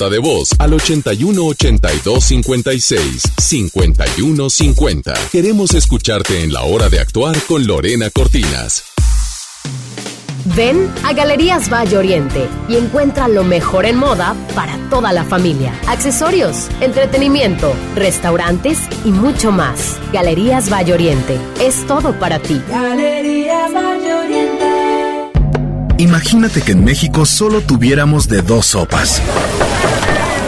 Nota 0.00 0.10
de 0.10 0.18
voz 0.18 0.50
al 0.58 0.72
81 0.72 1.44
82 1.44 2.24
56 2.24 3.22
51 3.38 4.50
50. 4.50 5.14
Queremos 5.30 5.74
escucharte 5.74 6.42
en 6.42 6.52
la 6.52 6.62
hora 6.62 6.88
de 6.88 7.00
actuar 7.00 7.36
con 7.46 7.66
Lorena 7.66 8.08
Cortinas. 8.10 8.84
Ven 10.56 10.90
a 11.04 11.12
Galerías 11.12 11.70
Valle 11.70 11.98
Oriente 11.98 12.48
y 12.66 12.76
encuentra 12.76 13.28
lo 13.28 13.44
mejor 13.44 13.84
en 13.84 13.96
moda 13.96 14.34
para 14.54 14.78
toda 14.88 15.12
la 15.12 15.24
familia. 15.24 15.78
Accesorios, 15.86 16.68
entretenimiento, 16.80 17.74
restaurantes 17.94 18.78
y 19.04 19.10
mucho 19.10 19.52
más. 19.52 19.98
Galerías 20.14 20.72
Valle 20.72 20.94
Oriente 20.94 21.38
es 21.60 21.86
todo 21.86 22.18
para 22.18 22.38
ti. 22.38 22.60
Galerías 22.70 23.72
Valle 23.72 24.14
Oriente. 24.14 24.64
Imagínate 25.98 26.62
que 26.62 26.72
en 26.72 26.84
México 26.84 27.26
solo 27.26 27.60
tuviéramos 27.60 28.26
de 28.28 28.40
dos 28.40 28.64
sopas. 28.64 29.20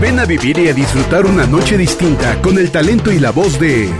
Ven 0.00 0.20
a 0.20 0.24
vivir 0.24 0.56
y 0.58 0.68
a 0.68 0.74
disfrutar 0.74 1.26
una 1.26 1.44
noche 1.44 1.76
distinta 1.76 2.40
con 2.40 2.56
el 2.56 2.70
talento 2.70 3.10
y 3.10 3.18
la 3.18 3.32
voz 3.32 3.58
de 3.58 3.92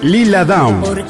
Lila 0.00 0.46
Down. 0.46 1.04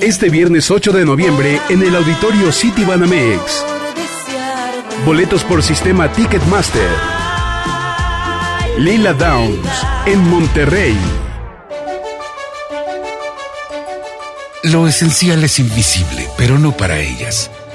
Este 0.00 0.28
viernes 0.28 0.68
8 0.72 0.90
de 0.90 1.04
noviembre 1.04 1.60
en 1.68 1.82
el 1.82 1.94
Auditorio 1.94 2.50
City 2.50 2.84
Banamex. 2.84 3.64
Boletos 5.06 5.44
por 5.44 5.62
sistema 5.62 6.10
Ticketmaster. 6.10 6.90
Lila 8.78 9.12
Downs 9.12 9.68
en 10.06 10.28
Monterrey. 10.28 10.98
Lo 14.64 14.88
esencial 14.88 15.44
es 15.44 15.60
invisible, 15.60 16.28
pero 16.36 16.58
no 16.58 16.76
para 16.76 16.98
ellas. 16.98 17.50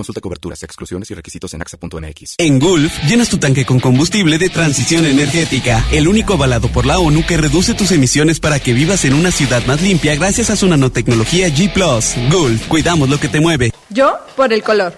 Consulta 0.00 0.22
coberturas, 0.22 0.62
exclusiones 0.62 1.10
y 1.10 1.14
requisitos 1.14 1.52
en 1.52 1.60
AXA.mx. 1.60 2.36
En 2.38 2.58
Gulf, 2.58 2.90
llenas 3.06 3.28
tu 3.28 3.36
tanque 3.36 3.66
con 3.66 3.80
combustible 3.80 4.38
de 4.38 4.48
transición 4.48 5.04
energética, 5.04 5.84
el 5.92 6.08
único 6.08 6.32
avalado 6.32 6.68
por 6.68 6.86
la 6.86 6.98
ONU 6.98 7.22
que 7.26 7.36
reduce 7.36 7.74
tus 7.74 7.92
emisiones 7.92 8.40
para 8.40 8.60
que 8.60 8.72
vivas 8.72 9.04
en 9.04 9.12
una 9.12 9.30
ciudad 9.30 9.62
más 9.66 9.82
limpia 9.82 10.14
gracias 10.14 10.48
a 10.48 10.56
su 10.56 10.66
nanotecnología 10.68 11.48
G⁇ 11.48 11.70
Gulf, 12.32 12.66
cuidamos 12.66 13.10
lo 13.10 13.20
que 13.20 13.28
te 13.28 13.40
mueve. 13.40 13.72
Yo 13.90 14.16
por 14.36 14.54
el 14.54 14.62
color. 14.62 14.94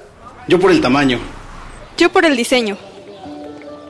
Yo 0.47 0.61
por 0.61 0.71
el 0.71 0.81
tamaño. 0.81 1.19
Yo 1.99 2.13
por 2.13 2.25
el 2.25 2.37
diseño. 2.37 2.79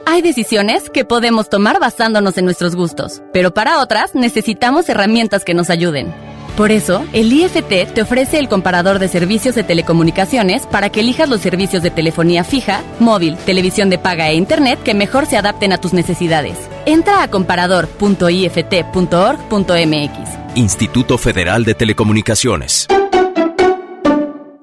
Hay 0.07 0.23
decisiones 0.23 0.89
que 0.89 1.05
podemos 1.05 1.51
tomar 1.51 1.79
basándonos 1.79 2.39
en 2.39 2.47
nuestros 2.47 2.75
gustos, 2.75 3.21
pero 3.35 3.53
para 3.53 3.83
otras 3.83 4.15
necesitamos 4.15 4.89
herramientas 4.89 5.45
que 5.45 5.53
nos 5.53 5.69
ayuden. 5.69 6.32
Por 6.57 6.71
eso, 6.71 7.05
el 7.13 7.31
IFT 7.33 7.93
te 7.95 8.03
ofrece 8.03 8.39
el 8.39 8.49
comparador 8.49 8.99
de 8.99 9.09
servicios 9.09 9.55
de 9.55 9.65
telecomunicaciones 9.65 10.67
para 10.67 10.91
que 10.91 11.01
elijas 11.01 11.31
los 11.31 11.41
servicios 11.41 11.83
de 11.83 11.91
telefonía 11.91 12.45
fija, 12.45 12.83
móvil, 13.01 13.39
televisión 13.39 13.89
de 13.89 13.97
paga 13.99 14.29
e 14.29 14.35
internet 14.35 14.79
que 14.83 14.93
mejor 14.93 15.25
se 15.27 15.39
adapten 15.39 15.73
a 15.73 15.79
tus 15.79 15.95
necesidades. 15.95 16.59
Entra 16.85 17.23
a 17.23 17.29
comparador.ift.org.mx. 17.29 20.29
Instituto 20.55 21.17
Federal 21.17 21.65
de 21.65 21.75
Telecomunicaciones. 21.75 22.87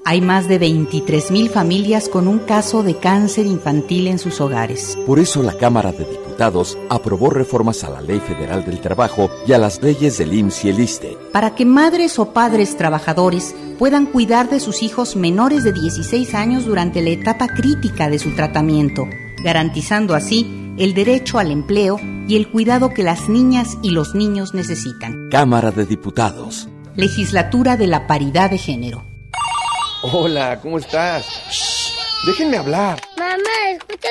Hay 0.06 0.22
más 0.22 0.48
de 0.48 0.60
23.000 0.60 1.50
familias 1.50 2.08
con 2.10 2.28
un 2.28 2.38
caso 2.40 2.84
de 2.84 2.98
cáncer 2.98 3.48
infantil 3.48 4.08
en 4.08 4.20
sus 4.20 4.42
hogares. 4.42 4.98
Por 5.06 5.20
eso 5.20 5.44
la 5.44 5.54
Cámara 5.54 5.92
de 5.92 6.00
Diputados 6.00 6.29
aprobó 6.42 7.30
reformas 7.30 7.84
a 7.84 7.90
la 7.90 8.02
Ley 8.02 8.20
Federal 8.20 8.66
del 8.66 8.80
Trabajo 8.80 9.30
y 9.46 9.54
a 9.54 9.58
las 9.58 9.82
leyes 9.82 10.18
del 10.18 10.34
IMSS 10.34 10.66
y 10.66 10.70
el 10.70 10.80
ISTE. 10.80 11.18
Para 11.32 11.56
que 11.56 11.66
madres 11.66 12.18
o 12.20 12.34
padres 12.34 12.78
trabajadores 12.78 13.56
puedan 13.78 14.06
cuidar 14.06 14.50
de 14.50 14.60
sus 14.60 14.82
hijos 14.84 15.16
menores 15.16 15.64
de 15.64 15.74
16 15.74 16.34
años 16.36 16.66
durante 16.66 17.02
la 17.02 17.10
etapa 17.10 17.48
crítica 17.48 18.10
de 18.10 18.20
su 18.20 18.36
tratamiento, 18.36 19.06
garantizando 19.44 20.16
así 20.16 20.74
el 20.78 20.94
derecho 20.94 21.40
al 21.40 21.52
empleo 21.52 22.00
y 22.28 22.36
el 22.36 22.50
cuidado 22.50 22.90
que 22.90 23.04
las 23.04 23.28
niñas 23.28 23.78
y 23.82 23.92
los 23.92 24.16
niños 24.16 24.54
necesitan. 24.54 25.30
Cámara 25.30 25.72
de 25.72 25.86
Diputados. 25.86 26.70
Legislatura 26.96 27.76
de 27.78 27.88
la 27.88 28.08
Paridad 28.08 28.50
de 28.50 28.58
Género. 28.58 29.04
Hola, 30.02 30.60
¿cómo 30.62 30.78
estás? 30.78 31.26
Déjenme 32.26 32.58
hablar. 32.58 33.02
Mamá, 33.18 33.72
escucha 33.76 34.09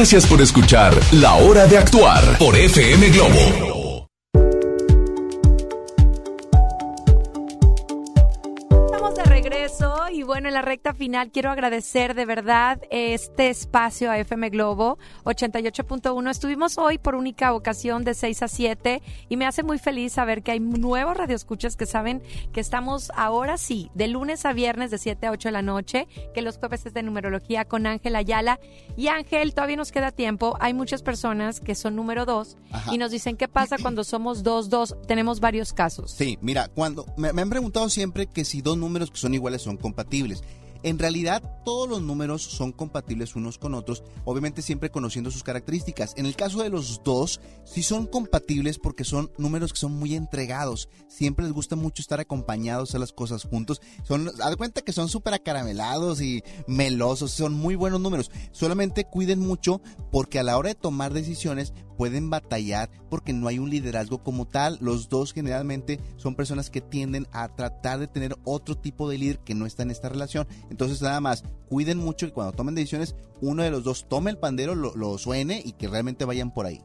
Gracias 0.00 0.26
por 0.26 0.40
escuchar 0.40 0.98
La 1.12 1.34
Hora 1.34 1.66
de 1.66 1.76
Actuar 1.76 2.38
por 2.38 2.56
FM 2.56 3.10
Globo. 3.10 3.69
Final 11.00 11.30
quiero 11.32 11.50
agradecer 11.50 12.14
de 12.14 12.26
verdad 12.26 12.78
este 12.90 13.48
espacio 13.48 14.10
a 14.10 14.18
FM 14.18 14.50
Globo 14.50 14.98
88.1. 15.24 16.30
Estuvimos 16.30 16.76
hoy 16.76 16.98
por 16.98 17.14
única 17.14 17.54
ocasión 17.54 18.04
de 18.04 18.12
6 18.12 18.42
a 18.42 18.48
7 18.48 19.02
y 19.30 19.36
me 19.38 19.46
hace 19.46 19.62
muy 19.62 19.78
feliz 19.78 20.12
saber 20.12 20.42
que 20.42 20.50
hay 20.50 20.60
nuevos 20.60 21.16
radioescuchas 21.16 21.78
que 21.78 21.86
saben 21.86 22.22
que 22.52 22.60
estamos 22.60 23.10
ahora 23.16 23.56
sí, 23.56 23.90
de 23.94 24.08
lunes 24.08 24.44
a 24.44 24.52
viernes 24.52 24.90
de 24.90 24.98
7 24.98 25.26
a 25.26 25.30
8 25.30 25.48
de 25.48 25.52
la 25.52 25.62
noche, 25.62 26.06
que 26.34 26.42
los 26.42 26.58
jueves 26.58 26.84
es 26.84 26.92
de 26.92 27.02
numerología 27.02 27.64
con 27.64 27.86
Ángel 27.86 28.14
Ayala. 28.14 28.60
Y 28.94 29.08
Ángel, 29.08 29.54
todavía 29.54 29.76
nos 29.76 29.92
queda 29.92 30.10
tiempo. 30.10 30.58
Hay 30.60 30.74
muchas 30.74 31.02
personas 31.02 31.60
que 31.60 31.76
son 31.76 31.96
número 31.96 32.26
2 32.26 32.58
y 32.92 32.98
nos 32.98 33.10
dicen 33.10 33.38
qué 33.38 33.48
pasa 33.48 33.78
cuando 33.80 34.04
somos 34.04 34.44
2-2. 34.44 35.06
Tenemos 35.06 35.40
varios 35.40 35.72
casos. 35.72 36.10
Sí, 36.10 36.38
mira, 36.42 36.68
cuando 36.68 37.06
me, 37.16 37.32
me 37.32 37.40
han 37.40 37.48
preguntado 37.48 37.88
siempre 37.88 38.26
que 38.26 38.44
si 38.44 38.60
dos 38.60 38.76
números 38.76 39.10
que 39.10 39.16
son 39.16 39.32
iguales 39.32 39.62
son 39.62 39.78
compatibles. 39.78 40.44
En 40.82 40.98
realidad, 40.98 41.42
todos 41.64 41.88
los 41.88 42.00
números 42.02 42.42
son 42.42 42.72
compatibles 42.72 43.36
unos 43.36 43.58
con 43.58 43.74
otros, 43.74 44.02
obviamente 44.24 44.62
siempre 44.62 44.90
conociendo 44.90 45.30
sus 45.30 45.42
características. 45.42 46.14
En 46.16 46.26
el 46.26 46.36
caso 46.36 46.62
de 46.62 46.70
los 46.70 47.02
dos, 47.04 47.40
sí 47.64 47.82
son 47.82 48.06
compatibles 48.06 48.78
porque 48.78 49.04
son 49.04 49.30
números 49.38 49.72
que 49.72 49.78
son 49.78 49.92
muy 49.92 50.14
entregados. 50.14 50.88
Siempre 51.08 51.44
les 51.44 51.54
gusta 51.54 51.76
mucho 51.76 52.00
estar 52.00 52.20
acompañados 52.20 52.94
a 52.94 52.98
las 52.98 53.12
cosas 53.12 53.44
juntos. 53.44 53.80
Son, 54.04 54.30
haz 54.42 54.56
cuenta 54.56 54.82
que 54.82 54.92
son 54.92 55.08
súper 55.08 55.34
acaramelados 55.34 56.20
y 56.20 56.42
melosos, 56.66 57.32
son 57.32 57.52
muy 57.52 57.74
buenos 57.74 58.00
números. 58.00 58.30
Solamente 58.52 59.04
cuiden 59.04 59.40
mucho 59.40 59.80
porque 60.10 60.38
a 60.38 60.42
la 60.42 60.56
hora 60.56 60.70
de 60.70 60.74
tomar 60.74 61.12
decisiones 61.12 61.74
pueden 62.00 62.30
batallar 62.30 62.88
porque 63.10 63.34
no 63.34 63.46
hay 63.46 63.58
un 63.58 63.68
liderazgo 63.68 64.24
como 64.24 64.48
tal. 64.48 64.78
Los 64.80 65.10
dos 65.10 65.34
generalmente 65.34 66.00
son 66.16 66.34
personas 66.34 66.70
que 66.70 66.80
tienden 66.80 67.26
a 67.30 67.54
tratar 67.54 67.98
de 67.98 68.06
tener 68.06 68.38
otro 68.44 68.74
tipo 68.74 69.06
de 69.06 69.18
líder 69.18 69.40
que 69.40 69.54
no 69.54 69.66
está 69.66 69.82
en 69.82 69.90
esta 69.90 70.08
relación. 70.08 70.48
Entonces 70.70 71.02
nada 71.02 71.20
más, 71.20 71.44
cuiden 71.68 71.98
mucho 71.98 72.24
que 72.24 72.32
cuando 72.32 72.54
tomen 72.54 72.74
decisiones, 72.74 73.16
uno 73.42 73.64
de 73.64 73.70
los 73.70 73.84
dos 73.84 74.08
tome 74.08 74.30
el 74.30 74.38
pandero, 74.38 74.74
lo, 74.74 74.96
lo 74.96 75.18
suene 75.18 75.60
y 75.62 75.72
que 75.72 75.88
realmente 75.88 76.24
vayan 76.24 76.54
por 76.54 76.64
ahí. 76.64 76.80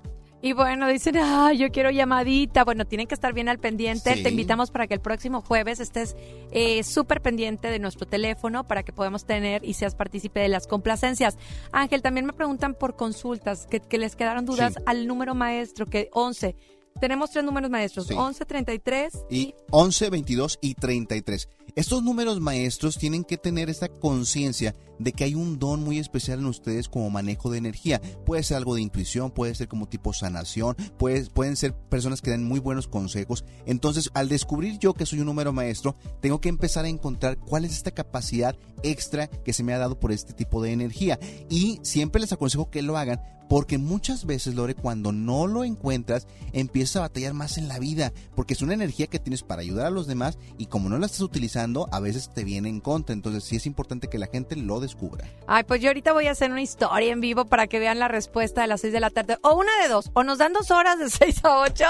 Y 0.46 0.54
bueno, 0.54 0.88
dicen, 0.88 1.18
ah, 1.18 1.54
yo 1.54 1.72
quiero 1.72 1.90
llamadita. 1.90 2.64
Bueno, 2.64 2.86
tienen 2.86 3.08
que 3.08 3.16
estar 3.16 3.34
bien 3.34 3.50
al 3.50 3.58
pendiente. 3.58 4.16
Te 4.16 4.30
invitamos 4.30 4.70
para 4.70 4.86
que 4.86 4.94
el 4.94 5.00
próximo 5.00 5.42
jueves 5.42 5.80
estés 5.80 6.16
eh, 6.52 6.84
súper 6.84 7.20
pendiente 7.20 7.72
de 7.72 7.80
nuestro 7.80 8.06
teléfono 8.06 8.68
para 8.68 8.84
que 8.84 8.94
podamos 8.94 9.26
tener 9.26 9.66
y 9.66 9.74
seas 9.74 9.96
partícipe 9.96 10.40
de 10.42 10.50
las 10.50 10.68
complacencias. 10.68 11.40
Ángel, 11.72 12.04
también 12.04 12.28
me 12.28 12.34
preguntan 12.34 12.76
por 12.76 12.96
consultas, 12.96 13.66
que, 13.66 13.98
les 13.98 14.16
quedaron 14.16 14.46
dudas 14.46 14.76
al 14.86 15.08
número 15.08 15.34
maestro, 15.34 15.88
que 15.88 16.10
11. 16.14 16.56
Tenemos 17.02 17.32
tres 17.32 17.44
números 17.44 17.72
maestros, 17.72 18.12
11, 18.12 18.46
33 18.46 19.26
y... 19.32 19.38
y 19.40 19.56
11, 19.72 20.12
22 20.12 20.60
y 20.62 20.76
33. 20.76 21.50
Estos 21.76 22.04
números 22.04 22.40
maestros 22.40 22.98
tienen 22.98 23.26
que 23.26 23.36
tener 23.36 23.70
esta 23.70 23.90
conciencia 23.90 24.74
de 24.98 25.12
que 25.12 25.26
hay 25.26 25.36
un 25.36 25.60
don 25.60 25.84
muy 25.84 26.00
especial 26.00 26.40
en 26.40 26.46
ustedes 26.46 26.88
como 26.88 27.10
manejo 27.10 27.52
de 27.52 27.58
energía. 27.58 28.02
Puede 28.26 28.44
ser 28.44 28.56
algo 28.56 28.76
de 28.76 28.82
intuición, 28.82 29.30
puede 29.30 29.56
ser 29.56 29.68
como 29.68 29.90
tipo 29.90 30.14
sanación, 30.14 30.78
puede, 30.98 31.26
pueden 31.26 31.58
ser 31.58 31.74
personas 31.74 32.22
que 32.22 32.32
dan 32.32 32.46
muy 32.46 32.62
buenos 32.62 32.88
consejos. 32.88 33.44
Entonces, 33.66 34.10
al 34.14 34.30
descubrir 34.30 34.80
yo 34.80 34.94
que 34.94 35.06
soy 35.06 35.20
un 35.20 35.26
número 35.26 35.52
maestro, 35.52 35.98
tengo 36.22 36.40
que 36.40 36.48
empezar 36.48 36.86
a 36.86 36.90
encontrar 36.90 37.38
cuál 37.40 37.66
es 37.66 37.74
esta 37.74 37.92
capacidad 37.92 38.56
extra 38.82 39.28
que 39.28 39.52
se 39.52 39.64
me 39.64 39.74
ha 39.74 39.78
dado 39.78 40.00
por 40.00 40.14
este 40.14 40.32
tipo 40.32 40.64
de 40.64 40.72
energía. 40.72 41.20
Y 41.50 41.82
siempre 41.84 42.22
les 42.22 42.32
aconsejo 42.32 42.70
que 42.70 42.84
lo 42.84 42.98
hagan 42.98 43.20
porque 43.48 43.78
muchas 43.78 44.26
veces, 44.26 44.56
Lore, 44.56 44.76
cuando 44.76 45.12
no 45.12 45.48
lo 45.48 45.64
encuentras, 45.64 46.28
empiezas 46.54 46.98
a 46.98 47.02
batallar 47.02 47.34
más 47.34 47.58
en 47.58 47.68
la 47.68 47.80
vida, 47.80 48.12
porque 48.36 48.54
es 48.54 48.62
una 48.62 48.74
energía 48.74 49.08
que 49.08 49.20
tienes 49.20 49.44
para 49.44 49.62
ayudar 49.62 49.88
a 49.88 49.92
los 49.92 50.08
demás 50.08 50.38
y 50.58 50.68
como 50.68 50.90
no 50.90 50.98
la 50.98 51.06
estás 51.06 51.22
utilizando, 51.22 51.88
a 51.92 52.00
veces 52.00 52.32
te 52.34 52.44
viene 52.44 52.70
en 52.70 52.80
contra. 52.80 53.14
Entonces 53.14 53.44
sí 53.44 53.56
es 53.56 53.66
importante 53.66 54.08
que 54.08 54.18
la 54.18 54.28
gente 54.28 54.56
lo 54.56 54.80
descubra. 54.80 55.28
Ay, 55.48 55.64
pues 55.64 55.82
yo 55.82 55.90
ahorita 55.90 56.14
voy 56.14 56.28
a 56.28 56.32
hacer 56.32 56.52
una 56.52 56.62
historia 56.62 57.12
en 57.12 57.22
vivo 57.22 57.46
para 57.46 57.68
que 57.68 57.80
vean 57.80 58.00
la 58.00 58.08
respuesta 58.08 58.62
de 58.62 58.68
las 58.68 58.82
6 58.82 58.94
de 58.94 59.00
la 59.00 59.10
tarde. 59.10 59.38
O 59.42 59.56
una 59.56 59.72
de 59.82 59.90
dos, 59.90 60.12
o 60.14 60.24
nos 60.24 60.38
dan 60.38 60.54
dos 60.54 60.72
horas 60.72 61.00
de 61.00 61.10
6 61.16 61.46
a 61.46 61.60
8, 61.60 61.86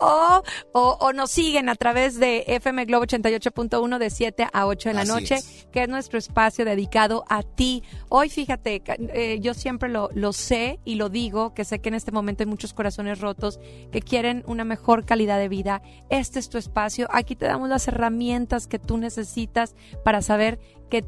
o, 0.00 0.42
o, 0.72 1.12
nos 1.12 1.30
siguen 1.30 1.68
a 1.68 1.74
través 1.74 2.18
de 2.18 2.44
FM 2.46 2.84
Globo 2.86 3.04
88.1 3.04 3.98
de 3.98 4.10
7 4.10 4.46
a 4.52 4.66
8 4.66 4.88
de 4.88 4.94
la 4.94 5.04
noche, 5.04 5.38
que 5.72 5.82
es 5.82 5.88
nuestro 5.88 6.18
espacio 6.18 6.64
dedicado 6.64 7.24
a 7.28 7.42
ti. 7.42 7.82
Hoy, 8.08 8.28
fíjate, 8.28 8.82
eh, 8.86 9.38
yo 9.40 9.54
siempre 9.54 9.88
lo, 9.88 10.10
lo 10.14 10.32
sé 10.32 10.78
y 10.86 10.94
lo 10.94 11.10
digo, 11.10 11.52
que 11.52 11.64
sé 11.64 11.80
que 11.80 11.90
en 11.90 11.96
este 11.96 12.12
momento 12.12 12.44
hay 12.44 12.48
muchos 12.48 12.72
corazones 12.72 13.20
rotos 13.20 13.58
que 13.90 14.00
quieren 14.00 14.44
una 14.46 14.64
mejor 14.64 15.04
calidad 15.04 15.38
de 15.38 15.48
vida. 15.48 15.82
Este 16.08 16.38
es 16.38 16.48
tu 16.48 16.56
espacio. 16.56 17.08
Aquí 17.10 17.34
te 17.36 17.44
damos 17.44 17.68
las 17.68 17.88
herramientas 17.88 18.68
que 18.68 18.78
tú 18.78 18.96
necesitas 18.96 19.74
para 20.04 20.22
saber 20.22 20.58
que 20.88 21.04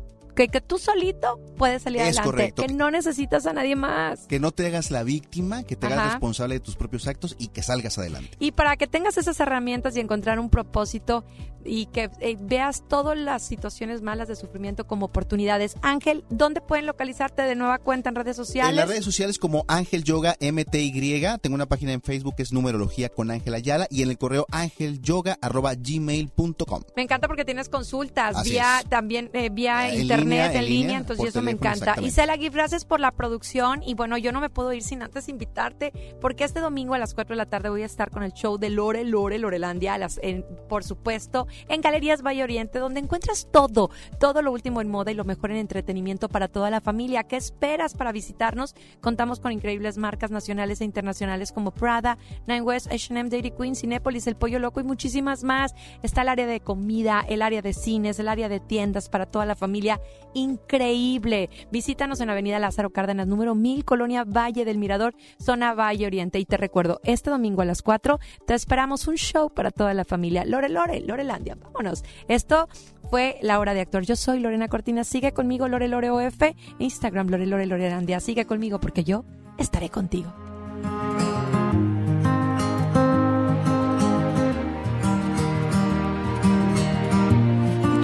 que, 0.46 0.60
tú 0.60 0.78
solito 0.78 1.40
puedes 1.56 1.82
salir 1.82 2.00
adelante, 2.00 2.52
que 2.52 2.68
no 2.68 2.92
necesitas 2.92 3.46
a 3.46 3.52
nadie 3.52 3.74
más. 3.74 4.26
Que 4.28 4.38
no 4.38 4.52
te 4.52 4.66
hagas 4.66 4.92
la 4.92 5.02
víctima, 5.02 5.64
que 5.64 5.74
te 5.74 5.86
hagas 5.86 6.12
responsable 6.12 6.54
de 6.54 6.60
tus 6.60 6.76
propios 6.76 7.08
actos 7.08 7.34
y 7.40 7.48
que 7.48 7.62
salgas 7.64 7.98
adelante. 7.98 8.30
Y 8.38 8.52
para 8.52 8.76
que 8.76 8.86
tengas 8.86 9.18
esas 9.18 9.40
herramientas 9.40 9.96
y 9.96 10.00
encontrar 10.00 10.38
un 10.38 10.48
propósito 10.48 11.24
y 11.68 11.86
que 11.86 12.10
eh, 12.20 12.36
veas 12.40 12.82
todas 12.88 13.16
las 13.16 13.42
situaciones 13.42 14.02
malas 14.02 14.26
de 14.28 14.36
sufrimiento 14.36 14.86
como 14.86 15.06
oportunidades. 15.06 15.76
Ángel, 15.82 16.24
¿dónde 16.30 16.60
pueden 16.60 16.86
localizarte 16.86 17.42
de 17.42 17.54
nueva 17.54 17.78
cuenta 17.78 18.08
en 18.08 18.16
redes 18.16 18.36
sociales? 18.36 18.70
En 18.70 18.76
las 18.76 18.88
redes 18.88 19.04
sociales 19.04 19.38
como 19.38 19.64
Ángel 19.68 20.02
Yoga 20.04 20.36
MTY. 20.40 21.26
Tengo 21.40 21.54
una 21.54 21.66
página 21.66 21.92
en 21.92 22.02
Facebook 22.02 22.34
que 22.36 22.42
es 22.42 22.52
Numerología 22.52 23.08
con 23.08 23.30
Ángel 23.30 23.54
Ayala 23.54 23.86
y 23.90 24.02
en 24.02 24.10
el 24.10 24.18
correo 24.18 24.46
angelyoga.gmail.com. 24.50 26.82
Me 26.96 27.02
encanta 27.02 27.28
porque 27.28 27.44
tienes 27.44 27.68
consultas 27.68 28.42
vía 28.44 28.82
también 28.88 29.30
eh, 29.32 29.50
vía 29.50 29.94
internet, 29.94 30.52
en, 30.54 30.64
línea, 30.64 30.98
entonces 30.98 31.28
eso 31.28 31.42
me 31.42 31.50
encanta. 31.50 31.96
Y 32.00 32.10
Cela 32.10 32.36
gracias 32.36 32.84
por 32.84 33.00
la 33.00 33.12
producción 33.12 33.82
y 33.82 33.94
bueno, 33.94 34.16
yo 34.16 34.32
no 34.32 34.40
me 34.40 34.50
puedo 34.50 34.72
ir 34.72 34.82
sin 34.82 35.02
antes 35.02 35.28
invitarte 35.28 35.92
porque 36.20 36.44
este 36.44 36.60
domingo 36.60 36.94
a 36.94 36.98
las 36.98 37.14
4 37.14 37.34
de 37.34 37.36
la 37.36 37.46
tarde 37.46 37.68
voy 37.68 37.82
a 37.82 37.86
estar 37.86 38.10
con 38.10 38.22
el 38.22 38.32
show 38.32 38.58
de 38.58 38.70
Lore, 38.70 39.04
Lore, 39.04 39.38
Lorelandia, 39.38 39.98
las, 39.98 40.20
por 40.68 40.84
supuesto 40.84 41.46
en 41.68 41.80
Galerías 41.80 42.22
Valle 42.22 42.42
Oriente, 42.42 42.78
donde 42.78 43.00
encuentras 43.00 43.48
todo, 43.50 43.90
todo 44.20 44.42
lo 44.42 44.52
último 44.52 44.80
en 44.80 44.88
moda 44.88 45.10
y 45.10 45.14
lo 45.14 45.24
mejor 45.24 45.50
en 45.50 45.58
entretenimiento 45.58 46.28
para 46.28 46.48
toda 46.48 46.70
la 46.70 46.80
familia. 46.80 47.24
¿Qué 47.24 47.36
esperas 47.36 47.94
para 47.94 48.12
visitarnos? 48.12 48.74
Contamos 49.00 49.40
con 49.40 49.52
increíbles 49.52 49.98
marcas 49.98 50.30
nacionales 50.30 50.80
e 50.80 50.84
internacionales 50.84 51.52
como 51.52 51.70
Prada, 51.70 52.18
Nine 52.46 52.62
West, 52.62 52.88
H&M, 52.92 53.30
Dairy 53.30 53.50
Queen, 53.52 53.74
Cinépolis, 53.74 54.26
El 54.26 54.36
Pollo 54.36 54.58
Loco 54.58 54.80
y 54.80 54.84
muchísimas 54.84 55.44
más. 55.44 55.74
Está 56.02 56.22
el 56.22 56.28
área 56.28 56.46
de 56.46 56.60
comida, 56.60 57.24
el 57.28 57.42
área 57.42 57.62
de 57.62 57.72
cines, 57.72 58.18
el 58.18 58.28
área 58.28 58.48
de 58.48 58.60
tiendas 58.60 59.08
para 59.08 59.26
toda 59.26 59.46
la 59.46 59.56
familia. 59.56 60.00
Increíble. 60.34 61.50
Visítanos 61.70 62.20
en 62.20 62.30
Avenida 62.30 62.58
Lázaro 62.58 62.90
Cárdenas, 62.90 63.26
número 63.26 63.54
1000, 63.54 63.84
Colonia 63.84 64.24
Valle 64.24 64.64
del 64.64 64.78
Mirador, 64.78 65.14
zona 65.38 65.74
Valle 65.74 66.06
Oriente. 66.06 66.38
Y 66.38 66.44
te 66.44 66.56
recuerdo, 66.56 67.00
este 67.04 67.30
domingo 67.30 67.62
a 67.62 67.64
las 67.64 67.82
4 67.82 68.18
te 68.46 68.54
esperamos 68.54 69.08
un 69.08 69.16
show 69.16 69.50
para 69.50 69.70
toda 69.70 69.94
la 69.94 70.04
familia. 70.04 70.44
Lore 70.44 70.68
Lore, 70.68 71.00
Vámonos. 71.44 72.04
Esto 72.28 72.68
fue 73.10 73.38
la 73.42 73.58
hora 73.58 73.74
de 73.74 73.80
actor. 73.80 74.04
Yo 74.04 74.16
soy 74.16 74.40
Lorena 74.40 74.68
Cortina. 74.68 75.04
Sigue 75.04 75.32
conmigo, 75.32 75.68
Lore 75.68 75.88
Lore 75.88 76.10
OF. 76.10 76.42
Instagram, 76.78 77.28
Lore 77.28 77.46
Lore 77.46 77.66
Lorelandia. 77.66 78.20
Sigue 78.20 78.46
conmigo 78.46 78.80
porque 78.80 79.04
yo 79.04 79.24
estaré 79.58 79.90
contigo. 79.90 80.32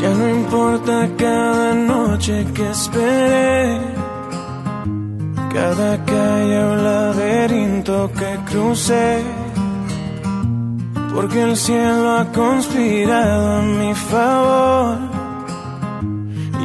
Ya 0.00 0.12
no 0.12 0.28
importa 0.28 1.08
cada 1.16 1.74
noche 1.74 2.44
que 2.54 2.70
esperé, 2.70 3.80
cada 5.50 6.04
calle 6.04 6.58
o 6.62 6.76
laberinto 6.76 8.12
que 8.12 8.38
crucé 8.50 9.43
porque 11.14 11.42
el 11.42 11.56
cielo 11.56 12.18
ha 12.18 12.24
conspirado 12.32 13.58
a 13.58 13.62
mi 13.62 13.94
favor. 13.94 14.98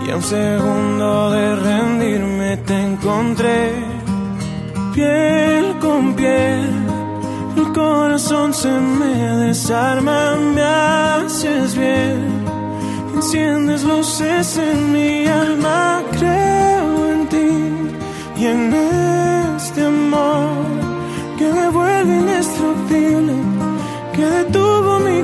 Y 0.06 0.12
a 0.12 0.16
un 0.16 0.24
segundo 0.24 1.32
de 1.32 1.56
rendirme 1.56 2.58
te 2.58 2.74
encontré, 2.74 3.72
piel 4.96 5.78
con 5.80 6.16
piel. 6.16 6.68
El 7.58 7.74
corazón 7.74 8.54
se 8.54 8.72
me 8.72 9.16
desarma, 9.46 10.36
me 10.36 10.64
haces 10.64 11.78
bien. 11.78 12.40
Enciendes 13.14 13.84
luces 13.84 14.58
en 14.58 14.92
mi 14.94 15.28
alma, 15.28 16.02
creo 16.18 17.12
en 17.14 17.28
ti 17.28 17.50
y 18.38 18.46
en 18.46 18.74
este 19.58 19.86
amor 19.86 20.66
que 21.38 21.52
me 21.52 21.70
vuelve 21.70 22.16
indestructible 22.16 23.49
que 24.20 24.26
detuvo 24.26 25.00
mi 25.00 25.24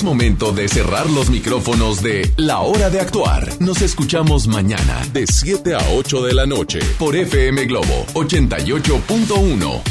Es 0.00 0.04
momento 0.04 0.52
de 0.52 0.66
cerrar 0.66 1.10
los 1.10 1.28
micrófonos 1.28 2.02
de 2.02 2.32
La 2.38 2.60
Hora 2.60 2.88
de 2.88 3.00
Actuar. 3.00 3.46
Nos 3.60 3.82
escuchamos 3.82 4.48
mañana 4.48 5.06
de 5.12 5.26
7 5.26 5.74
a 5.74 5.90
8 5.94 6.22
de 6.22 6.32
la 6.32 6.46
noche 6.46 6.78
por 6.98 7.14
FM 7.14 7.66
Globo 7.66 8.06
88.1. 8.14 9.89